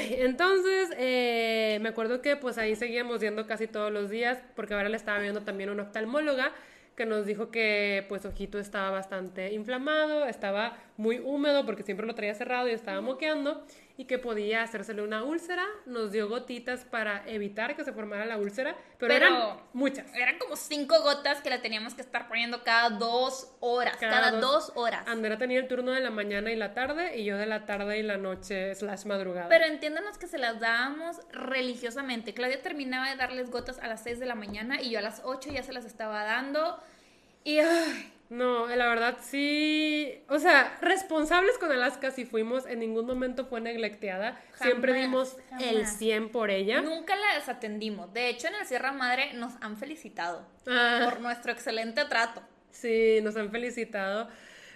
Entonces, 0.09 0.89
eh, 0.97 1.79
me 1.81 1.89
acuerdo 1.89 2.21
que 2.21 2.37
pues 2.37 2.57
ahí 2.57 2.75
seguíamos 2.75 3.19
yendo 3.19 3.47
casi 3.47 3.67
todos 3.67 3.91
los 3.91 4.09
días, 4.09 4.39
porque 4.55 4.73
ahora 4.73 4.89
le 4.89 4.97
estaba 4.97 5.19
viendo 5.19 5.41
también 5.41 5.69
una 5.69 5.83
oftalmóloga 5.83 6.53
que 6.97 7.05
nos 7.05 7.27
dijo 7.27 7.51
que 7.51 8.05
pues 8.09 8.25
Ojito 8.25 8.57
estaba 8.57 8.89
bastante 8.89 9.53
inflamado, 9.53 10.25
estaba 10.25 10.77
muy 10.97 11.19
húmedo 11.19 11.63
porque 11.63 11.83
siempre 11.83 12.07
lo 12.07 12.15
traía 12.15 12.33
cerrado 12.33 12.67
y 12.67 12.71
estaba 12.71 13.01
moqueando. 13.01 13.63
Y 13.97 14.05
que 14.05 14.19
podía 14.19 14.61
hacérsele 14.61 15.01
una 15.01 15.23
úlcera. 15.23 15.65
Nos 15.87 16.11
dio 16.11 16.29
gotitas 16.29 16.85
para 16.85 17.27
evitar 17.27 17.75
que 17.75 17.83
se 17.83 17.91
formara 17.91 18.25
la 18.25 18.37
úlcera, 18.37 18.75
pero, 18.99 19.13
Pero- 19.13 19.27
eran 19.27 19.59
muchas. 19.73 20.05
Eran 20.15 20.37
como 20.37 20.55
cinco 20.55 21.01
gotas 21.01 21.41
que 21.41 21.49
la 21.49 21.61
teníamos 21.61 21.95
que 21.95 22.01
estar 22.01 22.27
poniendo 22.27 22.63
cada 22.63 22.91
dos 22.91 23.51
horas. 23.59 23.97
Cada, 23.97 24.31
dos, 24.31 24.71
horas. 24.75 25.07
Andrea 25.07 25.37
tenía 25.37 25.59
el 25.59 25.67
turno 25.67 25.91
de 25.91 25.99
la 25.99 26.11
mañana 26.11 26.51
y 26.51 26.55
la 26.55 26.75
tarde 26.75 27.17
y 27.17 27.25
yo 27.25 27.37
de 27.37 27.47
la 27.47 27.65
tarde 27.65 27.97
y 27.97 28.03
la 28.03 28.17
noche 28.17 28.75
slash 28.75 29.05
madrugada. 29.05 29.49
Pero 29.49 29.65
entiéndanos 29.65 30.17
que 30.19 30.27
se 30.27 30.37
las 30.37 30.59
dábamos 30.59 31.17
religiosamente. 31.31 32.33
Claudia 32.35 32.61
terminaba 32.61 33.09
de 33.09 33.15
darles 33.15 33.49
gotas 33.49 33.79
a 33.79 33.87
las 33.87 34.03
6 34.03 34.19
de 34.19 34.27
la 34.27 34.35
mañana 34.35 34.81
y 34.81 34.91
yo 34.91 34.99
a 34.99 35.01
las 35.01 35.21
8 35.23 35.49
ya 35.51 35.63
se 35.63 35.73
las 35.73 35.85
estaba 35.85 36.23
dando. 36.23 36.79
Y 37.43 37.59
ay, 37.59 38.13
No, 38.29 38.67
la 38.67 38.87
verdad 38.89 39.17
sí. 39.21 40.21
O 40.27 40.37
sea, 40.39 40.77
responsables 40.81 41.57
con 41.57 41.71
Alaska 41.71 42.11
sí 42.11 42.25
fuimos. 42.25 42.65
En 42.65 42.79
ningún 42.79 43.05
momento 43.05 43.45
fue 43.45 43.61
neglecteada. 43.61 44.37
Siempre 44.61 44.91
Jamás, 44.93 45.07
dimos 45.07 45.37
el 45.61 45.75
jamás. 45.83 45.97
100 45.97 46.29
por 46.29 46.49
ella. 46.51 46.81
nunca 46.81 47.15
la 47.15 47.35
desatendimos. 47.35 48.11
De 48.13 48.27
hecho, 48.29 48.47
en 48.47 48.55
el 48.55 48.65
Sierra 48.65 48.91
Madre 48.91 49.33
nos 49.33 49.53
han 49.61 49.77
felicitado 49.77 50.45
Ah, 50.67 51.01
por 51.05 51.21
nuestro 51.21 51.51
excelente 51.53 52.03
trato. 52.05 52.41
sí, 52.71 53.19
nos 53.23 53.37
han 53.37 53.49
felicitado. 53.49 54.27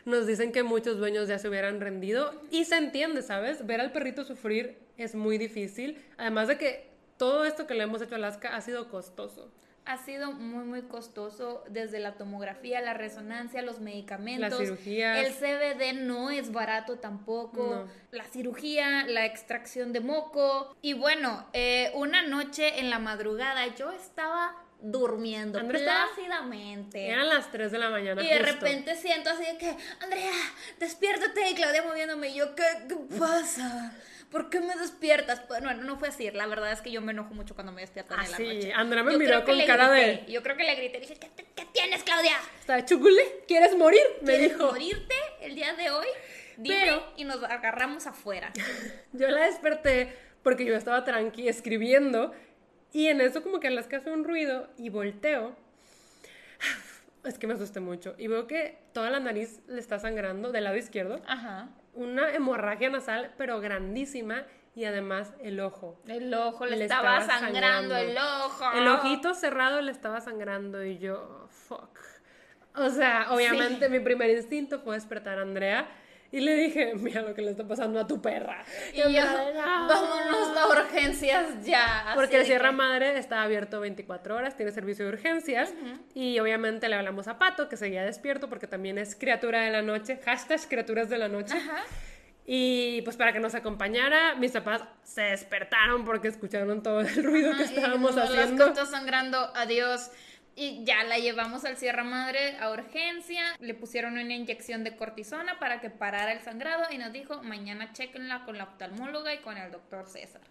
Nos 0.06 0.26
dicen 0.26 0.52
que 0.52 0.64
muchos 0.64 0.98
dueños 0.98 1.28
ya 1.28 1.38
se 1.38 1.48
hubieran 1.48 1.80
rendido. 1.82 2.34
Y 2.50 2.66
se 2.66 2.76
entiende, 2.78 3.22
¿sabes? 3.22 3.66
Ver 3.68 3.82
al 3.82 3.92
perrito 3.92 4.24
sufrir 4.24 4.80
es 4.98 5.14
muy 5.14 5.38
difícil. 5.38 6.04
Además 6.18 6.48
de 6.48 6.58
que 6.58 6.90
todo 7.18 7.46
esto 7.46 7.68
que 7.68 7.76
le 7.76 7.84
hemos 7.84 8.02
hecho 8.02 8.16
a 8.16 8.18
Alaska 8.18 8.56
ha 8.56 8.62
sido 8.62 8.90
costoso. 8.90 9.52
Ha 9.92 9.98
sido 9.98 10.32
muy, 10.32 10.64
muy 10.64 10.84
costoso 10.84 11.66
desde 11.70 12.00
la 12.00 12.14
tomografía, 12.14 12.80
la 12.80 12.94
resonancia, 12.94 13.62
los 13.62 13.82
medicamentos. 13.82 14.50
Las 14.52 14.60
cirugías. 14.60 15.18
El 15.18 15.34
CBD 15.34 15.94
no 16.06 16.30
es 16.30 16.54
barato 16.54 16.98
tampoco. 17.00 17.86
No. 17.86 17.92
La 18.18 18.24
cirugía, 18.24 19.06
la 19.08 19.26
extracción 19.26 19.92
de 19.92 20.00
moco. 20.00 20.74
Y 20.82 20.94
bueno, 20.94 21.46
eh, 21.52 21.92
una 21.96 22.22
noche 22.22 22.80
en 22.80 22.90
la 22.90 23.00
madrugada 23.00 23.68
yo 23.76 23.92
estaba 23.92 24.56
durmiendo 24.82 25.60
estaba- 25.60 26.08
plácidamente. 26.08 27.10
Eran 27.10 27.28
las 27.28 27.52
3 27.52 27.72
de 27.72 27.78
la 27.78 27.90
mañana. 27.90 28.24
Y 28.24 28.28
de 28.28 28.40
justo. 28.40 28.54
repente 28.54 28.96
siento 28.96 29.30
así 29.30 29.44
de 29.44 29.58
que, 29.58 29.76
Andrea, 30.00 30.32
despiértate. 30.80 31.50
Y 31.50 31.54
Claudia 31.56 31.84
moviéndome. 31.84 32.30
Y 32.30 32.36
yo, 32.36 32.56
¿qué, 32.56 32.64
qué 32.88 32.96
pasa? 33.20 33.94
¿Por 34.32 34.50
qué 34.50 34.62
me 34.62 34.76
despiertas? 34.76 35.42
Pues, 35.42 35.62
Bueno, 35.62 35.84
no 35.84 35.98
fue 36.00 36.08
así. 36.08 36.32
La 36.32 36.48
verdad 36.48 36.72
es 36.72 36.82
que 36.82 36.90
yo 36.92 37.02
me 37.02 37.12
enojo 37.12 37.34
mucho 37.34 37.54
cuando 37.54 37.72
me 37.74 37.82
despiertan 37.82 38.20
Ah, 38.20 38.26
en 38.26 38.32
la 38.32 38.38
sí. 38.38 38.44
noche. 38.56 38.74
Andrea 38.74 39.04
me 39.04 39.12
Yo 39.12 39.20
miró 39.20 39.44
con 39.44 39.58
le 39.58 39.66
cara 39.66 39.90
grité. 39.90 40.24
de- 40.26 40.32
Yo 40.32 40.42
creo 40.42 40.56
que 40.56 40.64
le 40.64 40.76
grité. 40.76 41.00
Dije, 41.02 41.16
¿qué, 41.16 41.30
te- 41.36 41.46
qué 41.56 41.66
tienes, 41.74 42.04
Claudia? 42.04 42.38
Está 42.60 42.84
chugule, 42.86 43.22
¿quieres 43.48 43.76
morir? 43.76 44.02
Me 44.22 44.38
¿Quieres 44.38 44.54
dijo. 44.54 44.72
morirte 44.72 45.16
el 45.42 45.56
día 45.56 45.74
de 45.74 45.90
hoy? 45.92 46.08
Dime 46.58 46.80
Pero- 46.84 47.14
y 47.18 47.26
nos 47.26 47.44
agarramos 47.44 48.08
afuera. 48.08 48.52
Yo 49.14 49.28
la 49.28 49.46
desperté 49.46 50.16
porque 50.44 50.66
yo 50.66 50.76
estaba 50.76 51.04
tranqui 51.04 51.48
escribiendo 51.48 52.34
y 52.94 53.08
en 53.08 53.22
eso 53.22 53.44
como 53.44 53.60
que 53.60 53.68
Alaska 53.68 53.98
hace 53.98 54.10
un 54.12 54.24
ruido 54.24 54.70
y 54.78 54.90
volteo. 54.90 55.56
Es 57.24 57.38
que 57.38 57.46
me 57.46 57.54
asusté 57.54 57.80
mucho 57.80 58.16
y 58.18 58.26
veo 58.28 58.48
que 58.48 58.80
toda 58.94 59.12
la 59.12 59.20
nariz 59.20 59.60
le 59.68 59.80
está 59.80 60.00
sangrando 60.00 60.52
del 60.52 60.64
lado 60.64 60.76
izquierdo. 60.78 61.22
Ajá. 61.28 61.70
Una 61.94 62.34
hemorragia 62.34 62.90
nasal 62.90 63.34
pero 63.38 63.60
grandísima 63.60 64.46
y 64.76 64.86
además 64.86 65.34
el 65.42 65.60
ojo. 65.60 66.02
El 66.08 66.34
ojo 66.34 66.66
le, 66.66 66.78
Le 66.78 66.84
estaba, 66.86 67.20
estaba 67.20 67.40
sangrando, 67.40 67.94
sangrando. 67.94 67.98
el 67.98 68.18
ojo. 68.18 68.72
El 68.74 68.88
ojito 68.88 69.34
cerrado 69.34 69.82
le 69.82 69.92
estaba 69.92 70.22
sangrando 70.22 70.84
y 70.84 70.98
yo, 70.98 71.48
fuck. 71.50 72.00
O 72.76 72.90
sea, 72.90 73.28
obviamente 73.32 73.90
mi 73.90 74.00
primer 74.00 74.30
instinto 74.30 74.80
fue 74.80 74.96
despertar 74.96 75.40
a 75.40 75.42
Andrea 75.42 75.90
y 76.32 76.40
le 76.40 76.56
dije, 76.56 76.94
mira 76.96 77.22
lo 77.22 77.34
que 77.34 77.42
le 77.42 77.52
está 77.52 77.68
pasando 77.68 78.00
a 78.00 78.08
tu 78.08 78.22
perra. 78.22 78.64
Y 78.94 78.98
yo, 78.98 79.06
Andrea, 79.06 79.80
"No". 79.82 79.88
vámonos 79.88 80.58
a 80.58 80.68
urgencias 80.68 81.66
ya. 81.66 82.14
Porque 82.16 82.38
el 82.38 82.46
Sierra 82.46 82.70
que- 82.70 82.76
Madre 82.76 83.18
está 83.18 83.42
abierto 83.44 83.80
24 83.82 84.36
horas, 84.36 84.56
tiene 84.56 84.72
servicio 84.72 85.06
de 85.06 85.12
urgencias 85.12 85.74
y 86.14 86.40
obviamente 86.40 86.88
le 86.90 86.96
hablamos 86.96 87.28
a 87.28 87.38
Pato, 87.38 87.68
que 87.70 87.78
seguía 87.78 88.04
despierto 88.04 88.48
porque 88.50 88.68
también 88.68 88.98
es 88.98 89.16
criatura 89.16 89.62
de 89.62 89.72
la 89.72 89.82
noche, 89.82 90.20
hashtag 90.26 90.60
criaturas 90.68 91.10
de 91.10 91.18
la 91.18 91.28
noche. 91.28 91.56
Ajá. 91.56 91.84
Y 92.46 93.02
pues 93.04 93.18
para 93.18 93.34
que 93.34 93.40
nos 93.40 93.54
acompañara, 93.54 94.34
mis 94.36 94.52
papás 94.52 94.82
se 95.04 95.22
despertaron 95.22 96.04
porque 96.06 96.28
escucharon 96.28 96.82
todo 96.82 97.02
el 97.02 97.24
ruido 97.24 97.56
que 97.56 97.64
Ajá, 97.64 97.72
y 97.74 97.76
estábamos 97.78 98.16
dijimos, 98.16 98.38
haciendo. 98.40 98.68
Está 98.68 98.86
sangrando, 98.88 99.38
adiós. 99.56 100.10
Y 100.56 100.84
ya 100.84 101.04
la 101.04 101.18
llevamos 101.18 101.64
al 101.64 101.78
Sierra 101.78 102.04
Madre 102.04 102.58
a 102.58 102.72
urgencia. 102.72 103.42
Le 103.60 103.74
pusieron 103.74 104.14
una 104.14 104.34
inyección 104.34 104.84
de 104.84 104.96
cortisona 104.96 105.60
para 105.60 105.80
que 105.80 105.90
parara 105.90 106.34
el 106.34 106.42
sangrado 106.42 106.84
y 106.92 106.98
nos 106.98 107.14
dijo, 107.14 107.42
mañana 107.44 107.94
chequenla 107.94 108.44
con 108.44 108.58
la 108.58 108.66
oftalmóloga 108.66 109.34
y 109.34 109.40
con 109.40 109.58
el 109.58 109.72
doctor 109.72 110.08
César. 110.08 110.42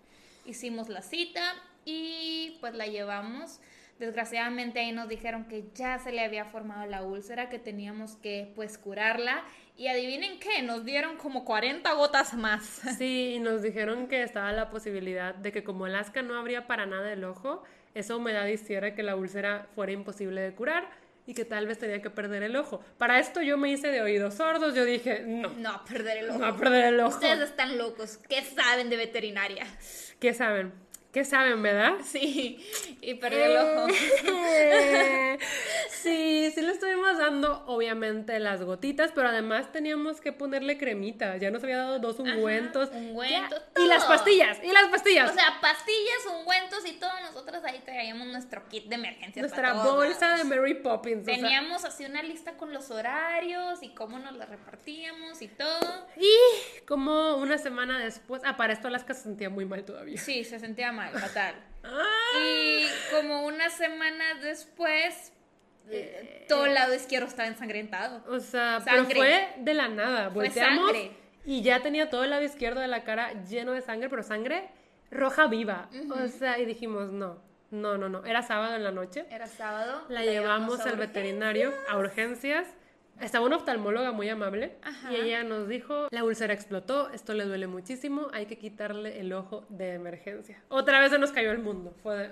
Hicimos 0.46 0.88
la 0.88 1.02
cita 1.02 1.54
y 1.84 2.56
pues 2.60 2.74
la 2.74 2.86
llevamos. 2.86 3.60
Desgraciadamente 3.98 4.80
ahí 4.80 4.92
nos 4.92 5.10
dijeron 5.10 5.44
que 5.44 5.64
ya 5.74 5.98
se 5.98 6.10
le 6.10 6.24
había 6.24 6.46
formado 6.46 6.86
la 6.86 7.02
úlcera, 7.02 7.50
que 7.50 7.58
teníamos 7.58 8.16
que 8.16 8.50
pues 8.56 8.78
curarla. 8.78 9.44
Y 9.76 9.88
adivinen 9.88 10.40
qué, 10.40 10.62
nos 10.62 10.86
dieron 10.86 11.18
como 11.18 11.44
40 11.44 11.92
gotas 11.92 12.32
más. 12.32 12.64
Sí, 12.96 13.34
y 13.36 13.40
nos 13.40 13.60
dijeron 13.60 14.08
que 14.08 14.22
estaba 14.22 14.52
la 14.52 14.70
posibilidad 14.70 15.34
de 15.34 15.52
que 15.52 15.62
como 15.62 15.84
Alaska 15.84 16.22
no 16.22 16.38
abría 16.38 16.66
para 16.66 16.86
nada 16.86 17.12
el 17.12 17.24
ojo, 17.24 17.62
esa 17.94 18.16
humedad 18.16 18.46
hiciera 18.46 18.94
que 18.94 19.02
la 19.02 19.16
úlcera 19.16 19.66
fuera 19.74 19.92
imposible 19.92 20.40
de 20.40 20.54
curar 20.54 20.88
y 21.26 21.34
que 21.34 21.44
tal 21.44 21.66
vez 21.66 21.78
tenía 21.78 22.00
que 22.02 22.10
perder 22.10 22.42
el 22.42 22.56
ojo. 22.56 22.82
Para 22.98 23.18
esto 23.18 23.42
yo 23.42 23.56
me 23.56 23.70
hice 23.70 23.88
de 23.88 24.00
oídos 24.02 24.34
sordos, 24.34 24.74
yo 24.74 24.84
dije, 24.84 25.22
no, 25.26 25.50
No, 25.50 25.84
perder 25.84 26.18
el 26.18 26.30
ojo. 26.30 26.38
no 26.38 26.46
a 26.46 26.56
perder 26.56 26.94
el 26.94 27.00
ojo. 27.00 27.14
Ustedes 27.14 27.40
están 27.50 27.78
locos. 27.78 28.18
¿Qué 28.28 28.42
saben 28.42 28.90
de 28.90 28.96
veterinaria? 28.96 29.66
¿Qué 30.18 30.34
saben? 30.34 30.72
¿Qué 31.12 31.24
saben, 31.24 31.60
verdad? 31.62 31.94
Sí, 32.04 32.64
y 33.00 33.14
perder 33.14 33.50
el 33.50 33.56
ojo. 33.56 33.86
Eh, 34.24 35.38
sí, 35.90 36.50
sí 36.54 36.60
le 36.62 36.72
estuvimos 36.72 37.18
dando, 37.18 37.64
obviamente, 37.66 38.38
las 38.38 38.62
gotitas, 38.62 39.10
pero 39.14 39.28
además 39.28 39.72
teníamos 39.72 40.20
que 40.20 40.32
ponerle 40.32 40.78
cremita. 40.78 41.36
Ya 41.36 41.50
nos 41.50 41.62
había 41.64 41.78
dado 41.78 41.98
dos 41.98 42.18
ungüentos. 42.20 42.90
ungüentos, 42.92 43.60
Ya. 43.76 43.82
Y 43.82 43.86
las 43.88 44.00
todo. 44.06 44.08
pastillas, 44.16 44.58
y 44.62 44.68
las 44.72 44.86
pastillas. 44.88 45.30
O 45.30 45.34
sea, 45.34 45.58
pastillas, 45.60 46.26
ungüentos 46.38 46.86
y 46.86 46.92
todo. 46.92 47.10
Nosotros 47.22 47.62
ahí 47.64 47.80
traíamos 47.84 48.26
nuestro 48.28 48.68
kit 48.68 48.86
de 48.86 48.94
emergencia. 48.96 49.42
Nuestra 49.42 49.72
bolsa 49.74 50.36
de 50.36 50.44
Mary 50.44 50.74
Poppins. 50.74 51.22
o 51.22 51.24
sea, 51.24 51.34
Teníamos 51.34 51.84
así 51.84 52.04
una 52.04 52.22
lista 52.22 52.52
con 52.56 52.72
los 52.72 52.90
horarios 52.90 53.82
y 53.82 53.90
cómo 53.94 54.18
nos 54.18 54.36
la 54.36 54.46
repartíamos 54.46 55.42
y 55.42 55.48
todo. 55.48 56.06
y 56.16 56.80
como 56.86 57.36
una 57.36 57.58
semana 57.58 57.98
después, 57.98 58.42
ah, 58.44 58.56
para 58.56 58.72
esto 58.72 58.88
Alaska 58.88 59.14
se 59.14 59.22
sentía 59.22 59.50
muy 59.50 59.64
mal 59.64 59.84
todavía. 59.84 60.18
Sí, 60.20 60.44
se 60.44 60.58
sentía 60.58 60.92
mal, 60.92 60.99
fatal. 61.08 61.54
Ah, 61.82 62.04
Y 62.38 62.86
como 63.10 63.44
una 63.46 63.70
semana 63.70 64.34
después, 64.42 65.32
eh, 65.90 66.44
todo 66.48 66.66
el 66.66 66.74
lado 66.74 66.94
izquierdo 66.94 67.26
estaba 67.26 67.48
ensangrentado. 67.48 68.22
o 68.28 68.38
sea, 68.40 68.80
pero 68.84 68.98
Sangre. 68.98 69.16
fue 69.16 69.48
de 69.58 69.74
la 69.74 69.88
nada. 69.88 70.30
Fue 70.30 70.44
Volteamos 70.44 70.90
sangre. 70.92 71.12
y 71.44 71.62
ya 71.62 71.80
tenía 71.80 72.10
todo 72.10 72.24
el 72.24 72.30
lado 72.30 72.42
izquierdo 72.42 72.80
de 72.80 72.88
la 72.88 73.02
cara 73.04 73.32
lleno 73.44 73.72
de 73.72 73.80
sangre, 73.80 74.08
pero 74.08 74.22
sangre 74.22 74.68
roja 75.10 75.46
viva. 75.46 75.88
O 76.10 76.28
sea, 76.28 76.58
y 76.58 76.66
dijimos, 76.66 77.10
no, 77.10 77.42
no, 77.70 77.96
no, 77.98 78.08
no. 78.08 78.24
Era 78.24 78.42
sábado 78.42 78.76
en 78.76 78.84
la 78.84 78.92
noche. 78.92 79.24
Era 79.30 79.46
sábado. 79.46 80.04
La 80.08 80.22
llevamos 80.24 80.80
al 80.80 80.92
urgencias. 80.92 80.98
veterinario 80.98 81.72
a 81.88 81.96
urgencias. 81.98 82.66
Estaba 83.20 83.44
una 83.46 83.56
oftalmóloga 83.56 84.12
muy 84.12 84.28
amable 84.28 84.72
Ajá. 84.82 85.12
y 85.12 85.16
ella 85.16 85.42
nos 85.44 85.68
dijo, 85.68 86.08
la 86.10 86.24
úlcera 86.24 86.54
explotó, 86.54 87.10
esto 87.10 87.34
le 87.34 87.44
duele 87.44 87.66
muchísimo, 87.66 88.28
hay 88.32 88.46
que 88.46 88.56
quitarle 88.58 89.20
el 89.20 89.32
ojo 89.32 89.64
de 89.68 89.94
emergencia. 89.94 90.62
Otra 90.68 91.00
vez 91.00 91.10
se 91.10 91.18
nos 91.18 91.30
cayó 91.32 91.50
el 91.52 91.58
mundo. 91.58 91.94
Fue 92.02 92.16
de- 92.16 92.30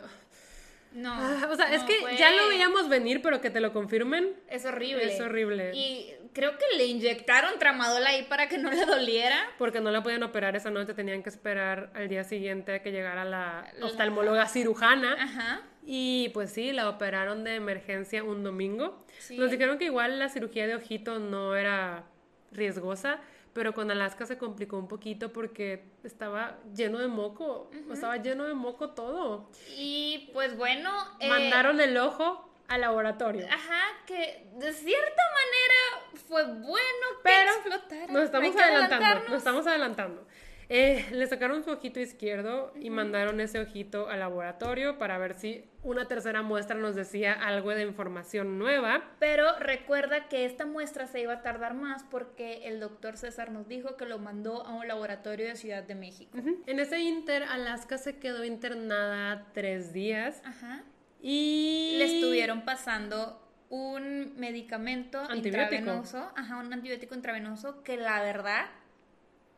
No. 0.93 1.13
Ah, 1.13 1.49
o 1.51 1.55
sea, 1.55 1.73
es 1.75 1.83
que 1.85 1.97
fue- 2.01 2.17
ya 2.17 2.31
lo 2.33 2.49
veíamos 2.49 2.89
venir, 2.89 3.21
pero 3.21 3.43
que 3.43 3.51
te 3.51 3.61
lo 3.61 3.75
confirmen. 3.75 4.33
Es 4.49 4.65
horrible. 4.65 5.13
Es 5.15 5.21
horrible. 5.21 5.73
Y 5.75 6.11
creo 6.33 6.53
que 6.57 6.65
le 6.79 6.87
inyectaron 6.87 7.59
tramadol 7.59 8.07
ahí 8.07 8.23
para 8.23 8.49
que 8.49 8.57
no 8.57 8.71
le 8.71 8.87
doliera. 8.87 9.37
Porque 9.59 9.81
no 9.81 9.91
la 9.91 10.03
podían 10.03 10.23
operar 10.23 10.57
esa 10.57 10.71
noche, 10.71 10.95
tenían 10.95 11.23
que 11.23 11.29
esperar 11.29 11.91
al 11.95 12.09
día 12.09 12.25
siguiente 12.25 12.73
a 12.77 12.83
que 12.83 12.91
llegara 12.91 13.27
la 13.27 13.71
oftalmóloga 13.83 14.47
cirujana. 14.49 15.13
Ajá. 15.23 15.61
Y 15.91 16.29
pues 16.35 16.53
sí, 16.53 16.73
la 16.73 16.87
operaron 16.91 17.45
de 17.45 17.55
emergencia 17.55 18.23
un 18.23 18.45
domingo. 18.45 19.03
Sí. 19.21 19.39
Nos 19.39 19.51
dijeron 19.51 19.79
que 19.79 19.87
igual 19.87 20.19
la 20.19 20.29
cirugía 20.29 20.67
de 20.67 20.75
ojito 20.75 21.19
no 21.19 21.57
era 21.57 22.05
riesgosa, 22.53 23.21
pero 23.55 23.73
con 23.73 23.91
Alaska 23.91 24.27
se 24.27 24.37
complicó 24.37 24.77
un 24.77 24.87
poquito 24.87 25.33
porque 25.33 25.85
estaba 26.05 26.59
lleno 26.75 26.99
de 26.99 27.09
moco. 27.09 27.71
Estaba 27.91 28.19
lleno 28.19 28.45
de 28.45 28.53
moco 28.53 28.91
todo. 28.91 29.49
Y 29.79 30.29
pues 30.35 30.57
bueno. 30.59 30.91
eh, 31.21 31.29
Mandaron 31.31 31.81
el 31.81 31.97
ojo 31.97 32.53
al 32.69 32.83
laboratorio. 32.83 33.47
Ajá, 33.51 33.81
que 34.07 34.47
de 34.57 34.73
cierta 34.75 35.23
manera 35.33 36.21
fue 36.29 36.45
bueno 36.45 37.07
que 37.17 37.23
Pero 37.23 37.51
explotara. 37.53 38.13
nos 38.13 38.23
estamos 38.25 38.55
que 38.55 38.61
adelantando, 38.63 39.29
nos 39.31 39.39
estamos 39.39 39.67
adelantando. 39.67 40.27
Eh, 40.71 41.07
le 41.13 41.27
sacaron 41.27 41.65
su 41.65 41.71
ojito 41.71 41.99
izquierdo 41.99 42.75
y 42.79 42.91
mandaron 42.91 43.41
ese 43.41 43.59
ojito 43.59 44.09
al 44.09 44.21
laboratorio 44.21 44.99
para 44.99 45.17
ver 45.17 45.39
si 45.39 45.65
una 45.83 46.07
tercera 46.07 46.43
muestra 46.43 46.77
nos 46.77 46.95
decía 46.95 47.33
algo 47.33 47.71
de 47.71 47.83
información 47.83 48.59
nueva. 48.59 49.03
Pero 49.19 49.59
recuerda 49.59 50.29
que 50.29 50.45
esta 50.45 50.67
muestra 50.67 51.07
se 51.07 51.21
iba 51.23 51.33
a 51.33 51.43
tardar 51.43 51.73
más 51.73 52.05
porque 52.05 52.67
el 52.69 52.81
doctor 52.81 53.17
César 53.17 53.51
nos 53.51 53.67
dijo 53.67 53.97
que 53.97 54.05
lo 54.05 54.19
mandó 54.19 54.67
a 54.67 54.75
un 54.75 54.87
laboratorio 54.87 55.47
de 55.47 55.57
Ciudad 55.57 55.83
de 55.85 55.95
México. 55.95 56.37
En 56.67 56.81
ese 56.81 57.01
inter, 57.01 57.45
Alaska 57.45 57.97
se 57.97 58.19
quedó 58.19 58.45
internada 58.45 59.47
tres 59.55 59.95
días. 59.95 60.43
Ajá. 60.45 60.85
Y 61.23 61.97
Le 61.99 62.05
estuvieron 62.05 62.67
pasando 62.67 63.43
un 63.71 64.35
medicamento 64.37 65.19
Antibiótico. 65.21 65.75
intravenoso, 65.75 66.31
ajá, 66.37 66.57
un 66.59 66.73
antibiótico 66.73 67.15
intravenoso 67.15 67.83
que 67.83 67.97
la 67.97 68.23
verdad, 68.23 68.67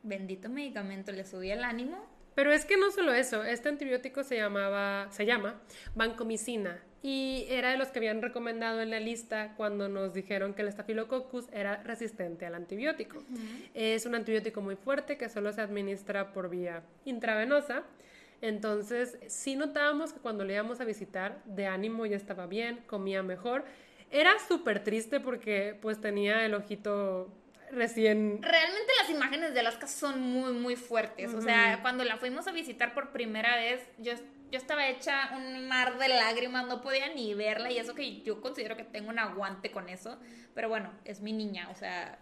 bendito 0.02 0.48
medicamento, 0.48 1.12
le 1.12 1.24
subía 1.24 1.54
el 1.54 1.64
ánimo. 1.64 2.04
Pero 2.34 2.52
es 2.52 2.64
que 2.64 2.76
no 2.76 2.90
solo 2.90 3.12
eso, 3.12 3.44
este 3.44 3.68
antibiótico 3.68 4.22
se 4.24 4.36
llamaba, 4.36 5.08
se 5.10 5.26
llama 5.26 5.60
vancomicina 5.94 6.80
y 7.02 7.46
era 7.48 7.70
de 7.70 7.78
los 7.78 7.88
que 7.88 7.98
habían 7.98 8.20
recomendado 8.20 8.82
en 8.82 8.90
la 8.90 9.00
lista 9.00 9.54
cuando 9.56 9.88
nos 9.88 10.12
dijeron 10.12 10.52
que 10.52 10.62
el 10.62 10.70
Staphylococcus 10.70 11.48
era 11.52 11.82
resistente 11.82 12.44
al 12.44 12.54
antibiótico. 12.54 13.22
Es 13.72 14.04
un 14.04 14.14
antibiótico 14.14 14.60
muy 14.60 14.76
fuerte 14.76 15.16
que 15.16 15.30
solo 15.30 15.52
se 15.52 15.62
administra 15.62 16.32
por 16.32 16.50
vía 16.50 16.82
intravenosa. 17.06 17.84
Entonces, 18.42 19.18
sí 19.28 19.56
notábamos 19.56 20.12
que 20.12 20.20
cuando 20.20 20.44
le 20.44 20.54
íbamos 20.54 20.80
a 20.80 20.84
visitar, 20.84 21.42
de 21.46 21.66
ánimo 21.66 22.04
ya 22.04 22.16
estaba 22.16 22.46
bien, 22.46 22.80
comía 22.86 23.22
mejor. 23.22 23.64
Era 24.10 24.32
súper 24.46 24.84
triste 24.84 25.20
porque 25.20 25.78
pues 25.80 26.00
tenía 26.00 26.44
el 26.44 26.54
ojito 26.54 27.32
recién 27.72 28.42
Realmente 28.42 28.92
las 29.00 29.10
imágenes 29.10 29.54
de 29.54 29.60
Alaska 29.60 29.86
son 29.86 30.20
muy, 30.20 30.52
muy 30.52 30.76
fuertes. 30.76 31.32
O 31.34 31.40
sea, 31.40 31.78
cuando 31.82 32.04
la 32.04 32.16
fuimos 32.16 32.46
a 32.46 32.52
visitar 32.52 32.94
por 32.94 33.10
primera 33.12 33.56
vez, 33.56 33.80
yo, 33.98 34.12
yo 34.50 34.58
estaba 34.58 34.88
hecha 34.88 35.30
un 35.36 35.66
mar 35.68 35.98
de 35.98 36.08
lágrimas, 36.08 36.66
no 36.66 36.80
podía 36.80 37.08
ni 37.14 37.34
verla 37.34 37.70
y 37.70 37.78
eso 37.78 37.94
que 37.94 38.20
yo 38.22 38.40
considero 38.40 38.76
que 38.76 38.84
tengo 38.84 39.08
un 39.10 39.18
aguante 39.18 39.70
con 39.70 39.88
eso. 39.88 40.18
Pero 40.54 40.68
bueno, 40.68 40.92
es 41.04 41.20
mi 41.20 41.32
niña, 41.32 41.68
o 41.70 41.74
sea, 41.74 42.18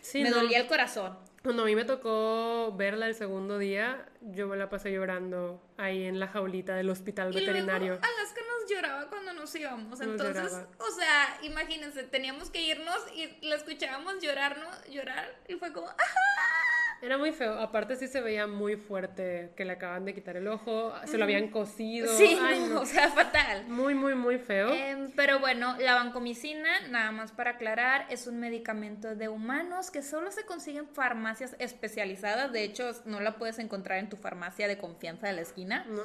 Sí, 0.00 0.22
me 0.22 0.30
no. 0.30 0.36
dolía 0.36 0.60
el 0.60 0.66
corazón. 0.68 1.18
Cuando 1.42 1.62
a 1.62 1.66
mí 1.66 1.74
me 1.76 1.84
tocó 1.84 2.72
verla 2.76 3.06
el 3.06 3.14
segundo 3.14 3.58
día, 3.58 4.04
yo 4.20 4.46
me 4.48 4.56
la 4.56 4.68
pasé 4.68 4.90
llorando 4.92 5.60
ahí 5.76 6.04
en 6.04 6.18
la 6.20 6.26
jaulita 6.28 6.74
del 6.76 6.90
hospital 6.90 7.32
Y 7.32 7.40
veterinario. 7.40 7.88
luego 7.94 8.02
Alaska 8.04 8.40
lloraba 8.68 9.08
cuando 9.08 9.32
nos 9.32 9.54
íbamos. 9.54 10.00
Entonces, 10.00 10.52
o 10.78 10.90
sea, 10.90 11.38
imagínense, 11.42 12.02
teníamos 12.04 12.50
que 12.50 12.62
irnos 12.62 12.98
y 13.14 13.46
la 13.46 13.56
escuchábamos 13.56 14.20
llorarnos, 14.20 14.86
llorar 14.88 15.34
y 15.48 15.54
fue 15.54 15.72
como, 15.72 15.88
¡ah! 15.88 16.66
Era 17.02 17.18
muy 17.18 17.32
feo. 17.32 17.60
Aparte 17.60 17.96
sí 17.96 18.08
se 18.08 18.20
veía 18.20 18.46
muy 18.46 18.76
fuerte 18.76 19.52
que 19.54 19.64
le 19.64 19.72
acaban 19.72 20.04
de 20.04 20.14
quitar 20.14 20.36
el 20.36 20.48
ojo, 20.48 20.94
se 21.04 21.18
lo 21.18 21.24
habían 21.24 21.48
cosido. 21.48 22.16
Sí, 22.16 22.38
Ay, 22.40 22.60
no, 22.60 22.66
no. 22.68 22.80
o 22.80 22.86
sea, 22.86 23.10
fatal. 23.10 23.66
Muy, 23.68 23.94
muy, 23.94 24.14
muy 24.14 24.38
feo. 24.38 24.72
Em, 24.72 25.10
pero 25.14 25.38
bueno, 25.38 25.76
la 25.78 25.94
vancomicina, 25.94 26.88
nada 26.88 27.12
más 27.12 27.32
para 27.32 27.52
aclarar, 27.52 28.06
es 28.08 28.26
un 28.26 28.40
medicamento 28.40 29.14
de 29.14 29.28
humanos 29.28 29.90
que 29.90 30.02
solo 30.02 30.30
se 30.32 30.46
consigue 30.46 30.78
en 30.78 30.88
farmacias 30.88 31.54
especializadas. 31.58 32.50
De 32.52 32.64
hecho, 32.64 32.90
no 33.04 33.20
la 33.20 33.36
puedes 33.36 33.58
encontrar 33.58 33.98
en 33.98 34.08
tu 34.08 34.16
farmacia 34.16 34.66
de 34.66 34.78
confianza 34.78 35.26
de 35.26 35.34
la 35.34 35.42
esquina. 35.42 35.84
No, 35.88 36.02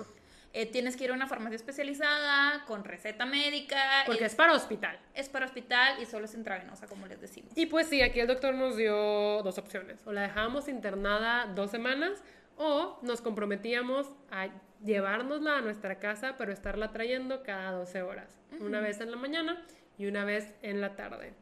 Eh, 0.53 0.65
tienes 0.65 0.97
que 0.97 1.05
ir 1.05 1.11
a 1.11 1.13
una 1.13 1.27
farmacia 1.27 1.55
especializada 1.55 2.65
con 2.65 2.83
receta 2.83 3.25
médica. 3.25 4.03
porque 4.05 4.23
y 4.23 4.25
es 4.25 4.35
para 4.35 4.53
hospital. 4.53 4.99
es 5.13 5.29
para 5.29 5.45
hospital 5.45 6.01
y 6.01 6.05
solo 6.05 6.25
es 6.25 6.33
intravenosa, 6.33 6.87
como 6.87 7.07
les 7.07 7.21
decimos. 7.21 7.51
Y 7.55 7.67
pues 7.67 7.87
sí, 7.87 8.01
aquí 8.01 8.19
el 8.19 8.27
doctor 8.27 8.53
nos 8.53 8.75
dio 8.75 9.41
dos 9.43 9.57
opciones. 9.57 9.99
O 10.05 10.11
la 10.11 10.23
dejábamos 10.23 10.67
internada 10.67 11.45
dos 11.47 11.71
semanas 11.71 12.21
o 12.57 12.99
nos 13.01 13.21
comprometíamos 13.21 14.11
a 14.29 14.49
llevárnosla 14.83 15.57
a 15.57 15.61
nuestra 15.61 15.99
casa, 15.99 16.35
pero 16.37 16.51
estarla 16.51 16.91
trayendo 16.91 17.43
cada 17.43 17.71
12 17.71 18.01
horas. 18.01 18.37
Una 18.59 18.81
vez 18.81 18.99
en 18.99 19.11
la 19.11 19.17
mañana 19.17 19.63
y 19.97 20.07
una 20.07 20.25
vez 20.25 20.53
en 20.61 20.81
la 20.81 20.95
tarde. 20.95 21.33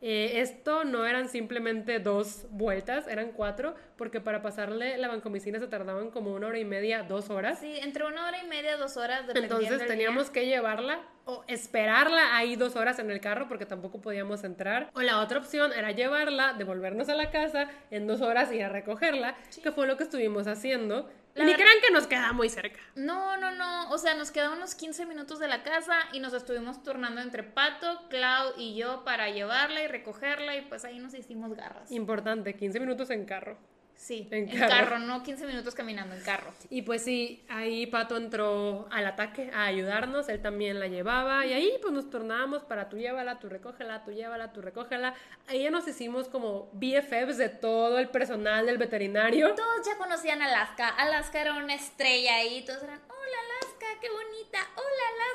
Eh, 0.00 0.40
esto 0.40 0.84
no 0.84 1.06
eran 1.06 1.28
simplemente 1.28 1.98
dos 1.98 2.46
vueltas, 2.50 3.08
eran 3.08 3.32
cuatro, 3.32 3.74
porque 3.96 4.20
para 4.20 4.42
pasarle 4.42 4.96
la 4.96 5.08
vancomicina 5.08 5.58
se 5.58 5.66
tardaban 5.66 6.10
como 6.10 6.32
una 6.34 6.46
hora 6.46 6.58
y 6.58 6.64
media, 6.64 7.02
dos 7.02 7.30
horas. 7.30 7.58
Sí, 7.58 7.78
entre 7.82 8.04
una 8.04 8.28
hora 8.28 8.42
y 8.42 8.46
media, 8.46 8.76
dos 8.76 8.96
horas, 8.96 9.24
Entonces 9.34 9.86
teníamos 9.86 10.24
día. 10.24 10.32
que 10.32 10.46
llevarla 10.46 11.00
o 11.24 11.44
esperarla 11.48 12.36
ahí 12.36 12.54
dos 12.54 12.76
horas 12.76 12.98
en 13.00 13.10
el 13.10 13.20
carro 13.20 13.48
porque 13.48 13.66
tampoco 13.66 14.00
podíamos 14.00 14.44
entrar. 14.44 14.88
O 14.94 15.02
la 15.02 15.20
otra 15.20 15.38
opción 15.38 15.72
era 15.72 15.90
llevarla, 15.90 16.54
devolvernos 16.54 17.08
a 17.08 17.14
la 17.14 17.30
casa 17.30 17.68
en 17.90 18.06
dos 18.06 18.20
horas 18.20 18.52
y 18.52 18.56
ir 18.56 18.64
a 18.64 18.68
recogerla, 18.68 19.36
que 19.62 19.72
fue 19.72 19.86
lo 19.86 19.96
que 19.96 20.04
estuvimos 20.04 20.46
haciendo. 20.46 21.10
La 21.38 21.44
Ni 21.44 21.52
verdad- 21.52 21.64
crean 21.66 21.80
que 21.82 21.90
nos 21.92 22.06
queda 22.06 22.32
muy 22.32 22.48
cerca. 22.48 22.80
No, 22.96 23.36
no, 23.36 23.52
no. 23.52 23.90
O 23.90 23.98
sea, 23.98 24.14
nos 24.14 24.30
quedaban 24.30 24.58
unos 24.58 24.74
15 24.74 25.06
minutos 25.06 25.38
de 25.38 25.46
la 25.48 25.62
casa 25.62 25.94
y 26.12 26.20
nos 26.20 26.32
estuvimos 26.34 26.82
turnando 26.82 27.20
entre 27.20 27.44
Pato, 27.44 28.08
Clau 28.08 28.54
y 28.56 28.74
yo 28.76 29.04
para 29.04 29.30
llevarla 29.30 29.82
y 29.82 29.86
recogerla 29.86 30.56
y 30.56 30.62
pues 30.62 30.84
ahí 30.84 30.98
nos 30.98 31.14
hicimos 31.14 31.54
garras. 31.54 31.90
Importante, 31.92 32.54
15 32.54 32.80
minutos 32.80 33.10
en 33.10 33.24
carro. 33.24 33.56
Sí, 33.98 34.28
En 34.30 34.48
en, 34.48 34.56
carro. 34.56 34.68
carro. 34.90 34.98
no 35.00 35.24
15 35.24 35.44
minutos 35.46 35.74
caminando 35.74 36.14
en 36.14 36.22
carro. 36.22 36.52
Y 36.70 36.82
pues 36.82 37.02
sí, 37.02 37.44
ahí 37.48 37.84
Pato 37.86 38.16
entró 38.16 38.86
al 38.92 39.04
ataque 39.04 39.50
a 39.52 39.64
ayudarnos, 39.64 40.28
él 40.28 40.40
también 40.40 40.78
la 40.78 40.86
llevaba 40.86 41.44
y 41.44 41.52
ahí 41.52 41.72
pues 41.82 41.92
nos 41.92 42.08
turnábamos 42.08 42.62
para 42.62 42.88
tú 42.88 42.96
llévala, 42.96 43.40
tú 43.40 43.48
recógela, 43.48 44.04
tú 44.04 44.12
llévala, 44.12 44.52
tú 44.52 44.62
recógela. 44.62 45.14
Ahí 45.48 45.64
ya 45.64 45.70
nos 45.72 45.86
hicimos 45.88 46.28
como 46.28 46.70
BFFs 46.74 47.38
de 47.38 47.48
todo 47.48 47.98
el 47.98 48.08
personal 48.08 48.66
del 48.66 48.78
veterinario. 48.78 49.52
Todos 49.56 49.84
ya 49.84 49.98
conocían 49.98 50.42
Alaska. 50.42 50.88
Alaska 50.90 51.40
era 51.40 51.54
una 51.56 51.74
estrella 51.74 52.36
ahí. 52.36 52.64
Todos 52.64 52.82
eran, 52.84 53.00
hola 53.08 53.38
Alaska, 53.46 53.86
qué 54.00 54.08
bonita. 54.10 54.58
Hola 54.76 55.04
Alaska, 55.16 55.27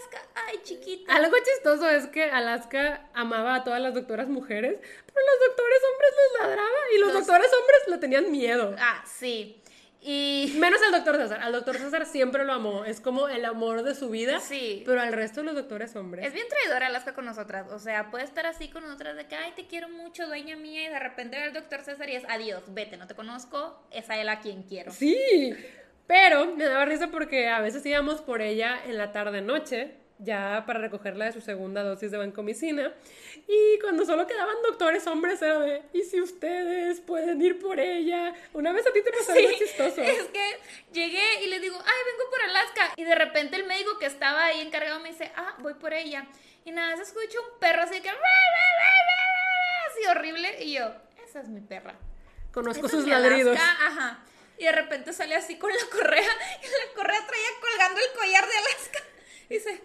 ay 0.48 0.60
chiquita. 0.64 1.14
Algo 1.14 1.36
chistoso 1.44 1.90
es 1.90 2.08
que 2.08 2.24
Alaska 2.24 3.08
amaba 3.14 3.56
a 3.56 3.64
todas 3.64 3.82
las 3.82 3.94
doctoras 3.94 4.28
mujeres, 4.28 4.78
pero 4.80 5.20
los 5.26 5.48
doctores 5.48 5.80
hombres 5.92 6.12
les 6.18 6.42
ladraba 6.42 6.78
y 6.96 7.00
los, 7.00 7.14
Los- 7.14 7.26
doctores 7.28 7.52
hombres 7.54 7.80
le 7.88 7.98
tenían 7.98 8.32
miedo. 8.32 8.76
Ah, 8.80 9.04
sí. 9.06 9.60
Y 10.06 10.54
Menos 10.58 10.82
al 10.82 10.92
doctor 10.92 11.16
César. 11.16 11.40
Al 11.42 11.54
doctor 11.54 11.78
César 11.78 12.06
siempre 12.06 12.44
lo 12.44 12.52
amó. 12.52 12.84
Es 12.84 13.00
como 13.00 13.30
el 13.30 13.46
amor 13.46 13.84
de 13.84 13.96
su 13.96 14.10
vida. 14.10 14.42
Sí. 14.42 14.84
Pero 14.86 15.00
al 15.00 15.14
resto 15.14 15.40
de 15.40 15.46
los 15.46 15.56
doctores 15.56 15.96
hombres. 15.96 16.26
Es 16.28 16.34
bien 16.34 16.46
traidora 16.50 16.88
Alaska 16.88 17.14
con 17.14 17.24
nosotras. 17.24 17.72
O 17.72 17.80
sea, 17.80 18.12
puede 18.12 18.26
estar 18.26 18.46
así 18.46 18.68
con 18.68 18.84
nosotras 18.84 19.16
de 19.16 19.28
que, 19.28 19.36
ay, 19.36 19.54
te 19.56 19.66
quiero 19.66 19.88
mucho, 19.88 20.28
dueña 20.28 20.58
mía. 20.58 20.84
Y 20.84 20.90
de 20.90 21.00
repente 21.00 21.38
ve 21.38 21.44
al 21.44 21.54
doctor 21.54 21.84
César 21.86 22.10
y 22.10 22.16
es, 22.18 22.26
adiós, 22.28 22.64
vete, 22.68 22.98
no 22.98 23.08
te 23.08 23.16
conozco. 23.16 23.82
Es 23.92 24.10
a 24.10 24.18
él 24.20 24.28
a 24.28 24.42
quien 24.42 24.64
quiero. 24.64 24.92
Sí, 24.92 25.56
pero 26.06 26.48
me 26.54 26.66
daba 26.66 26.84
risa 26.84 27.08
porque 27.08 27.48
a 27.48 27.62
veces 27.62 27.86
íbamos 27.86 28.20
por 28.20 28.42
ella 28.42 28.78
en 28.86 28.98
la 28.98 29.14
tarde-noche, 29.14 29.94
ya 30.24 30.64
para 30.66 30.80
recogerla 30.80 31.26
de 31.26 31.34
su 31.34 31.42
segunda 31.42 31.84
dosis 31.84 32.12
de 32.12 32.18
vancomicina, 32.18 32.94
y 33.48 33.80
cuando 33.80 34.06
solo 34.06 34.26
quedaban 34.26 34.56
doctores 34.64 35.06
hombres 35.08 35.42
era 35.42 35.60
de, 35.60 35.82
¿y 35.94 36.04
si 36.04 36.22
ustedes 36.22 37.02
pueden 37.02 37.42
ir 37.42 37.60
por 37.60 37.80
ella? 37.80 38.34
Una 38.54 38.72
vez 38.72 38.88
a 38.88 38.94
ti 38.94 39.02
te 39.04 39.12
pasó 39.12 39.34
algo 39.34 39.50
chistoso. 39.58 40.02
Es 40.02 40.24
que 40.30 40.58
llegué 40.94 41.44
y 41.44 41.48
le 41.48 41.60
digo, 41.60 41.78
ay, 41.78 42.02
vengo 42.06 42.30
por 42.30 42.42
Alaska. 42.42 42.94
Y 42.96 43.04
de 43.04 43.16
repente 43.16 43.56
el 43.58 43.66
médico 43.66 43.98
que 44.00 44.06
estaba 44.06 44.46
ahí 44.46 44.62
encargado 44.62 45.00
me 45.00 45.10
dice, 45.10 45.32
ah, 45.36 45.56
voy 45.60 45.74
por 45.74 45.94
ella. 45.94 46.26
Y 46.66 46.72
nada, 46.72 46.96
se 46.96 47.04
escucha 47.04 47.40
un 47.40 47.60
perro 47.60 47.82
así 47.82 48.00
que, 48.02 48.10
así 48.10 50.06
horrible. 50.10 50.64
Y 50.64 50.74
yo, 50.74 50.94
esa 51.28 51.42
es 51.42 51.50
mi 51.50 51.62
perra. 51.62 51.96
Conozco 52.54 52.88
sus 52.88 53.08
ladridos. 53.08 53.58
Alaska, 53.58 53.88
ajá. 53.88 54.20
Y 54.58 54.66
de 54.66 54.72
repente 54.72 55.12
sale 55.12 55.36
así 55.36 55.58
con 55.58 55.72
la 55.72 55.86
correa 55.92 56.22
y 56.62 56.66
la 56.66 56.94
correa 56.96 57.28
traía 57.28 57.48
colgando 57.60 58.00
el 58.00 58.18
collar 58.18 58.48
de 58.48 58.58
Alaska. 58.58 59.00
Y 59.50 59.54
dice, 59.56 59.82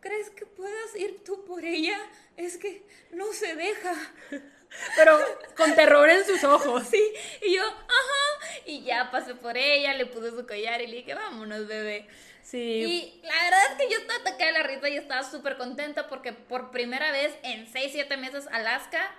¿crees 0.00 0.30
que 0.30 0.46
puedas 0.46 0.96
ir 0.96 1.22
tú 1.24 1.44
por 1.44 1.64
ella? 1.64 1.98
Es 2.36 2.56
que 2.56 2.82
no 3.12 3.32
se 3.32 3.54
deja. 3.54 3.94
Pero 4.96 5.18
con 5.56 5.74
terror 5.74 6.08
en 6.08 6.24
sus 6.24 6.44
ojos. 6.44 6.84
Sí, 6.90 7.02
y 7.42 7.54
yo, 7.54 7.62
ajá. 7.64 8.62
Y 8.66 8.82
ya 8.84 9.10
pasé 9.10 9.34
por 9.34 9.56
ella, 9.56 9.94
le 9.94 10.06
puse 10.06 10.30
su 10.30 10.46
collar 10.46 10.80
y 10.82 10.86
le 10.86 10.96
dije, 10.98 11.14
vámonos, 11.14 11.66
bebé. 11.66 12.06
Sí. 12.42 12.58
Y 12.58 13.20
la 13.26 13.34
verdad 13.42 13.60
es 13.72 13.76
que 13.78 13.92
yo 13.92 13.98
estaba 13.98 14.20
atacada 14.20 14.46
de 14.46 14.58
la 14.58 14.62
risa 14.62 14.88
y 14.88 14.96
estaba 14.96 15.22
súper 15.22 15.56
contenta 15.56 16.08
porque 16.08 16.32
por 16.32 16.70
primera 16.70 17.12
vez 17.12 17.36
en 17.42 17.66
6, 17.70 17.90
7 17.92 18.16
meses 18.16 18.46
Alaska 18.50 19.14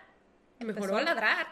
empezó 0.59 0.79
Mejoró. 0.81 0.97
a 0.97 1.01
ladrar. 1.03 1.47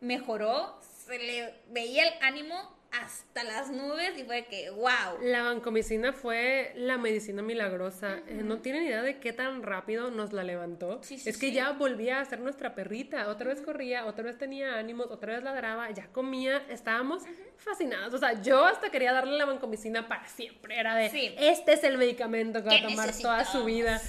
Mejoró, 0.00 0.80
se 1.06 1.18
le 1.18 1.54
veía 1.68 2.06
el 2.06 2.14
ánimo 2.22 2.77
hasta 2.90 3.44
las 3.44 3.70
nubes 3.70 4.18
y 4.18 4.24
fue 4.24 4.46
que, 4.46 4.70
wow. 4.70 5.20
La 5.22 5.42
vancomicina 5.42 6.12
fue 6.12 6.72
la 6.74 6.98
medicina 6.98 7.42
milagrosa. 7.42 8.20
Eh, 8.26 8.40
no 8.42 8.58
tienen 8.60 8.84
idea 8.84 9.02
de 9.02 9.18
qué 9.18 9.32
tan 9.32 9.62
rápido 9.62 10.10
nos 10.10 10.32
la 10.32 10.42
levantó. 10.42 11.00
Sí, 11.02 11.18
sí, 11.18 11.28
es 11.28 11.36
que 11.36 11.48
sí. 11.48 11.54
ya 11.54 11.72
volvía 11.72 12.20
a 12.20 12.24
ser 12.24 12.40
nuestra 12.40 12.74
perrita. 12.74 13.28
Otra 13.28 13.48
vez 13.48 13.60
corría, 13.60 14.06
otra 14.06 14.24
vez 14.24 14.38
tenía 14.38 14.76
ánimos, 14.76 15.10
otra 15.10 15.34
vez 15.34 15.42
ladraba, 15.42 15.90
ya 15.90 16.06
comía. 16.08 16.64
Estábamos 16.68 17.24
fascinados. 17.56 18.14
O 18.14 18.18
sea, 18.18 18.40
yo 18.40 18.64
hasta 18.64 18.90
quería 18.90 19.12
darle 19.12 19.36
la 19.36 19.44
vancomicina 19.44 20.08
para 20.08 20.26
siempre. 20.26 20.78
Era 20.78 20.96
de, 20.96 21.34
este 21.38 21.72
es 21.74 21.84
el 21.84 21.98
medicamento 21.98 22.62
que 22.62 22.68
va 22.68 22.74
a 22.76 22.80
¿Qué 22.80 22.88
tomar 22.88 23.12
toda 23.12 23.44
su 23.44 23.64
vida. 23.64 24.00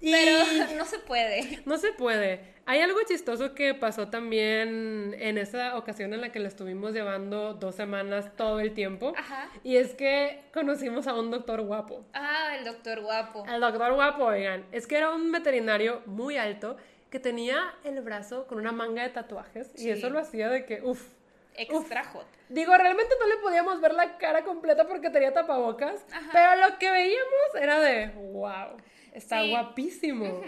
Y 0.00 0.12
Pero 0.12 0.38
no 0.76 0.84
se 0.84 0.98
puede. 1.00 1.60
no 1.64 1.76
se 1.78 1.92
puede. 1.92 2.56
Hay 2.66 2.80
algo 2.80 2.98
chistoso 3.08 3.54
que 3.54 3.74
pasó 3.74 4.08
también 4.08 5.16
en 5.18 5.38
esa 5.38 5.76
ocasión 5.78 6.12
en 6.12 6.20
la 6.20 6.30
que 6.32 6.38
le 6.38 6.48
estuvimos 6.48 6.92
llevando 6.92 7.54
dos 7.54 7.74
semanas 7.74 8.30
todo 8.36 8.60
el 8.60 8.74
tiempo. 8.74 9.14
Ajá. 9.16 9.48
Y 9.64 9.76
es 9.76 9.94
que 9.94 10.42
conocimos 10.52 11.06
a 11.06 11.14
un 11.14 11.30
doctor 11.30 11.62
guapo. 11.62 12.04
Ah, 12.12 12.54
el 12.58 12.64
doctor 12.64 13.00
guapo. 13.00 13.44
El 13.48 13.60
doctor 13.60 13.94
guapo, 13.94 14.24
oigan, 14.26 14.66
es 14.70 14.86
que 14.86 14.96
era 14.98 15.10
un 15.10 15.32
veterinario 15.32 16.02
muy 16.06 16.36
alto 16.36 16.76
que 17.10 17.18
tenía 17.18 17.74
el 17.84 18.00
brazo 18.02 18.46
con 18.46 18.58
una 18.58 18.70
manga 18.70 19.02
de 19.02 19.08
tatuajes 19.08 19.70
y 19.74 19.78
Sí. 19.78 19.90
eso 19.90 20.10
lo 20.10 20.18
hacía 20.18 20.48
de 20.50 20.66
que, 20.66 20.82
uff. 20.82 21.02
Extra 21.56 22.04
hot. 22.04 22.26
Digo, 22.50 22.76
realmente 22.76 23.12
no 23.18 23.26
le 23.26 23.36
podíamos 23.38 23.80
ver 23.80 23.92
la 23.94 24.16
cara 24.18 24.44
completa 24.44 24.86
porque 24.86 25.10
tenía 25.10 25.32
tapabocas, 25.32 26.04
Ajá. 26.12 26.28
pero 26.32 26.68
lo 26.68 26.78
que 26.78 26.88
veíamos 26.90 27.54
era 27.60 27.80
de, 27.80 28.08
wow, 28.30 28.76
está 29.12 29.42
Sí. 29.42 29.50
guapísimo. 29.50 30.42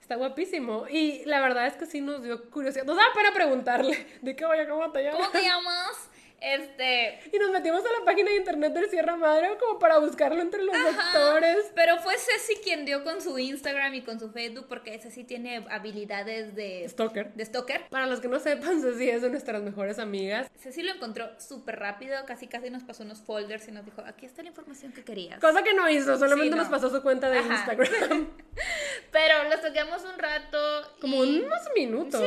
Está 0.00 0.14
guapísimo. 0.16 0.86
Y 0.88 1.24
la 1.24 1.40
verdad 1.40 1.66
es 1.66 1.74
que 1.74 1.86
sí 1.86 2.00
nos 2.00 2.22
dio 2.22 2.48
curiosidad. 2.50 2.84
Nos 2.84 2.96
daba 2.96 3.12
pena 3.14 3.32
preguntarle 3.34 4.06
de 4.22 4.36
qué 4.36 4.44
vaya, 4.44 4.68
cómo 4.68 4.90
te 4.92 5.02
llamas. 5.02 5.18
¿Cómo 5.18 5.30
te 5.30 5.42
llamas? 5.42 6.10
Este. 6.40 7.18
Y 7.32 7.38
nos 7.38 7.50
metimos 7.50 7.80
a 7.80 7.98
la 7.98 8.04
página 8.04 8.30
de 8.30 8.36
internet 8.36 8.72
del 8.74 8.90
Sierra 8.90 9.16
Madre 9.16 9.56
como 9.58 9.78
para 9.78 9.98
buscarlo 9.98 10.40
entre 10.42 10.62
los 10.62 10.76
doctores. 10.76 11.70
Pero 11.74 11.98
fue 11.98 12.14
Ceci 12.18 12.56
quien 12.62 12.84
dio 12.84 13.02
con 13.04 13.20
su 13.22 13.38
Instagram 13.38 13.94
y 13.94 14.02
con 14.02 14.20
su 14.20 14.30
Facebook 14.30 14.66
porque 14.68 14.98
Ceci 14.98 15.24
tiene 15.24 15.64
habilidades 15.70 16.54
de 16.54 16.86
Stalker. 16.88 17.32
de 17.32 17.44
stalker. 17.44 17.88
Para 17.88 18.06
los 18.06 18.20
que 18.20 18.28
no 18.28 18.38
sepan, 18.38 18.80
Ceci 18.82 19.08
es 19.08 19.22
de 19.22 19.30
nuestras 19.30 19.62
mejores 19.62 19.98
amigas. 19.98 20.48
Ceci 20.58 20.82
lo 20.82 20.92
encontró 20.92 21.28
súper 21.40 21.78
rápido, 21.78 22.16
casi 22.26 22.46
casi 22.46 22.68
nos 22.70 22.82
pasó 22.84 23.02
unos 23.02 23.22
folders 23.22 23.66
y 23.68 23.72
nos 23.72 23.84
dijo, 23.84 24.02
aquí 24.06 24.26
está 24.26 24.42
la 24.42 24.48
información 24.48 24.92
que 24.92 25.04
querías. 25.04 25.40
Cosa 25.40 25.62
que 25.62 25.72
no 25.74 25.88
hizo, 25.88 26.18
solamente 26.18 26.44
Sí, 26.44 26.50
no. 26.50 26.56
nos 26.56 26.68
pasó 26.68 26.90
su 26.90 27.02
cuenta 27.02 27.30
de 27.30 27.38
Ajá. 27.38 27.54
Instagram. 27.54 28.28
Pero 29.10 29.44
los 29.50 29.60
toqueamos 29.62 30.02
un 30.04 30.18
rato. 30.18 30.58
Como 31.00 31.18
unos 31.20 31.60
minutos. 31.74 32.22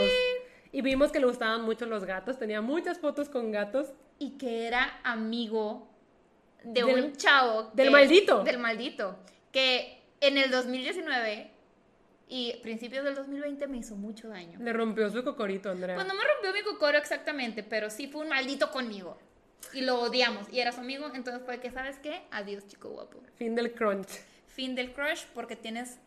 Y 0.72 0.82
vimos 0.82 1.12
que 1.12 1.20
le 1.20 1.26
gustaban 1.26 1.62
mucho 1.64 1.86
los 1.86 2.06
gatos. 2.06 2.38
Tenía 2.38 2.62
muchas 2.62 3.00
fotos 3.00 3.30
con 3.30 3.52
gatos. 3.52 3.88
y 4.22 4.32
que 4.38 4.68
era 4.68 5.00
amigo 5.06 5.88
de 6.64 6.84
Del- 6.84 7.06
un 7.06 7.16
chavo. 7.16 7.72
del 7.74 7.90
maldito. 7.90 8.44
Del 8.44 8.58
maldito. 8.60 9.18
Que 9.54 10.02
en 10.20 10.38
el 10.38 10.52
2019 10.52 11.50
y 12.28 12.54
principios 12.62 13.06
del 13.06 13.16
2020 13.16 13.66
me 13.68 13.78
hizo 13.78 13.96
mucho 13.96 14.28
daño. 14.28 14.60
Le 14.60 14.74
rompió 14.74 15.10
su 15.10 15.24
cocorito, 15.24 15.72
Andrea. 15.72 15.96
Pues 15.96 16.06
no 16.06 16.14
me 16.16 16.24
rompió 16.24 16.52
mi 16.52 16.62
cocoro 16.64 16.98
exactamente, 16.98 17.64
pero 17.64 17.90
sí 17.90 18.08
fue 18.08 18.22
un 18.24 18.28
maldito 18.30 18.72
conmigo. 18.72 19.18
Y 19.74 19.82
lo 19.82 20.02
odiamos. 20.02 20.52
Y 20.52 20.60
era 20.60 20.72
su 20.74 20.82
amigo, 20.82 21.10
entonces 21.16 21.42
fue 21.46 21.60
que, 21.62 21.72
¿sabes 21.72 21.98
qué? 22.00 22.22
Adiós, 22.32 22.68
chico 22.68 22.90
guapo. 22.90 23.20
Fin 23.38 23.56
del 23.56 23.72
crunch. 23.74 24.10
Fin 24.48 24.76
del 24.76 24.92
crush 24.92 25.24
porque 25.34 25.56
tienes 25.56 25.98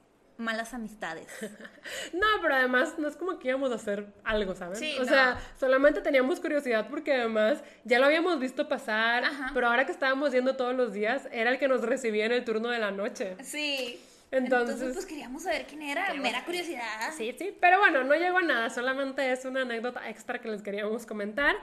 malas 0.43 0.75
amistades. 0.75 1.27
No, 2.13 2.27
pero 2.43 2.55
además 2.55 2.95
no 2.99 3.09
es 3.09 3.17
como 3.17 3.39
que 3.39 3.49
íbamos 3.49 3.73
a 3.73 3.77
hacer 3.77 4.07
algo, 4.25 4.55
¿sabes? 4.55 4.79
Sí, 4.79 4.95
o 4.99 5.01
no. 5.01 5.07
sea, 5.09 5.39
solamente 5.59 6.01
teníamos 6.01 6.39
curiosidad 6.41 6.89
porque 6.89 7.15
además 7.15 7.63
ya 7.85 7.99
lo 7.99 8.07
habíamos 8.07 8.39
visto 8.39 8.69
pasar, 8.69 9.25
Ajá. 9.25 9.51
pero 9.55 9.69
ahora 9.69 9.87
que 9.87 9.93
estábamos 9.93 10.33
yendo 10.33 10.55
todos 10.57 10.75
los 10.75 10.93
días, 10.93 11.29
era 11.33 11.51
el 11.51 11.59
que 11.59 11.69
nos 11.69 11.83
recibía 11.83 12.27
en 12.27 12.33
el 12.33 12.45
turno 12.45 12.69
de 12.69 12.79
la 12.79 12.91
noche. 12.91 13.37
Sí. 13.43 14.01
Entonces- 14.31 14.93
pues 14.95 15.07
queríamos 15.07 15.43
saber 15.43 15.67
quién 15.67 15.83
era. 15.83 16.13
Mera 16.15 16.45
curiosidad. 16.45 17.13
Sí, 17.17 17.35
sí, 17.39 17.57
pero 17.61 17.79
bueno, 17.79 18.05
no 18.05 18.15
llegó 18.15 18.39
a 18.39 18.43
nada, 18.43 18.71
solamente 18.71 19.31
es 19.33 19.45
una 19.45 19.63
anécdota 19.63 20.09
extra 20.09 20.41
que 20.41 20.49
les 20.49 20.63
queríamos 20.63 21.05
comentar. 21.07 21.57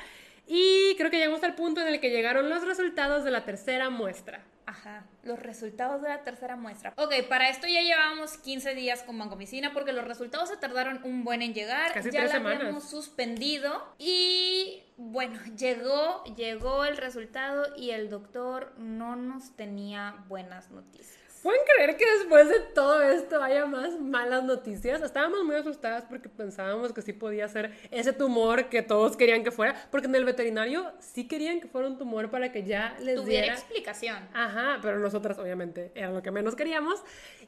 Y 0.47 0.95
creo 0.97 1.11
que 1.11 1.17
llegamos 1.17 1.43
al 1.43 1.53
punto 1.55 1.79
en 1.81 1.87
el 1.87 1.99
que 1.99 2.09
llegaron 2.09 2.49
los 2.49 2.65
resultados 2.65 3.23
de 3.23 3.31
la 3.31 3.45
tercera 3.45 3.89
muestra. 3.89 4.41
Ajá, 4.69 5.03
los 5.23 5.39
resultados 5.39 5.99
de 6.03 6.09
la 6.09 6.23
tercera 6.23 6.55
muestra. 6.55 6.93
Ok, 6.95 7.11
para 7.27 7.49
esto 7.49 7.65
ya 7.65 7.81
llevábamos 7.81 8.37
15 8.37 8.75
días 8.75 9.01
con 9.01 9.17
Bancomicina 9.17 9.73
porque 9.73 9.93
los 9.93 10.05
resultados 10.05 10.47
se 10.47 10.57
tardaron 10.57 11.01
un 11.03 11.23
buen 11.23 11.41
en 11.41 11.55
llegar. 11.55 11.91
Casi 11.91 12.11
ya 12.11 12.19
tres 12.19 12.33
la 12.33 12.37
semanas. 12.37 12.59
habíamos 12.59 12.87
suspendido 12.87 13.95
y 13.97 14.83
bueno, 14.97 15.39
llegó, 15.57 16.23
llegó 16.35 16.85
el 16.85 16.97
resultado 16.97 17.75
y 17.77 17.89
el 17.89 18.11
doctor 18.11 18.75
no 18.77 19.15
nos 19.15 19.55
tenía 19.55 20.23
buenas 20.27 20.69
noticias. 20.69 21.18
¿Pueden 21.41 21.61
creer 21.73 21.95
que 21.95 22.05
después 22.17 22.49
de 22.49 22.59
todo 22.73 23.01
esto 23.01 23.41
haya 23.41 23.65
más 23.65 23.97
malas 23.97 24.43
noticias? 24.43 25.01
Estábamos 25.01 25.45
muy 25.45 25.55
asustadas 25.55 26.03
porque 26.03 26.27
pensábamos 26.27 26.91
que 26.91 27.01
sí 27.01 27.13
podía 27.13 27.47
ser 27.47 27.71
ese 27.91 28.11
tumor 28.11 28.67
que 28.67 28.81
todos 28.81 29.15
querían 29.15 29.43
que 29.43 29.51
fuera, 29.51 29.75
porque 29.89 30.07
en 30.07 30.15
el 30.15 30.25
veterinario 30.25 30.91
sí 30.99 31.29
querían 31.29 31.61
que 31.61 31.67
fuera 31.67 31.87
un 31.87 31.97
tumor 31.97 32.29
para 32.29 32.51
que 32.51 32.63
ya 32.63 32.97
les 32.99 33.15
Tuviera 33.15 33.43
diera... 33.43 33.53
explicación. 33.53 34.17
Ajá, 34.33 34.79
pero 34.81 34.99
nosotras 34.99 35.39
obviamente 35.39 35.91
era 35.95 36.11
lo 36.11 36.21
que 36.21 36.31
menos 36.31 36.55
queríamos. 36.55 37.01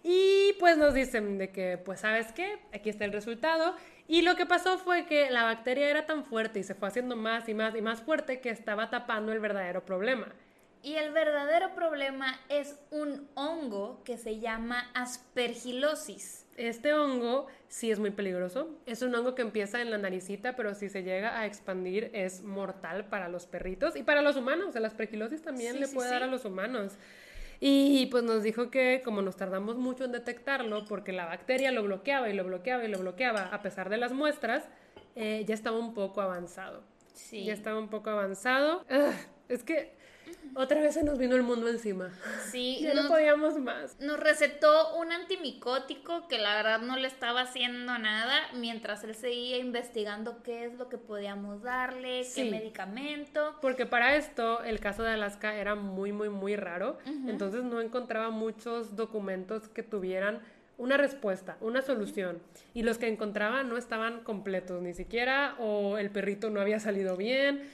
Y 0.03 0.53
pues 0.59 0.77
nos 0.77 0.93
dicen 0.93 1.37
de 1.37 1.51
que, 1.51 1.77
pues 1.77 1.99
sabes 1.99 2.31
qué, 2.31 2.59
aquí 2.73 2.89
está 2.89 3.03
el 3.03 3.11
resultado. 3.11 3.75
Y 4.07 4.21
lo 4.21 4.35
que 4.35 4.45
pasó 4.45 4.77
fue 4.77 5.05
que 5.05 5.29
la 5.29 5.43
bacteria 5.43 5.89
era 5.89 6.05
tan 6.05 6.23
fuerte 6.23 6.59
y 6.59 6.63
se 6.63 6.75
fue 6.75 6.87
haciendo 6.87 7.17
más 7.17 7.49
y 7.49 7.53
más 7.53 7.75
y 7.75 7.81
más 7.81 8.01
fuerte 8.01 8.39
que 8.39 8.49
estaba 8.49 8.89
tapando 8.89 9.33
el 9.33 9.39
verdadero 9.39 9.85
problema. 9.85 10.27
Y 10.83 10.95
el 10.95 11.11
verdadero 11.11 11.75
problema 11.75 12.39
es 12.49 12.75
un 12.89 13.27
hongo 13.35 14.01
que 14.03 14.17
se 14.17 14.39
llama 14.39 14.89
aspergilosis. 14.95 16.47
Este 16.57 16.93
hongo 16.93 17.47
sí 17.67 17.91
es 17.91 17.99
muy 17.99 18.11
peligroso. 18.11 18.69
Es 18.85 19.01
un 19.01 19.13
hongo 19.13 19.35
que 19.35 19.41
empieza 19.43 19.81
en 19.81 19.91
la 19.91 19.97
naricita, 19.97 20.55
pero 20.55 20.73
si 20.73 20.89
se 20.89 21.03
llega 21.03 21.39
a 21.39 21.45
expandir 21.45 22.09
es 22.13 22.41
mortal 22.43 23.05
para 23.05 23.29
los 23.29 23.45
perritos 23.45 23.95
y 23.95 24.03
para 24.03 24.21
los 24.21 24.35
humanos. 24.37 24.73
La 24.75 24.87
aspergilosis 24.87 25.41
también 25.43 25.73
Sí, 25.73 25.79
le 25.79 25.87
sí, 25.87 25.95
puede 25.95 26.09
sí. 26.09 26.13
dar 26.13 26.23
a 26.23 26.27
los 26.27 26.45
humanos. 26.45 26.93
Y 27.59 28.07
pues 28.07 28.23
nos 28.23 28.41
dijo 28.41 28.71
que 28.71 29.01
como 29.05 29.21
nos 29.21 29.35
tardamos 29.37 29.77
mucho 29.77 30.05
en 30.05 30.11
detectarlo, 30.11 30.85
porque 30.85 31.11
la 31.11 31.25
bacteria 31.27 31.71
lo 31.71 31.83
bloqueaba 31.83 32.27
y 32.29 32.33
lo 32.33 32.43
bloqueaba 32.43 32.83
y 32.83 32.87
lo 32.87 32.97
bloqueaba, 32.97 33.49
a 33.53 33.61
pesar 33.61 33.89
de 33.89 33.97
las 33.97 34.13
muestras, 34.13 34.63
eh, 35.15 35.43
ya 35.47 35.53
estaba 35.53 35.77
un 35.77 35.93
poco 35.93 36.21
avanzado. 36.21 36.81
Sí. 37.13 37.45
Ya 37.45 37.53
estaba 37.53 37.77
un 37.77 37.89
poco 37.89 38.09
avanzado. 38.09 38.83
Ugh, 38.89 39.13
es 39.47 39.63
que 39.63 39.93
otra 40.55 40.81
vez 40.81 40.93
se 40.95 41.03
nos 41.03 41.17
vino 41.17 41.35
el 41.35 41.43
mundo 41.43 41.67
encima. 41.69 42.09
Sí, 42.51 42.79
Ya 42.81 42.93
nos- 42.93 43.05
no 43.05 43.09
podíamos 43.09 43.57
más. 43.59 43.99
Nos 43.99 44.19
recetó 44.19 44.95
un 44.97 45.11
antimicótico 45.11 46.27
que 46.27 46.37
la 46.37 46.55
verdad 46.55 46.79
no 46.81 46.95
le 46.97 47.07
estaba 47.07 47.41
haciendo 47.41 47.97
nada 47.97 48.35
mientras 48.55 49.03
él 49.03 49.15
seguía 49.15 49.57
investigando 49.57 50.41
qué 50.43 50.65
es 50.65 50.73
lo 50.75 50.89
que 50.89 50.97
podíamos 50.97 51.61
darle, 51.63 52.23
Sí. 52.23 52.43
qué 52.43 52.51
medicamento. 52.51 53.55
Porque 53.61 53.85
para 53.85 54.15
esto 54.15 54.63
el 54.63 54.79
caso 54.79 55.03
de 55.03 55.11
Alaska 55.11 55.55
era 55.55 55.75
muy, 55.75 56.11
muy, 56.11 56.29
muy 56.29 56.55
raro. 56.55 56.97
Entonces 57.27 57.63
no 57.63 57.81
encontraba 57.81 58.29
muchos 58.29 58.95
documentos 58.95 59.67
que 59.67 59.83
tuvieran 59.83 60.39
una 60.77 60.97
respuesta, 60.97 61.57
una 61.61 61.81
solución. 61.83 62.39
Y 62.73 62.81
los 62.83 62.97
que 62.97 63.07
encontraba 63.07 63.61
no 63.63 63.77
estaban 63.77 64.21
completos 64.23 64.81
ni 64.81 64.93
siquiera 64.93 65.55
o 65.59 65.97
el 65.99 66.09
perrito 66.09 66.49
no 66.49 66.59
había 66.59 66.79
salido 66.79 67.17
bien. 67.17 67.69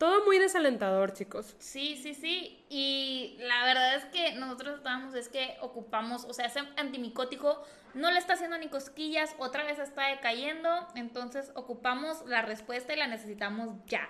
Todo 0.00 0.24
muy 0.24 0.38
desalentador, 0.38 1.12
chicos. 1.12 1.54
Sí, 1.58 2.00
sí, 2.02 2.14
sí. 2.14 2.64
Y 2.70 3.36
la 3.40 3.66
verdad 3.66 3.96
es 3.96 4.06
que 4.06 4.32
nosotros 4.32 4.78
estábamos, 4.78 5.14
es 5.14 5.28
que 5.28 5.58
ocupamos, 5.60 6.24
o 6.24 6.32
sea, 6.32 6.46
ese 6.46 6.60
antimicótico 6.78 7.62
no 7.92 8.10
le 8.10 8.18
está 8.18 8.32
haciendo 8.32 8.56
ni 8.56 8.68
cosquillas, 8.68 9.36
otra 9.36 9.62
vez 9.62 9.78
está 9.78 10.06
decayendo, 10.06 10.70
entonces 10.94 11.52
ocupamos 11.54 12.24
la 12.26 12.40
respuesta 12.40 12.94
y 12.94 12.96
la 12.96 13.08
necesitamos 13.08 13.74
ya. 13.88 14.08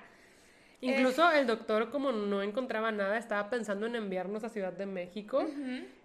Incluso 0.80 1.28
el 1.32 1.48
doctor, 1.48 1.90
como 1.90 2.12
no 2.12 2.40
encontraba 2.40 2.92
nada, 2.92 3.18
estaba 3.18 3.50
pensando 3.50 3.86
en 3.86 3.96
enviarnos 3.96 4.44
a 4.44 4.48
Ciudad 4.48 4.72
de 4.72 4.86
México. 4.86 5.44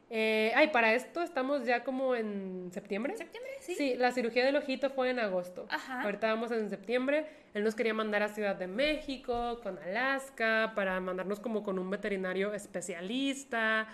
Eh, 0.10 0.52
ay, 0.56 0.68
para 0.68 0.94
esto 0.94 1.22
estamos 1.22 1.66
ya 1.66 1.84
como 1.84 2.16
en 2.16 2.70
septiembre. 2.72 3.18
¿Septiembre? 3.18 3.52
Sí. 3.60 3.76
Sí, 3.76 3.96
la 3.96 4.12
cirugía 4.12 4.46
del 4.46 4.56
ojito 4.56 4.90
fue 4.90 5.10
en 5.10 5.20
agosto. 5.20 5.66
Ajá. 5.70 6.04
Ahorita 6.04 6.28
vamos 6.28 6.52
en 6.52 6.70
septiembre. 6.70 7.26
Él 7.54 7.64
nos 7.64 7.74
quería 7.74 7.94
mandar 7.94 8.22
a 8.22 8.30
Ciudad 8.30 8.56
de 8.56 8.68
México, 8.68 9.60
con 9.64 9.80
Alaska, 9.80 10.74
para 10.76 11.00
mandarnos 11.00 11.40
como 11.40 11.64
con 11.64 11.80
un 11.80 11.90
veterinario 11.90 12.54
especialista. 12.54 13.88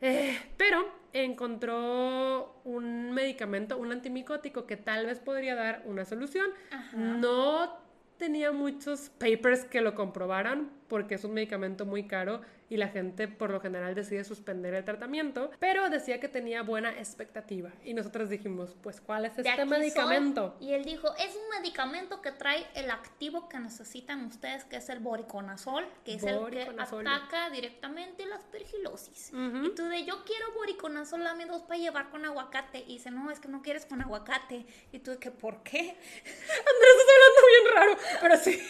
Eh, 0.00 0.38
pero 0.56 0.88
encontró 1.12 2.60
un 2.64 3.12
medicamento, 3.12 3.76
un 3.78 3.92
antimicótico 3.92 4.66
que 4.66 4.76
tal 4.76 5.06
vez 5.06 5.20
podría 5.20 5.54
dar 5.54 5.82
una 5.84 6.04
solución. 6.04 6.50
Ajá. 6.70 6.96
No 6.96 7.78
tenía 8.16 8.52
muchos 8.52 9.10
papers 9.10 9.64
que 9.64 9.80
lo 9.80 9.94
comprobaran 9.94 10.70
porque 10.88 11.16
es 11.16 11.24
un 11.24 11.34
medicamento 11.34 11.84
muy 11.84 12.06
caro 12.06 12.40
y 12.68 12.76
la 12.76 12.88
gente 12.88 13.28
por 13.28 13.50
lo 13.50 13.60
general 13.60 13.94
decide 13.94 14.24
suspender 14.24 14.74
el 14.74 14.84
tratamiento, 14.84 15.50
pero 15.58 15.90
decía 15.90 16.20
que 16.20 16.28
tenía 16.28 16.62
buena 16.62 16.90
expectativa 16.90 17.70
y 17.84 17.94
nosotros 17.94 18.28
dijimos, 18.28 18.76
pues 18.82 19.00
¿cuál 19.00 19.24
es 19.26 19.38
este 19.38 19.64
medicamento? 19.64 20.54
soy. 20.58 20.68
Y 20.68 20.72
él 20.72 20.84
dijo, 20.84 21.14
es 21.16 21.34
un 21.34 21.60
medicamento 21.60 22.20
que 22.20 22.32
trae 22.32 22.66
el 22.74 22.90
activo 22.90 23.48
que 23.48 23.58
necesitan 23.58 24.24
ustedes, 24.24 24.64
que 24.64 24.76
es 24.76 24.88
el 24.88 25.00
boriconazol, 25.00 25.86
que 26.04 26.14
es 26.14 26.22
el 26.22 26.38
que 26.50 26.68
ataca 26.78 27.50
directamente 27.50 28.26
la 28.26 28.36
aspergilosis. 28.36 29.32
Ujú. 29.32 29.66
Y 29.66 29.74
tú 29.74 29.84
de, 29.84 30.04
yo 30.04 30.24
quiero 30.24 30.52
boriconazol, 30.54 31.22
dame 31.24 31.46
dos 31.46 31.62
para 31.62 31.78
llevar 31.78 32.10
con 32.10 32.24
aguacate. 32.24 32.78
Y 32.86 32.94
dice, 32.94 33.10
no, 33.10 33.30
es 33.30 33.40
que 33.40 33.48
no 33.48 33.62
quieres 33.62 33.86
con 33.86 34.00
aguacate. 34.00 34.66
Y 34.92 34.98
tú 34.98 35.10
de 35.10 35.18
¿por 35.30 35.62
qué? 35.62 35.78
Andrés 35.80 36.94
está 37.00 37.12
hablando 37.14 37.46
bien 37.48 37.74
raro, 37.74 37.98
pero 38.20 38.36
sí. 38.36 38.60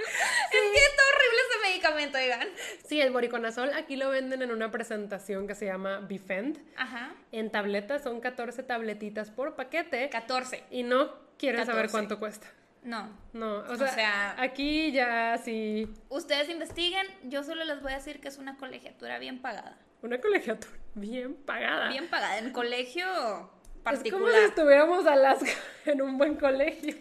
Es 0.52 0.60
que 0.72 0.78
está 0.78 1.02
horrible 1.14 1.40
ese 1.48 1.68
medicamento, 1.70 2.18
oigan. 2.18 2.48
Sí, 2.86 3.00
el 3.00 3.10
boriconazol 3.12 3.72
aquí 3.74 3.96
lo 3.96 4.10
venden 4.10 4.42
en 4.42 4.50
una 4.50 4.70
presentación 4.70 5.46
que 5.46 5.54
se 5.54 5.66
llama 5.66 6.00
Bifend. 6.00 6.58
Ajá. 6.76 7.14
En 7.32 7.50
tabletas 7.50 8.02
son 8.02 8.20
14 8.20 8.62
tabletitas 8.64 9.30
por 9.30 9.54
paquete. 9.56 10.08
14. 10.10 10.64
Y 10.70 10.82
no 10.82 11.12
quieres 11.38 11.60
saber 11.66 11.86
14. 11.86 11.92
cuánto 11.92 12.18
cuesta. 12.18 12.48
No. 12.82 13.10
No, 13.34 13.58
o 13.58 13.72
O 13.72 13.76
sea, 13.76 14.34
aquí 14.40 14.90
ya 14.90 15.38
sí, 15.38 15.86
Ustedes 16.08 16.48
investiguen, 16.48 17.06
yo 17.24 17.44
solo 17.44 17.64
les 17.64 17.82
voy 17.82 17.92
a 17.92 17.96
decir 17.96 18.20
que 18.20 18.28
es 18.28 18.38
una 18.38 18.56
colegiatura 18.56 19.18
bien 19.18 19.40
pagada. 19.42 19.76
una 20.02 20.18
colegiatura 20.20 20.72
bien 20.94 21.34
pagada. 21.34 21.88
Bien 21.90 22.08
pagada, 22.08 22.38
en 22.38 22.52
colegio 22.52 23.04
es 23.06 23.12
como 23.12 23.82
particular. 23.84 24.34
si 24.34 24.44
estuviéramos 24.46 25.06
Alaska 25.06 25.50
en 25.84 26.00
un 26.02 26.16
buen 26.18 26.36
colegio. 26.36 26.96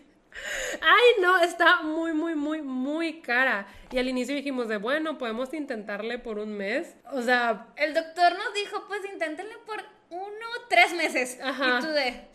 Ay, 0.82 1.22
no, 1.22 1.38
está 1.42 1.82
muy, 1.82 2.14
muy, 2.14 2.36
muy, 2.36 2.62
muy 2.62 3.22
cara. 3.22 3.68
Y 3.92 3.98
al 3.98 4.08
inicio 4.08 4.36
dijimos 4.36 4.68
de, 4.68 4.78
bueno, 4.78 5.18
podemos 5.18 5.54
intentarle 5.54 6.20
por 6.20 6.40
un 6.40 6.54
mes. 6.56 6.96
O 7.12 7.22
sea, 7.22 7.68
El 7.76 7.94
doctor 7.94 8.34
nos 8.38 8.54
dijo, 8.54 8.86
pues 8.88 9.02
inténtenle 9.12 9.56
por 9.66 9.84
uno, 10.10 10.46
tres 10.70 10.94
meses. 10.94 11.40
Ajá. 11.42 11.80
Y 11.80 11.82
tú 11.86 11.90
de, 11.90 12.28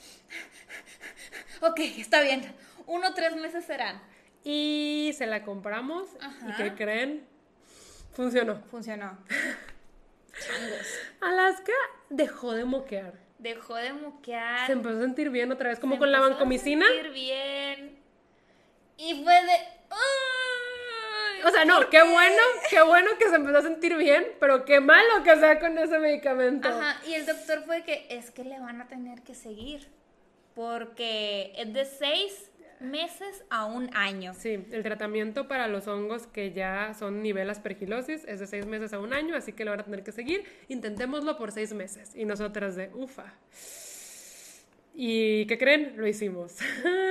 ok, 1.61 1.81
está 1.99 2.21
bien, 2.23 2.55
uno, 2.87 3.15
tres 3.15 3.35
meses 3.37 3.65
serán. 3.65 4.01
y 4.45 5.15
se 5.17 5.27
la 5.27 5.43
compramos. 5.45 6.09
¿Y 6.49 6.53
qué 6.55 6.75
creen? 6.75 7.27
Funcionó. 8.13 8.61
Funcionó. 8.71 9.19
Changos. 10.39 10.87
Alaska 11.21 11.73
dejó 12.11 12.53
de 12.53 12.65
moquear. 12.65 13.15
Dejó 13.39 13.77
de 13.77 13.93
moquear. 13.93 14.67
Se 14.67 14.73
empezó 14.73 14.97
a 14.99 15.01
sentir 15.01 15.31
bien 15.31 15.53
otra 15.53 15.69
vez, 15.69 15.79
como 15.79 15.95
se 15.95 15.99
con 15.99 16.11
la 16.13 16.19
empezó 16.19 16.43
a 16.45 16.49
sentir 16.49 17.11
bien. 17.11 17.99
Y 18.97 19.23
fue 19.23 19.35
de, 19.35 19.53
"Ay, 19.91 21.43
O 21.47 21.51
sea, 21.51 21.65
no, 21.65 21.77
¿por 21.77 21.91
qué 21.91 22.03
bueno, 22.03 22.43
qué 22.71 22.83
bueno 22.83 23.11
que 23.19 23.29
se 23.29 23.35
empezó 23.35 23.59
a 23.59 23.63
sentir 23.63 23.97
bien, 23.97 24.27
pero 24.41 24.65
qué 24.65 24.81
malo 24.81 25.23
que 25.25 25.37
sea 25.37 25.61
con 25.61 25.77
ese 25.77 25.99
medicamento. 25.99 26.69
Ajá, 26.69 27.01
y 27.07 27.15
el 27.15 27.27
doctor 27.27 27.65
fue 27.65 27.83
que 27.83 28.07
es 28.09 28.31
que 28.31 28.45
le 28.45 28.59
van 28.61 28.81
a 28.81 28.89
tener 28.89 29.23
que 29.23 29.35
seguir. 29.35 29.89
Porque 30.55 31.53
es 31.57 31.73
de 31.75 31.85
seis 31.85 32.51
meses 32.81 33.45
a 33.51 33.65
un 33.65 33.91
año. 33.95 34.35
Sí, 34.35 34.65
el 34.71 34.83
tratamiento 34.83 35.49
para 35.49 35.69
los 35.69 35.87
hongos 35.89 36.27
que 36.27 36.53
ya 36.53 36.95
son 36.95 37.23
nivel 37.23 37.49
aspergilosis 37.51 38.25
es 38.27 38.41
de 38.41 38.47
seis 38.47 38.67
meses 38.67 38.93
a 38.93 38.99
un 38.99 39.13
año, 39.13 39.37
así 39.37 39.53
que 39.53 39.65
lo 39.65 39.71
van 39.73 39.81
a 39.81 39.85
tener 39.85 40.03
que 40.03 40.13
seguir. 40.13 40.45
Intentémoslo 40.69 41.37
por 41.37 41.53
seis 41.53 41.73
meses. 41.73 42.13
Y 42.15 42.25
nosotras 42.25 42.77
de 42.77 42.91
ufa. 42.95 43.35
¿Y 44.95 45.47
qué 45.47 45.59
creen? 45.59 45.95
Lo 45.97 46.07
hicimos. 46.07 46.57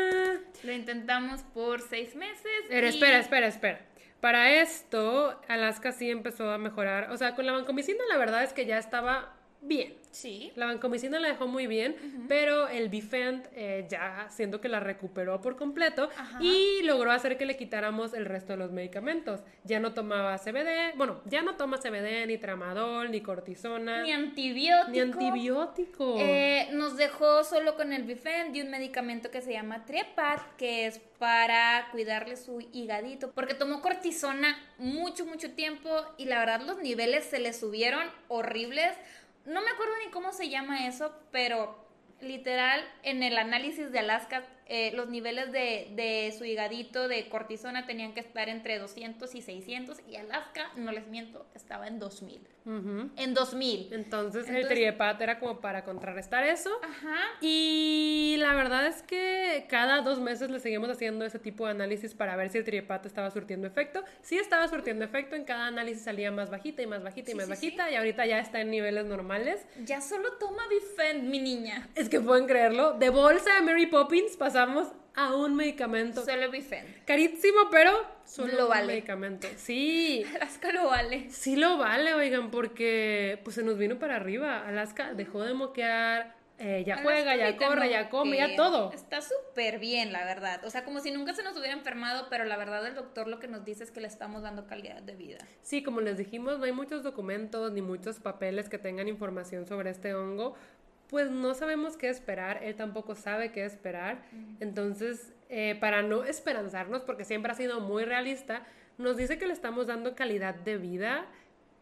Lo 0.64 0.72
intentamos 0.72 1.42
por 1.54 1.82
seis 1.82 2.16
meses. 2.16 2.46
Pero 2.70 2.88
y- 2.88 2.90
espera, 2.90 3.20
espera, 3.20 3.48
espera. 3.48 3.82
Para 4.22 4.62
esto, 4.62 5.42
Alaska 5.50 5.92
sí 5.92 6.10
empezó 6.10 6.50
a 6.50 6.58
mejorar. 6.58 7.12
O 7.12 7.18
sea, 7.18 7.36
con 7.36 7.46
la 7.46 7.52
vancomicina 7.52 8.00
la 8.10 8.18
verdad 8.18 8.44
es 8.44 8.54
que 8.54 8.66
ya 8.66 8.78
estaba 8.78 9.36
bien. 9.68 9.94
Sí. 10.12 10.52
La 10.56 10.68
vancomicina 10.68 11.20
la 11.20 11.30
dejó 11.30 11.48
muy 11.48 11.66
bien, 11.66 11.96
pero 12.28 12.68
el 12.68 12.90
Bifend 12.90 13.48
eh, 13.56 13.88
ya 13.90 14.28
siento 14.30 14.62
que 14.62 14.70
la 14.70 14.80
recuperó 14.80 15.42
por 15.42 15.56
completo 15.56 16.08
Ajá. 16.16 16.38
y 16.40 16.84
logró 16.84 17.12
hacer 17.12 17.36
que 17.36 17.48
le 17.48 17.58
quitáramos 17.58 18.14
el 18.14 18.26
resto 18.26 18.54
de 18.54 18.58
los 18.58 18.72
medicamentos. 18.72 19.42
Ya 19.64 19.80
no 19.80 19.96
tomaba 19.96 20.38
CBD, 20.38 20.96
bueno, 20.98 21.20
ya 21.26 21.42
no 21.42 21.56
toma 21.56 21.80
CBD, 21.80 22.28
ni 22.28 22.38
tramadol, 22.38 23.10
ni 23.10 23.22
cortisona, 23.22 24.04
Ni 24.04 24.12
antibiótico. 24.12 24.92
ni 24.92 25.00
antibiótico. 25.00 26.16
Eh, 26.20 26.70
nos 26.74 26.96
dejó 26.96 27.44
solo 27.44 27.76
con 27.76 27.92
el 27.92 28.04
Bifend 28.04 28.56
y 28.56 28.62
un 28.62 28.70
medicamento 28.70 29.32
que 29.32 29.42
se 29.42 29.54
llama 29.54 29.84
Trepat, 29.86 30.42
que 30.58 30.86
es 30.86 31.00
para 31.18 31.88
cuidarle 31.92 32.36
su 32.36 32.62
higadito, 32.72 33.32
porque 33.32 33.56
tomó 33.56 33.82
cortisona 33.82 34.60
mucho, 34.78 35.26
mucho 35.26 35.52
tiempo 35.54 35.90
y 36.18 36.26
la 36.26 36.38
verdad 36.38 36.62
los 36.62 36.78
niveles 36.80 37.24
se 37.26 37.40
le 37.40 37.52
subieron 37.54 38.04
horribles. 38.28 38.92
No 39.46 39.62
me 39.62 39.70
acuerdo 39.70 39.94
ni 40.04 40.12
cómo 40.12 40.32
se 40.32 40.50
llama 40.50 40.88
eso, 40.88 41.14
pero 41.32 41.84
literal 42.22 42.82
en 43.04 43.24
el 43.24 43.38
análisis 43.38 43.92
de 43.92 44.00
Alaska 44.00 44.44
eh, 44.68 44.92
los 44.96 45.10
niveles 45.10 45.52
de, 45.52 45.90
de 45.96 46.34
su 46.38 46.46
higadito 46.46 47.08
de 47.08 47.28
cortisona 47.30 47.86
tenían 47.86 48.14
que 48.14 48.20
estar 48.22 48.50
entre 48.50 48.80
200 48.80 49.34
y 49.36 49.42
600 49.42 49.98
y 50.10 50.16
Alaska, 50.16 50.72
no 50.76 50.92
les 50.92 51.08
miento, 51.08 51.46
estaba 51.56 51.88
en 51.88 52.00
2000. 52.00 52.42
Ujú. 52.66 53.10
En 53.18 53.34
2000. 53.34 53.90
Entonces, 53.92 54.48
el 54.48 54.56
Entonces- 54.56 54.70
triepat 54.78 55.22
era 55.22 55.40
como 55.40 55.60
para 55.60 55.84
contrarrestar 55.84 56.46
eso. 56.46 56.70
Ajá. 56.82 57.18
Y 57.42 58.36
la 58.40 58.54
verdad 58.56 58.88
es 58.88 59.02
que 59.02 59.66
cada 59.70 60.02
dos 60.02 60.20
meses 60.20 60.50
le 60.50 60.60
seguimos 60.60 60.90
haciendo 60.90 61.26
ese 61.26 61.40
tipo 61.40 61.66
de 61.66 61.72
análisis 61.72 62.14
para 62.14 62.36
ver 62.38 62.50
si 62.50 62.60
el 62.60 62.64
triepat 62.64 63.06
estaba 63.06 63.30
surtiendo 63.32 63.68
efecto. 63.68 64.04
Sí 64.22 64.38
estaba 64.38 64.68
surtiendo 64.70 65.04
efecto, 65.04 65.36
en 65.36 65.44
cada 65.44 65.68
análisis 65.68 66.04
salía 66.04 66.32
más 66.32 66.50
bajita 66.50 66.82
y 66.82 66.88
más 66.88 67.04
bajita 67.04 67.30
y 67.30 67.34
Sí, 67.34 67.38
más 67.38 67.46
sí, 67.46 67.52
bajita 67.52 67.92
y 67.92 67.96
ahorita 67.96 68.26
ya 68.26 68.40
está 68.40 68.62
en 68.62 68.72
niveles 68.72 69.06
normales. 69.06 69.66
Ya 69.84 70.00
solo 70.02 70.32
toma 70.40 70.64
Bifend, 70.70 71.30
mi 71.30 71.40
niña. 71.40 71.90
Es 71.96 72.08
que 72.08 72.20
pueden 72.22 72.48
creerlo, 72.48 72.94
de 72.94 73.10
bolsa 73.10 73.56
de 73.56 73.62
Mary 73.62 73.88
Poppins 73.88 74.38
pasamos 74.66 74.94
a 75.16 75.36
un 75.36 75.56
medicamento. 75.56 76.24
Solo 76.26 76.50
Bifend. 76.50 77.06
Carísimo, 77.06 77.70
pero 77.70 77.92
solo 78.26 78.54
Lo 78.54 78.64
un 78.66 78.70
vale. 78.70 78.88
medicamento. 78.88 79.48
Sí. 79.58 80.26
Alaska 80.36 80.72
lo 80.72 80.88
vale. 80.88 81.30
Sí 81.30 81.56
lo 81.56 81.78
vale, 81.78 82.14
oigan, 82.14 82.50
porque 82.50 83.40
pues 83.44 83.56
se 83.56 83.64
nos 83.64 83.78
vino 83.78 84.00
para 84.00 84.16
arriba. 84.16 84.66
Alaska 84.68 85.14
dejó 85.14 85.44
de 85.44 85.54
moquear, 85.54 86.36
eh, 86.60 86.84
ya 86.86 86.98
juega, 87.04 87.36
ya 87.36 87.48
Alaska 87.48 87.68
corre, 87.68 87.90
ya 87.90 88.10
come, 88.10 88.38
ya 88.38 88.56
todo. 88.56 88.92
Está 88.94 89.22
súper 89.22 89.80
bien, 89.80 90.12
la 90.14 90.24
verdad. 90.26 90.64
O 90.66 90.70
sea, 90.70 90.84
como 90.84 91.00
si 91.00 91.12
nunca 91.12 91.34
se 91.34 91.44
nos 91.44 91.58
hubiera 91.58 91.74
enfermado, 91.74 92.28
pero 92.30 92.46
la 92.46 92.58
verdad 92.58 92.86
el 92.88 92.96
doctor 92.96 93.28
lo 93.28 93.40
que 93.40 93.48
nos 93.48 93.66
dice 93.66 93.84
es 93.84 93.92
que 93.92 94.02
le 94.02 94.08
estamos 94.08 94.42
dando 94.44 94.66
calidad 94.66 95.02
de 95.02 95.16
vida. 95.16 95.40
Sí, 95.62 95.84
como 95.84 96.02
les 96.02 96.18
dijimos, 96.18 96.58
no 96.60 96.66
hay 96.66 96.72
muchos 96.72 97.04
documentos 97.04 97.72
ni 97.74 97.82
muchos 97.82 98.20
papeles 98.20 98.70
que 98.70 98.78
tengan 98.80 99.08
información 99.08 99.68
sobre 99.68 99.90
este 99.92 100.14
hongo. 100.16 100.56
Pues 101.14 101.30
no 101.30 101.54
sabemos 101.54 101.96
qué 101.96 102.10
esperar, 102.10 102.64
él 102.64 102.74
tampoco 102.74 103.14
sabe 103.14 103.52
qué 103.52 103.66
esperar. 103.66 104.24
Entonces, 104.60 105.32
eh, 105.48 105.78
para 105.80 106.02
no 106.02 106.24
esperanzarnos, 106.24 107.04
porque 107.04 107.24
siempre 107.24 107.52
ha 107.52 107.56
sido 107.56 107.80
muy 107.82 108.04
realista, 108.04 108.64
nos 108.98 109.16
dice 109.16 109.38
que 109.38 109.46
le 109.46 109.54
estamos 109.54 109.86
dando 109.86 110.16
calidad 110.16 110.56
de 110.56 110.78
vida, 110.78 111.28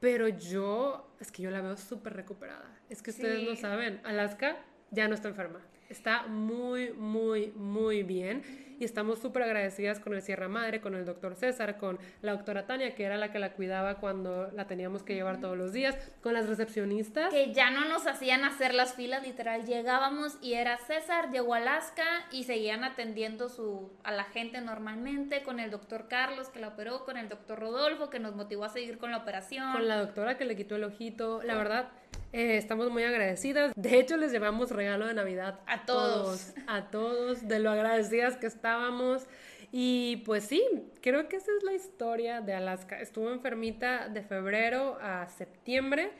pero 0.01 0.27
yo, 0.27 1.09
es 1.21 1.31
que 1.31 1.43
yo 1.43 1.49
la 1.49 1.61
veo 1.61 1.77
súper 1.77 2.11
recuperada. 2.13 2.77
Es 2.89 3.01
que 3.01 3.11
ustedes 3.11 3.39
Sí. 3.39 3.45
no 3.45 3.55
saben, 3.55 4.01
Alaska 4.03 4.57
ya 4.89 5.07
no 5.07 5.15
está 5.15 5.29
enferma. 5.29 5.61
Está 5.91 6.25
muy, 6.27 6.93
muy, 6.93 7.51
muy 7.53 8.01
bien 8.03 8.43
y 8.79 8.85
estamos 8.85 9.19
súper 9.19 9.43
agradecidas 9.43 9.99
con 9.99 10.15
el 10.15 10.21
Sierra 10.21 10.47
Madre, 10.47 10.79
con 10.79 10.95
el 10.95 11.05
doctor 11.05 11.35
César, 11.35 11.77
con 11.77 11.99
la 12.21 12.31
doctora 12.31 12.65
Tania, 12.65 12.95
que 12.95 13.03
era 13.03 13.17
la 13.17 13.31
que 13.31 13.39
la 13.39 13.51
cuidaba 13.51 13.99
cuando 13.99 14.49
la 14.55 14.67
teníamos 14.67 15.03
que 15.03 15.13
llevar 15.13 15.41
todos 15.41 15.57
los 15.57 15.73
días, 15.73 15.95
con 16.23 16.33
las 16.33 16.47
recepcionistas. 16.47 17.31
Que 17.31 17.53
ya 17.53 17.69
no 17.71 17.85
nos 17.89 18.07
hacían 18.07 18.45
hacer 18.45 18.73
las 18.73 18.95
filas, 18.95 19.21
literal. 19.21 19.65
Llegábamos 19.65 20.37
y 20.41 20.53
era 20.53 20.77
César, 20.77 21.29
llegó 21.29 21.53
a 21.55 21.57
Alaska 21.57 22.05
y 22.31 22.45
seguían 22.45 22.85
atendiendo 22.85 23.49
su, 23.49 23.91
a 24.03 24.13
la 24.13 24.23
gente 24.23 24.61
normalmente, 24.61 25.43
con 25.43 25.59
el 25.59 25.69
doctor 25.69 26.07
Carlos 26.07 26.47
que 26.47 26.59
la 26.59 26.69
operó, 26.69 27.03
con 27.03 27.17
el 27.17 27.27
doctor 27.27 27.59
Rodolfo 27.59 28.09
que 28.09 28.19
nos 28.19 28.33
motivó 28.33 28.63
a 28.63 28.69
seguir 28.69 28.97
con 28.97 29.11
la 29.11 29.17
operación. 29.17 29.73
Con 29.73 29.87
la 29.89 29.97
doctora 29.97 30.37
que 30.37 30.45
le 30.45 30.55
quitó 30.55 30.77
el 30.77 30.85
ojito. 30.85 31.43
La 31.43 31.55
verdad, 31.55 31.89
eh, 32.33 32.57
estamos 32.57 32.89
muy 32.91 33.03
agradecidas. 33.03 33.73
De 33.75 33.99
hecho, 33.99 34.17
les 34.17 34.31
llevamos 34.31 34.71
regalo 34.71 35.07
de 35.07 35.13
Navidad 35.13 35.59
A 35.67 35.85
todos. 35.85 36.53
A 36.67 36.89
todos, 36.89 37.47
de 37.47 37.59
lo 37.59 37.71
agradecidas 37.71 38.37
que 38.37 38.47
estábamos. 38.47 39.27
Y 39.71 40.23
pues 40.25 40.43
sí, 40.43 40.63
creo 41.01 41.29
que 41.29 41.37
esa 41.37 41.51
es 41.57 41.63
la 41.63 41.73
historia 41.73 42.41
de 42.41 42.53
Alaska. 42.53 42.99
Estuvo 42.99 43.31
enfermita 43.31 44.09
de 44.09 44.21
febrero 44.21 44.97
a 45.01 45.27
septiembre. 45.27 46.11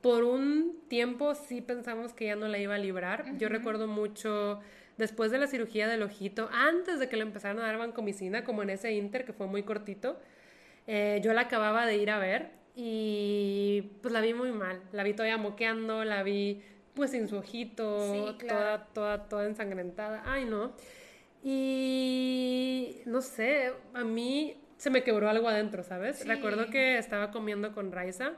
Por 0.00 0.24
un 0.24 0.80
tiempo 0.88 1.34
sí 1.34 1.60
pensamos 1.60 2.12
que 2.14 2.26
ya 2.26 2.36
no 2.36 2.48
la 2.48 2.58
iba 2.58 2.76
a 2.76 2.78
librar. 2.78 3.36
Yo 3.36 3.48
recuerdo 3.48 3.86
mucho 3.86 4.60
después 4.96 5.30
de 5.30 5.38
la 5.38 5.46
cirugía 5.46 5.88
del 5.88 6.02
ojito, 6.02 6.48
antes 6.52 6.98
de 7.00 7.08
que 7.08 7.16
le 7.16 7.22
empezaran 7.22 7.58
a 7.58 7.62
dar 7.62 7.78
vancomicina, 7.78 8.44
como 8.44 8.62
en 8.62 8.70
ese 8.70 8.92
inter 8.92 9.24
que 9.24 9.32
fue 9.32 9.46
muy 9.46 9.62
cortito, 9.62 10.20
eh, 10.86 11.20
yo 11.24 11.32
la 11.32 11.42
acababa 11.42 11.86
de 11.86 11.96
ir 11.96 12.10
a 12.10 12.18
ver 12.18 12.59
y 12.74 13.82
pues 14.02 14.12
la 14.12 14.20
vi 14.20 14.34
muy 14.34 14.52
mal. 14.52 14.80
La 14.92 15.02
vi 15.02 15.12
todavía 15.12 15.36
moqueando, 15.36 16.04
la 16.04 16.22
vi 16.22 16.62
pues 16.94 17.10
sin 17.12 17.28
su 17.28 17.36
ojito, 17.36 18.12
Sí, 18.12 18.36
claro. 18.38 18.58
toda, 18.58 18.86
toda, 18.92 19.28
toda 19.28 19.46
ensangrentada. 19.46 20.22
Ay, 20.26 20.44
no. 20.44 20.72
Y 21.42 23.00
no 23.06 23.22
sé, 23.22 23.72
a 23.94 24.04
mí 24.04 24.56
se 24.76 24.90
me 24.90 25.02
quebró 25.02 25.28
algo 25.28 25.48
adentro, 25.48 25.82
¿sabes? 25.82 26.18
Sí. 26.18 26.28
Recuerdo 26.28 26.66
que 26.70 26.98
estaba 26.98 27.30
comiendo 27.30 27.72
con 27.72 27.92
Raiza 27.92 28.32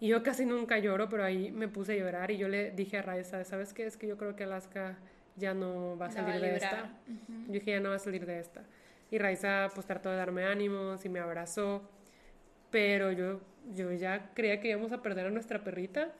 y 0.00 0.08
yo 0.08 0.22
casi 0.22 0.44
nunca 0.44 0.78
lloro, 0.78 1.08
pero 1.08 1.24
ahí 1.24 1.50
me 1.50 1.68
puse 1.68 1.92
a 1.92 1.96
llorar 1.96 2.30
y 2.30 2.36
yo 2.38 2.48
le 2.48 2.70
dije 2.70 2.98
a 2.98 3.02
Raiza, 3.02 3.44
¿sabes 3.44 3.72
qué? 3.72 3.86
Es 3.86 3.96
que 3.96 4.06
yo 4.06 4.16
creo 4.16 4.36
que 4.36 4.44
Alaska 4.44 4.98
ya 5.36 5.54
no 5.54 5.96
va 5.98 6.06
a 6.06 6.08
va 6.08 6.14
salir 6.14 6.34
a 6.34 6.38
de 6.38 6.56
esta. 6.56 6.90
Yo 7.46 7.52
dije, 7.52 7.72
ya 7.72 7.80
no 7.80 7.90
va 7.90 7.96
a 7.96 8.00
salir 8.00 8.26
de 8.26 8.38
esta. 8.40 8.64
Y 9.10 9.18
Raiza 9.18 9.68
pues 9.74 9.86
trató 9.86 10.10
de 10.10 10.16
darme 10.16 10.44
ánimos 10.44 11.04
y 11.04 11.08
me 11.08 11.20
abrazó, 11.20 11.88
pero 12.70 13.12
yo, 13.12 13.40
yo 13.74 13.92
ya 13.92 14.30
creía 14.34 14.60
que 14.60 14.68
íbamos 14.68 14.92
a 14.92 15.02
perder 15.02 15.26
a 15.26 15.30
nuestra 15.30 15.62
perrita. 15.62 16.12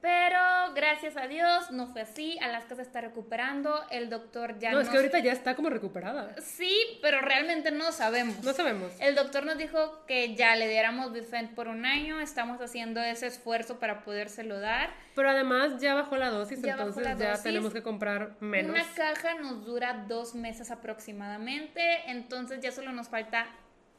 Pero 0.00 0.38
gracias 0.74 1.16
a 1.16 1.26
Dios 1.26 1.70
no 1.70 1.88
fue 1.88 2.02
así. 2.02 2.38
Alaska 2.40 2.76
se 2.76 2.82
está 2.82 3.00
recuperando. 3.00 3.82
El 3.90 4.08
doctor 4.08 4.58
ya 4.58 4.70
no. 4.70 4.80
es 4.80 4.88
que 4.88 4.96
ahorita 4.96 5.18
ya 5.18 5.32
está 5.32 5.56
como 5.56 5.70
recuperada. 5.70 6.34
Sí, 6.40 6.78
pero 7.02 7.20
realmente 7.22 7.72
no 7.72 7.90
sabemos. 7.92 8.40
No 8.44 8.52
sabemos. 8.52 8.92
El 9.00 9.14
doctor 9.14 9.44
nos 9.44 9.58
dijo 9.58 10.04
que 10.06 10.36
ya 10.36 10.54
le 10.54 10.68
diéramos 10.68 11.12
Bifent 11.12 11.54
por 11.54 11.66
un 11.66 11.86
año. 11.86 12.20
Estamos 12.20 12.60
haciendo 12.60 13.00
ese 13.00 13.26
esfuerzo 13.26 13.80
para 13.80 14.04
podérselo 14.04 14.60
dar. 14.60 14.90
Pero 15.14 15.30
además 15.30 15.80
ya 15.80 15.94
bajó 15.94 16.16
la 16.16 16.28
dosis, 16.28 16.62
entonces 16.62 17.18
ya 17.18 17.42
tenemos 17.42 17.72
que 17.72 17.82
comprar 17.82 18.36
menos. 18.40 18.70
Una 18.70 18.84
caja 18.94 19.34
nos 19.34 19.64
dura 19.64 20.04
dos 20.06 20.34
meses 20.34 20.70
aproximadamente. 20.70 21.80
Entonces 22.06 22.60
ya 22.60 22.70
solo 22.70 22.92
nos 22.92 23.08
falta 23.08 23.46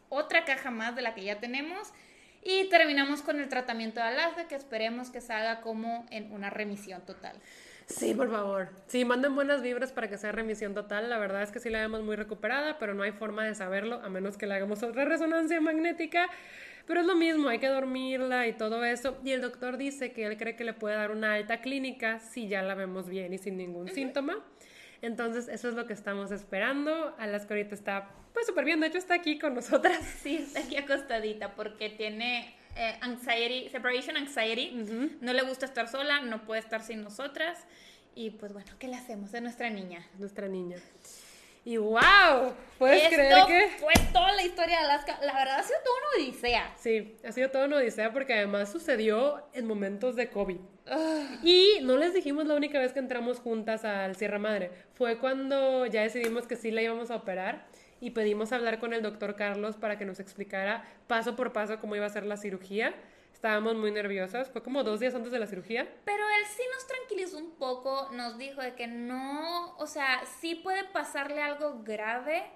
otra 0.09 0.45
caja 0.45 0.71
más 0.71 0.95
de 0.95 1.01
la 1.01 1.13
que 1.13 1.23
ya 1.23 1.39
tenemos 1.39 1.91
y 2.47 2.69
terminamos 2.69 3.21
con 3.21 3.41
el 3.41 3.49
tratamiento 3.49 3.99
de 3.99 4.05
Alaska, 4.05 4.47
que 4.47 4.55
esperemos 4.55 5.09
que 5.09 5.19
se 5.19 5.33
haga 5.33 5.59
como 5.59 6.05
en 6.11 6.31
una 6.31 6.49
remisión 6.49 7.05
total. 7.05 7.35
Sí, 7.87 8.13
por 8.13 8.31
favor. 8.31 8.69
Sí, 8.87 9.03
manden 9.03 9.35
buenas 9.35 9.61
vibras 9.61 9.91
para 9.91 10.07
que 10.07 10.17
sea 10.17 10.31
remisión 10.31 10.73
total. 10.73 11.09
La 11.09 11.17
verdad 11.17 11.43
es 11.43 11.51
que 11.51 11.59
sí 11.59 11.69
la 11.69 11.81
vemos 11.81 12.03
muy 12.03 12.15
recuperada, 12.15 12.79
pero 12.79 12.93
no 12.93 13.03
hay 13.03 13.11
forma 13.11 13.45
de 13.45 13.53
saberlo 13.53 14.01
a 14.01 14.07
menos 14.07 14.37
que 14.37 14.47
le 14.47 14.53
hagamos 14.53 14.81
otra 14.81 15.03
resonancia 15.03 15.59
magnética. 15.59 16.29
Pero 16.85 17.01
es 17.01 17.05
lo 17.05 17.15
mismo, 17.15 17.49
hay 17.49 17.59
que 17.59 17.67
dormirla 17.67 18.47
y 18.47 18.53
todo 18.53 18.85
eso. 18.85 19.17
Y 19.25 19.31
el 19.31 19.41
doctor 19.41 19.75
dice 19.75 20.13
que 20.13 20.25
él 20.25 20.37
cree 20.37 20.55
que 20.55 20.63
le 20.63 20.71
puede 20.71 20.95
dar 20.95 21.11
una 21.11 21.33
alta 21.33 21.59
clínica 21.59 22.19
si 22.19 22.47
ya 22.47 22.61
la 22.61 22.75
vemos 22.75 23.09
bien 23.09 23.33
y 23.33 23.39
sin 23.39 23.57
ningún 23.57 23.89
síntoma. 23.89 24.37
Entonces, 25.01 25.47
eso 25.47 25.69
es 25.69 25.75
lo 25.75 25.85
que 25.85 25.93
estamos 25.93 26.31
esperando. 26.31 27.15
Alaska 27.17 27.53
ahorita 27.53 27.75
está 27.75 28.09
pues 28.33 28.45
súper 28.45 28.65
bien, 28.65 28.79
de 28.79 28.87
hecho 28.87 28.99
está 28.99 29.15
aquí 29.15 29.39
con 29.39 29.55
nosotras. 29.55 29.99
Sí, 30.21 30.37
está 30.37 30.59
aquí 30.59 30.77
acostadita 30.77 31.55
porque 31.55 31.89
tiene 31.89 32.55
eh, 32.75 32.95
anxiety, 33.01 33.69
separation 33.69 34.15
anxiety. 34.15 34.71
No 35.21 35.33
le 35.33 35.41
gusta 35.41 35.65
estar 35.65 35.87
sola, 35.87 36.21
no 36.21 36.45
puede 36.45 36.59
estar 36.61 36.83
sin 36.83 37.01
nosotras. 37.01 37.57
Y 38.13 38.31
pues 38.31 38.53
bueno, 38.53 38.71
¿qué 38.77 38.87
le 38.87 38.95
hacemos? 38.95 39.31
de 39.31 39.41
nuestra 39.41 39.69
niña. 39.69 40.05
Nuestra 40.19 40.47
niña. 40.47 40.77
Y 41.67 41.75
wow, 41.75 42.53
¿puedes 42.77 43.09
creer 43.09 43.45
que? 43.45 43.67
fue 43.77 43.91
toda 44.13 44.31
la 44.31 44.41
historia 44.41 44.79
de 44.79 44.85
Alaska. 44.85 45.19
La 45.21 45.33
verdad 45.33 45.59
ha 45.59 45.63
sido 45.63 45.79
toda 45.83 45.97
una 45.97 46.23
odisea. 46.23 46.73
Sí, 46.77 47.17
ha 47.27 47.33
sido 47.33 47.51
toda 47.51 47.65
una 47.65 47.75
odisea 47.75 48.13
porque 48.13 48.35
además 48.35 48.71
sucedió 48.71 49.45
en 49.51 49.67
momentos 49.67 50.15
de 50.15 50.29
COVID. 50.29 50.59
Y 51.43 51.79
no 51.81 51.97
les 51.97 52.13
dijimos 52.13 52.45
la 52.45 52.53
única 52.53 52.79
vez 52.79 52.93
que 52.93 52.99
entramos 52.99 53.41
juntas 53.41 53.83
al 53.83 54.15
Sierra 54.15 54.39
Madre. 54.39 54.71
Fue 54.93 55.17
cuando 55.17 55.85
ya 55.87 56.03
decidimos 56.03 56.47
que 56.47 56.55
sí 56.55 56.71
la 56.71 56.81
íbamos 56.81 57.11
a 57.11 57.17
operar 57.17 57.65
y 57.99 58.11
pedimos 58.11 58.53
hablar 58.53 58.79
con 58.79 58.93
el 58.93 59.01
doctor 59.01 59.35
Carlos 59.35 59.75
para 59.75 59.97
que 59.97 60.05
nos 60.05 60.21
explicara 60.21 60.85
paso 61.07 61.35
por 61.35 61.51
paso 61.51 61.81
cómo 61.81 61.97
iba 61.97 62.05
a 62.05 62.09
ser 62.09 62.25
la 62.25 62.37
cirugía. 62.37 62.93
Estábamos 63.37 63.75
muy 63.75 63.91
nerviosas, 63.91 64.49
fue 64.49 64.63
como 64.63 64.83
dos 64.83 64.99
días 64.99 65.13
antes 65.13 65.31
de 65.31 65.37
la 65.37 65.45
cirugía. 65.45 65.87
Pero 66.05 66.23
él 66.23 66.45
sí 66.47 66.63
nos 66.73 66.87
tranquilizó 66.87 67.37
un 67.37 67.51
poco, 67.51 68.09
nos 68.11 68.39
dijo 68.39 68.63
de 68.63 68.73
que 68.73 68.87
no, 68.87 69.77
o 69.77 69.85
sea, 69.85 70.25
sí 70.39 70.55
puede 70.55 70.85
pasarle 70.85 71.43
algo 71.43 71.83
grave, 71.83 72.49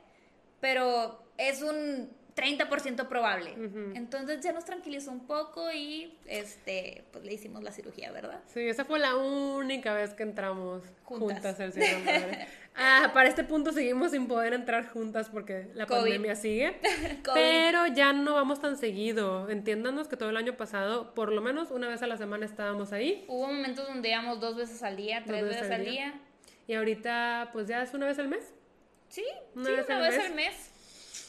pero 0.60 1.24
es 1.38 1.62
un 1.62 2.10
30% 2.36 3.08
probable. 3.08 3.54
Entonces 3.96 4.42
ya 4.42 4.54
nos 4.54 4.66
tranquilizó 4.66 5.12
un 5.12 5.28
poco 5.28 5.72
y 5.72 6.18
este 6.26 7.04
pues 7.12 7.24
le 7.26 7.34
hicimos 7.34 7.64
la 7.64 7.72
cirugía, 7.72 8.12
¿verdad? 8.12 8.42
Sí, 8.48 8.62
esa 8.62 8.86
fue 8.86 9.00
la 9.00 9.16
única 9.16 9.94
vez 9.94 10.14
que 10.14 10.24
entramos 10.24 10.84
juntas, 11.04 11.60
al 11.60 11.70
Madre. 11.76 12.48
ah, 12.76 13.12
para 13.14 13.28
este 13.28 13.44
punto 13.44 13.72
seguimos 13.72 14.12
sin 14.12 14.28
poder 14.28 14.54
entrar 14.54 14.88
juntas 14.88 15.30
porque 15.30 15.68
la 15.74 15.86
pandemia 15.86 16.36
sigue. 16.36 16.80
pero 17.34 17.88
ya 17.88 18.14
no 18.14 18.34
vamos 18.36 18.62
tan 18.62 18.78
seguido. 18.78 19.50
Entiéndanos 19.50 20.08
que 20.08 20.18
todo 20.18 20.30
el 20.30 20.38
año 20.38 20.56
pasado, 20.56 21.14
por 21.14 21.32
lo 21.32 21.42
menos 21.42 21.72
una 21.72 21.90
vez 21.90 22.02
a 22.02 22.08
la 22.08 22.18
semana 22.18 22.46
estábamos 22.46 22.94
ahí. 22.94 23.26
Hubo 23.28 23.48
momentos 23.48 23.88
donde 23.88 24.10
íbamos 24.10 24.40
dos 24.40 24.56
veces 24.56 24.82
al 24.84 24.96
día, 24.96 25.24
tres 25.26 25.44
veces, 25.44 25.70
al 25.70 25.86
día. 25.86 26.14
Y 26.68 26.76
ahorita 26.76 27.50
pues 27.52 27.68
ya 27.68 27.82
es 27.84 27.94
una 27.94 28.06
vez 28.06 28.18
al 28.20 28.30
mes. 28.30 28.54
Sí, 29.10 29.26
una 29.56 29.72
vez, 29.72 29.86
una 29.88 30.00
vez 30.00 30.20
al 30.20 30.34
mes. 30.34 30.71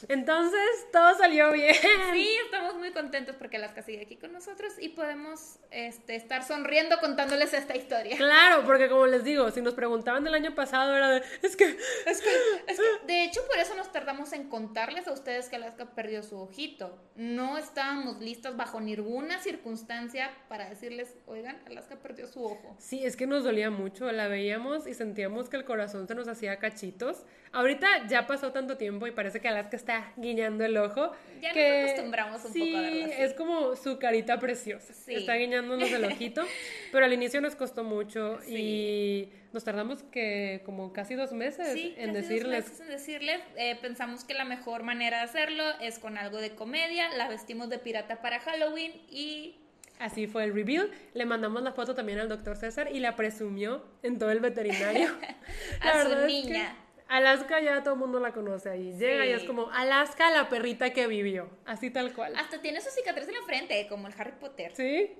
Entonces, 0.09 0.61
todo 0.91 1.17
salió 1.17 1.51
bien. 1.51 1.75
Sí, 2.11 2.29
estamos 2.45 2.75
muy 2.75 2.91
contentos 2.91 3.35
porque 3.35 3.57
Alaska 3.57 3.81
sigue 3.81 4.01
aquí 4.01 4.17
con 4.17 4.31
nosotros 4.31 4.73
y 4.79 4.89
podemos 4.89 5.59
este, 5.71 6.15
estar 6.15 6.43
sonriendo 6.43 6.99
contándoles 6.99 7.53
esta 7.53 7.75
historia. 7.75 8.17
Claro, 8.17 8.63
porque 8.65 8.89
como 8.89 9.07
les 9.07 9.23
digo, 9.23 9.49
si 9.51 9.61
nos 9.61 9.73
preguntaban 9.73 10.23
del 10.23 10.33
año 10.33 10.53
pasado, 10.53 10.95
era 10.95 11.09
de, 11.09 11.23
es 11.41 11.55
que, 11.55 11.65
es 12.05 12.21
que, 12.21 12.29
es 12.67 12.77
que, 12.79 12.85
de 13.07 13.23
hecho, 13.23 13.41
por 13.47 13.57
eso 13.57 13.75
nos 13.75 13.91
tardamos 13.91 14.33
en 14.33 14.49
contarles 14.49 15.07
a 15.07 15.13
ustedes 15.13 15.49
que 15.49 15.55
Alaska 15.55 15.85
perdió 15.95 16.23
su 16.23 16.39
ojito. 16.39 16.97
No 17.15 17.57
estábamos 17.57 18.19
listos 18.19 18.55
bajo 18.57 18.79
ninguna 18.79 19.39
circunstancia 19.39 20.31
para 20.49 20.69
decirles, 20.69 21.15
oigan, 21.25 21.61
Alaska 21.65 21.95
perdió 21.95 22.27
su 22.27 22.43
ojo. 22.43 22.75
Sí, 22.79 23.05
es 23.05 23.15
que 23.15 23.27
nos 23.27 23.43
dolía 23.43 23.69
mucho, 23.69 24.11
la 24.11 24.27
veíamos 24.27 24.87
y 24.87 24.93
sentíamos 24.93 25.49
que 25.49 25.57
el 25.57 25.65
corazón 25.65 26.07
se 26.07 26.15
nos 26.15 26.27
hacía 26.27 26.59
cachitos. 26.59 27.23
Ahorita 27.51 28.07
ya 28.07 28.25
pasó 28.25 28.51
tanto 28.51 28.77
tiempo 28.77 29.05
y 29.07 29.11
parece 29.11 29.39
que 29.39 29.47
Alaska 29.47 29.75
está 29.75 29.92
guiñando 30.17 30.63
el 30.65 30.77
ojo. 30.77 31.11
Ya 31.41 31.51
que, 31.51 31.81
nos 31.81 31.91
acostumbramos 31.91 32.45
un 32.45 32.53
poco 32.53 32.77
a 32.77 32.81
verlo 32.81 33.05
es 33.05 33.33
como 33.33 33.75
su 33.75 33.99
carita 33.99 34.39
preciosa. 34.39 34.93
Está 35.07 35.35
guiñándonos 35.35 35.91
el 35.91 36.05
ojito. 36.05 36.43
pero 36.91 37.05
al 37.05 37.13
inicio 37.13 37.41
nos 37.41 37.55
costó 37.55 37.83
mucho 37.83 38.39
y 38.47 39.29
nos 39.51 39.63
tardamos 39.63 40.03
que 40.03 40.61
como 40.65 40.93
casi 40.93 41.15
dos 41.15 41.33
meses 41.33 41.75
en 41.97 42.13
decirles. 42.13 42.65
Dos 42.65 42.71
meses 42.71 42.79
en 42.81 42.87
decirles. 42.87 43.41
Eh, 43.57 43.77
pensamos 43.81 44.23
que 44.23 44.33
la 44.33 44.45
mejor 44.45 44.83
manera 44.83 45.17
de 45.17 45.23
hacerlo 45.23 45.63
es 45.81 45.99
con 45.99 46.17
algo 46.17 46.37
de 46.37 46.55
comedia. 46.55 47.09
La 47.17 47.27
vestimos 47.27 47.69
de 47.69 47.79
pirata 47.79 48.21
para 48.21 48.39
Halloween 48.39 48.93
y 49.09 49.59
Así 49.99 50.27
fue 50.27 50.43
el 50.43 50.53
reveal. 50.53 50.91
Le 51.13 51.25
mandamos 51.25 51.61
la 51.63 51.71
foto 51.71 51.95
también 51.95 52.19
al 52.19 52.27
doctor 52.27 52.57
César 52.57 52.89
y 52.91 52.99
la 52.99 53.15
presumió 53.15 53.85
en 54.01 54.17
todo 54.19 54.31
el 54.31 54.39
veterinario. 54.39 55.07
a 55.81 56.03
su 56.03 56.25
niña. 56.25 56.75
Alaska 57.13 57.61
ya 57.61 57.83
todo 57.83 57.93
el 57.93 57.99
mundo 57.99 58.19
la 58.19 58.31
conoce 58.31 58.71
ahí. 58.71 58.93
Llega 58.97 59.25
y 59.27 59.31
es 59.31 59.43
como 59.43 59.69
Alaska, 59.69 60.31
la 60.31 60.49
perrita 60.49 60.91
que 60.93 61.05
vivió. 61.05 61.47
Así 61.63 61.91
tal 61.91 62.11
cual. 62.11 62.35
Hasta 62.35 62.59
tiene 62.59 62.81
su 62.81 62.89
cicatriz 62.89 63.27
en 63.27 63.35
la 63.35 63.43
frente, 63.43 63.85
como 63.87 64.07
el 64.07 64.13
Harry 64.17 64.33
Potter. 64.39 64.71
Sí. 64.75 65.11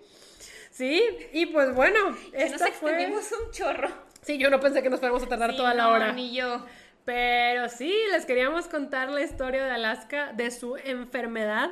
Sí, 0.72 1.04
y 1.34 1.46
pues 1.46 1.76
bueno, 1.76 2.18
esta 2.32 2.70
nos 2.70 2.78
fue... 2.78 3.06
un 3.06 3.52
chorro. 3.52 3.90
Sí, 4.24 4.40
yo 4.40 4.50
no 4.50 4.60
pensé 4.60 4.82
que 4.82 4.90
nos 4.90 5.00
fuéramos 5.00 5.22
a 5.22 5.28
tardar 5.28 5.56
toda 5.56 5.76
la 5.76 5.90
hora. 5.90 6.14
Ni 6.14 6.34
yo. 6.36 6.66
Pero 7.06 7.70
sí, 7.70 7.96
les 8.12 8.26
queríamos 8.26 8.68
contar 8.68 9.10
la 9.10 9.22
historia 9.22 9.64
de 9.64 9.72
Alaska, 9.72 10.34
de 10.34 10.50
su 10.50 10.76
enfermedad. 10.78 11.70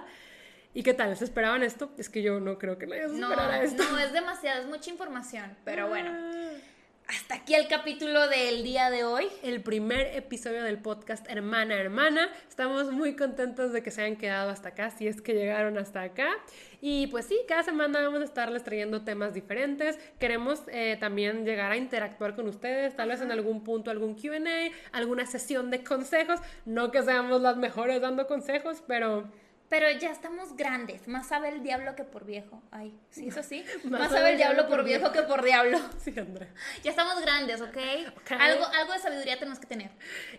¿Y 0.76 0.84
qué 0.84 0.94
tal? 0.94 1.18
¿Se 1.18 1.24
esperaban 1.24 1.64
esto? 1.64 1.92
Es 1.98 2.10
que 2.10 2.22
yo 2.22 2.40
no 2.40 2.60
creo 2.60 2.78
que 2.78 2.86
nadie 2.86 3.10
se 3.10 3.16
no, 3.16 3.32
esperara 3.32 3.64
esto. 3.64 3.84
No, 3.84 3.98
es 3.98 4.14
demasiado, 4.14 4.62
es 4.62 4.68
mucha 4.68 4.92
información. 4.92 5.58
Pero 5.66 5.88
bueno. 5.88 6.12
Hasta 7.08 7.36
aquí 7.36 7.56
el 7.56 7.68
capítulo 7.68 8.28
del 8.28 8.64
día 8.64 8.90
de 8.90 9.04
hoy. 9.04 9.28
El 9.44 9.62
primer 9.62 10.16
episodio 10.16 10.64
del 10.64 10.78
podcast 10.78 11.30
Hermana 11.30 11.76
Hermana. 11.76 12.30
Estamos 12.48 12.92
muy 12.92 13.16
contentos 13.16 13.74
de 13.74 13.84
que 13.84 13.92
se 13.92 14.02
hayan 14.02 14.18
quedado 14.18 14.50
hasta 14.50 14.70
acá, 14.70 14.92
si 14.92 15.08
es 15.08 15.22
que 15.22 15.34
llegaron 15.34 15.78
hasta 15.78 16.02
acá. 16.04 16.30
Y 16.80 17.08
pues 17.08 17.26
sí, 17.26 17.38
cada 17.48 17.64
semana 17.64 18.02
vamos 18.02 18.22
a 18.22 18.24
estarles 18.24 18.64
trayendo 18.64 19.04
temas 19.04 19.34
diferentes. 19.34 20.00
Queremos 20.20 20.62
eh, 20.68 20.98
también 21.00 21.46
llegar 21.46 21.72
a 21.72 21.78
interactuar 21.78 22.36
con 22.36 22.48
ustedes, 22.48 22.96
tal 22.96 23.10
vez 23.10 23.22
en 23.22 23.32
algún 23.32 23.64
punto 23.64 23.92
algún 23.92 24.16
QA, 24.16 24.72
alguna 24.92 25.26
sesión 25.26 25.70
de 25.70 25.84
consejos. 25.84 26.40
No 26.66 26.92
que 26.92 27.04
seamos 27.04 27.42
las 27.42 27.58
mejores 27.58 28.02
dando 28.02 28.28
consejos, 28.28 28.82
pero 28.88 29.30
pero 29.72 29.90
ya 29.90 30.12
estamos 30.12 30.58
grandes. 30.58 31.08
Más 31.08 31.30
sabe 31.30 31.48
el 31.48 31.64
diablo 31.64 31.96
que 31.96 32.04
por 32.04 32.26
viejo. 32.26 32.62
Ay, 32.72 32.94
sí, 33.10 33.30
eso 33.30 33.42
sí. 33.42 33.64
Más, 33.86 34.12
sabe 34.12 34.32
el 34.32 34.38
diablo 34.38 34.68
por 34.68 34.84
viejo 34.84 35.14
que 35.14 35.22
por 35.22 35.42
diablo. 35.42 35.80
Sí, 35.98 36.14
Andrea. 36.18 36.50
Ya 36.84 36.90
estamos 36.90 37.22
grandes, 37.22 37.62
¿ok? 37.62 37.78
Algo, 38.38 38.66
algo 38.66 38.92
de 38.92 39.00
sabiduría 39.00 39.40
tenemos 39.40 39.60
que 39.60 39.68
tener. 39.68 39.92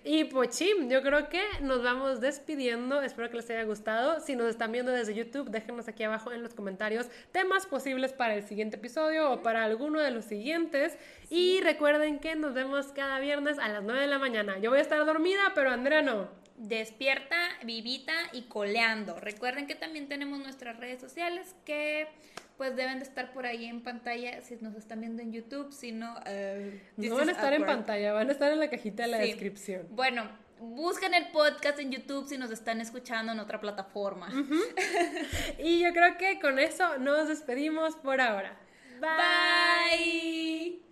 Y 0.05 0.25
pues 0.25 0.55
sí, 0.55 0.75
yo 0.87 1.01
creo 1.03 1.31
que 1.31 1.43
nos 1.63 1.83
vamos 1.83 2.21
despidiendo. 2.21 3.01
Espero 3.01 3.31
que 3.31 3.37
les 3.37 3.49
haya 3.49 3.65
gustado. 3.65 4.21
Si 4.21 4.37
nos 4.37 4.49
están 4.49 4.71
viendo 4.71 4.93
desde 4.93 5.15
YouTube, 5.15 5.49
déjenos 5.49 5.89
aquí 5.89 6.03
abajo 6.03 6.31
en 6.31 6.43
los 6.43 6.53
comentarios 6.53 7.07
temas 7.31 7.65
posibles 7.65 8.13
para 8.13 8.35
el 8.35 8.43
siguiente 8.43 8.77
episodio 8.77 9.31
o 9.31 9.43
para 9.43 9.65
alguno 9.65 10.01
de 10.01 10.11
los 10.11 10.27
siguientes. 10.27 10.99
Y 11.31 11.63
recuerden 11.63 12.19
que 12.19 12.35
nos 12.35 12.53
vemos 12.53 12.89
cada 12.89 13.19
viernes 13.19 13.59
a 13.59 13.69
las 13.69 13.83
9 13.83 13.99
de 13.99 14.09
la 14.09 14.19
mañana. 14.19 14.59
Yo 14.59 14.69
voy 14.69 14.81
a 14.81 14.83
estar 14.83 15.03
dormida, 15.07 15.53
pero 15.55 15.71
Andrea 15.71 16.03
no 16.03 16.42
despierta, 16.63 17.37
vivita 17.65 18.13
y 18.33 18.43
coleando. 18.43 19.19
Recuerden 19.21 19.67
que 19.67 19.75
también 19.75 20.09
tenemos 20.09 20.39
nuestras 20.39 20.79
redes 20.79 21.01
sociales 21.01 21.55
que 21.65 22.09
pues 22.57 22.77
deben 22.77 22.99
de 22.99 23.05
estar 23.05 23.33
por 23.33 23.47
ahí 23.47 23.65
en 23.65 23.83
pantalla 23.83 24.41
si 24.43 24.57
nos 24.57 24.75
están 24.77 25.01
viendo 25.01 25.23
en 25.23 25.33
YouTube, 25.33 25.73
si 25.73 25.91
no... 25.91 26.15
Uh, 26.15 26.71
no 26.97 27.17
van 27.17 27.29
a 27.29 27.33
estar 27.33 27.53
en 27.53 27.67
pantalla, 27.67 28.13
van 28.13 28.29
a 28.29 28.33
estar 28.33 28.53
en 28.53 28.61
la 28.61 28.71
cajita 28.71 29.05
de 29.05 29.09
la 29.09 29.19
descripción. 29.19 29.87
Bueno, 29.91 30.29
busquen 30.61 31.15
el 31.15 31.29
podcast 31.29 31.79
en 31.81 31.91
YouTube 31.91 32.29
si 32.29 32.39
nos 32.39 32.51
están 32.51 32.81
escuchando 32.81 33.33
en 33.33 33.41
otra 33.41 33.61
plataforma. 33.61 34.29
y 35.59 35.81
yo 35.81 35.93
creo 35.93 36.17
que 36.19 36.39
con 36.39 36.59
eso 36.59 36.99
nos 36.99 37.29
despedimos 37.29 37.97
por 37.97 38.21
ahora. 38.21 38.57
Bye. 39.01 40.92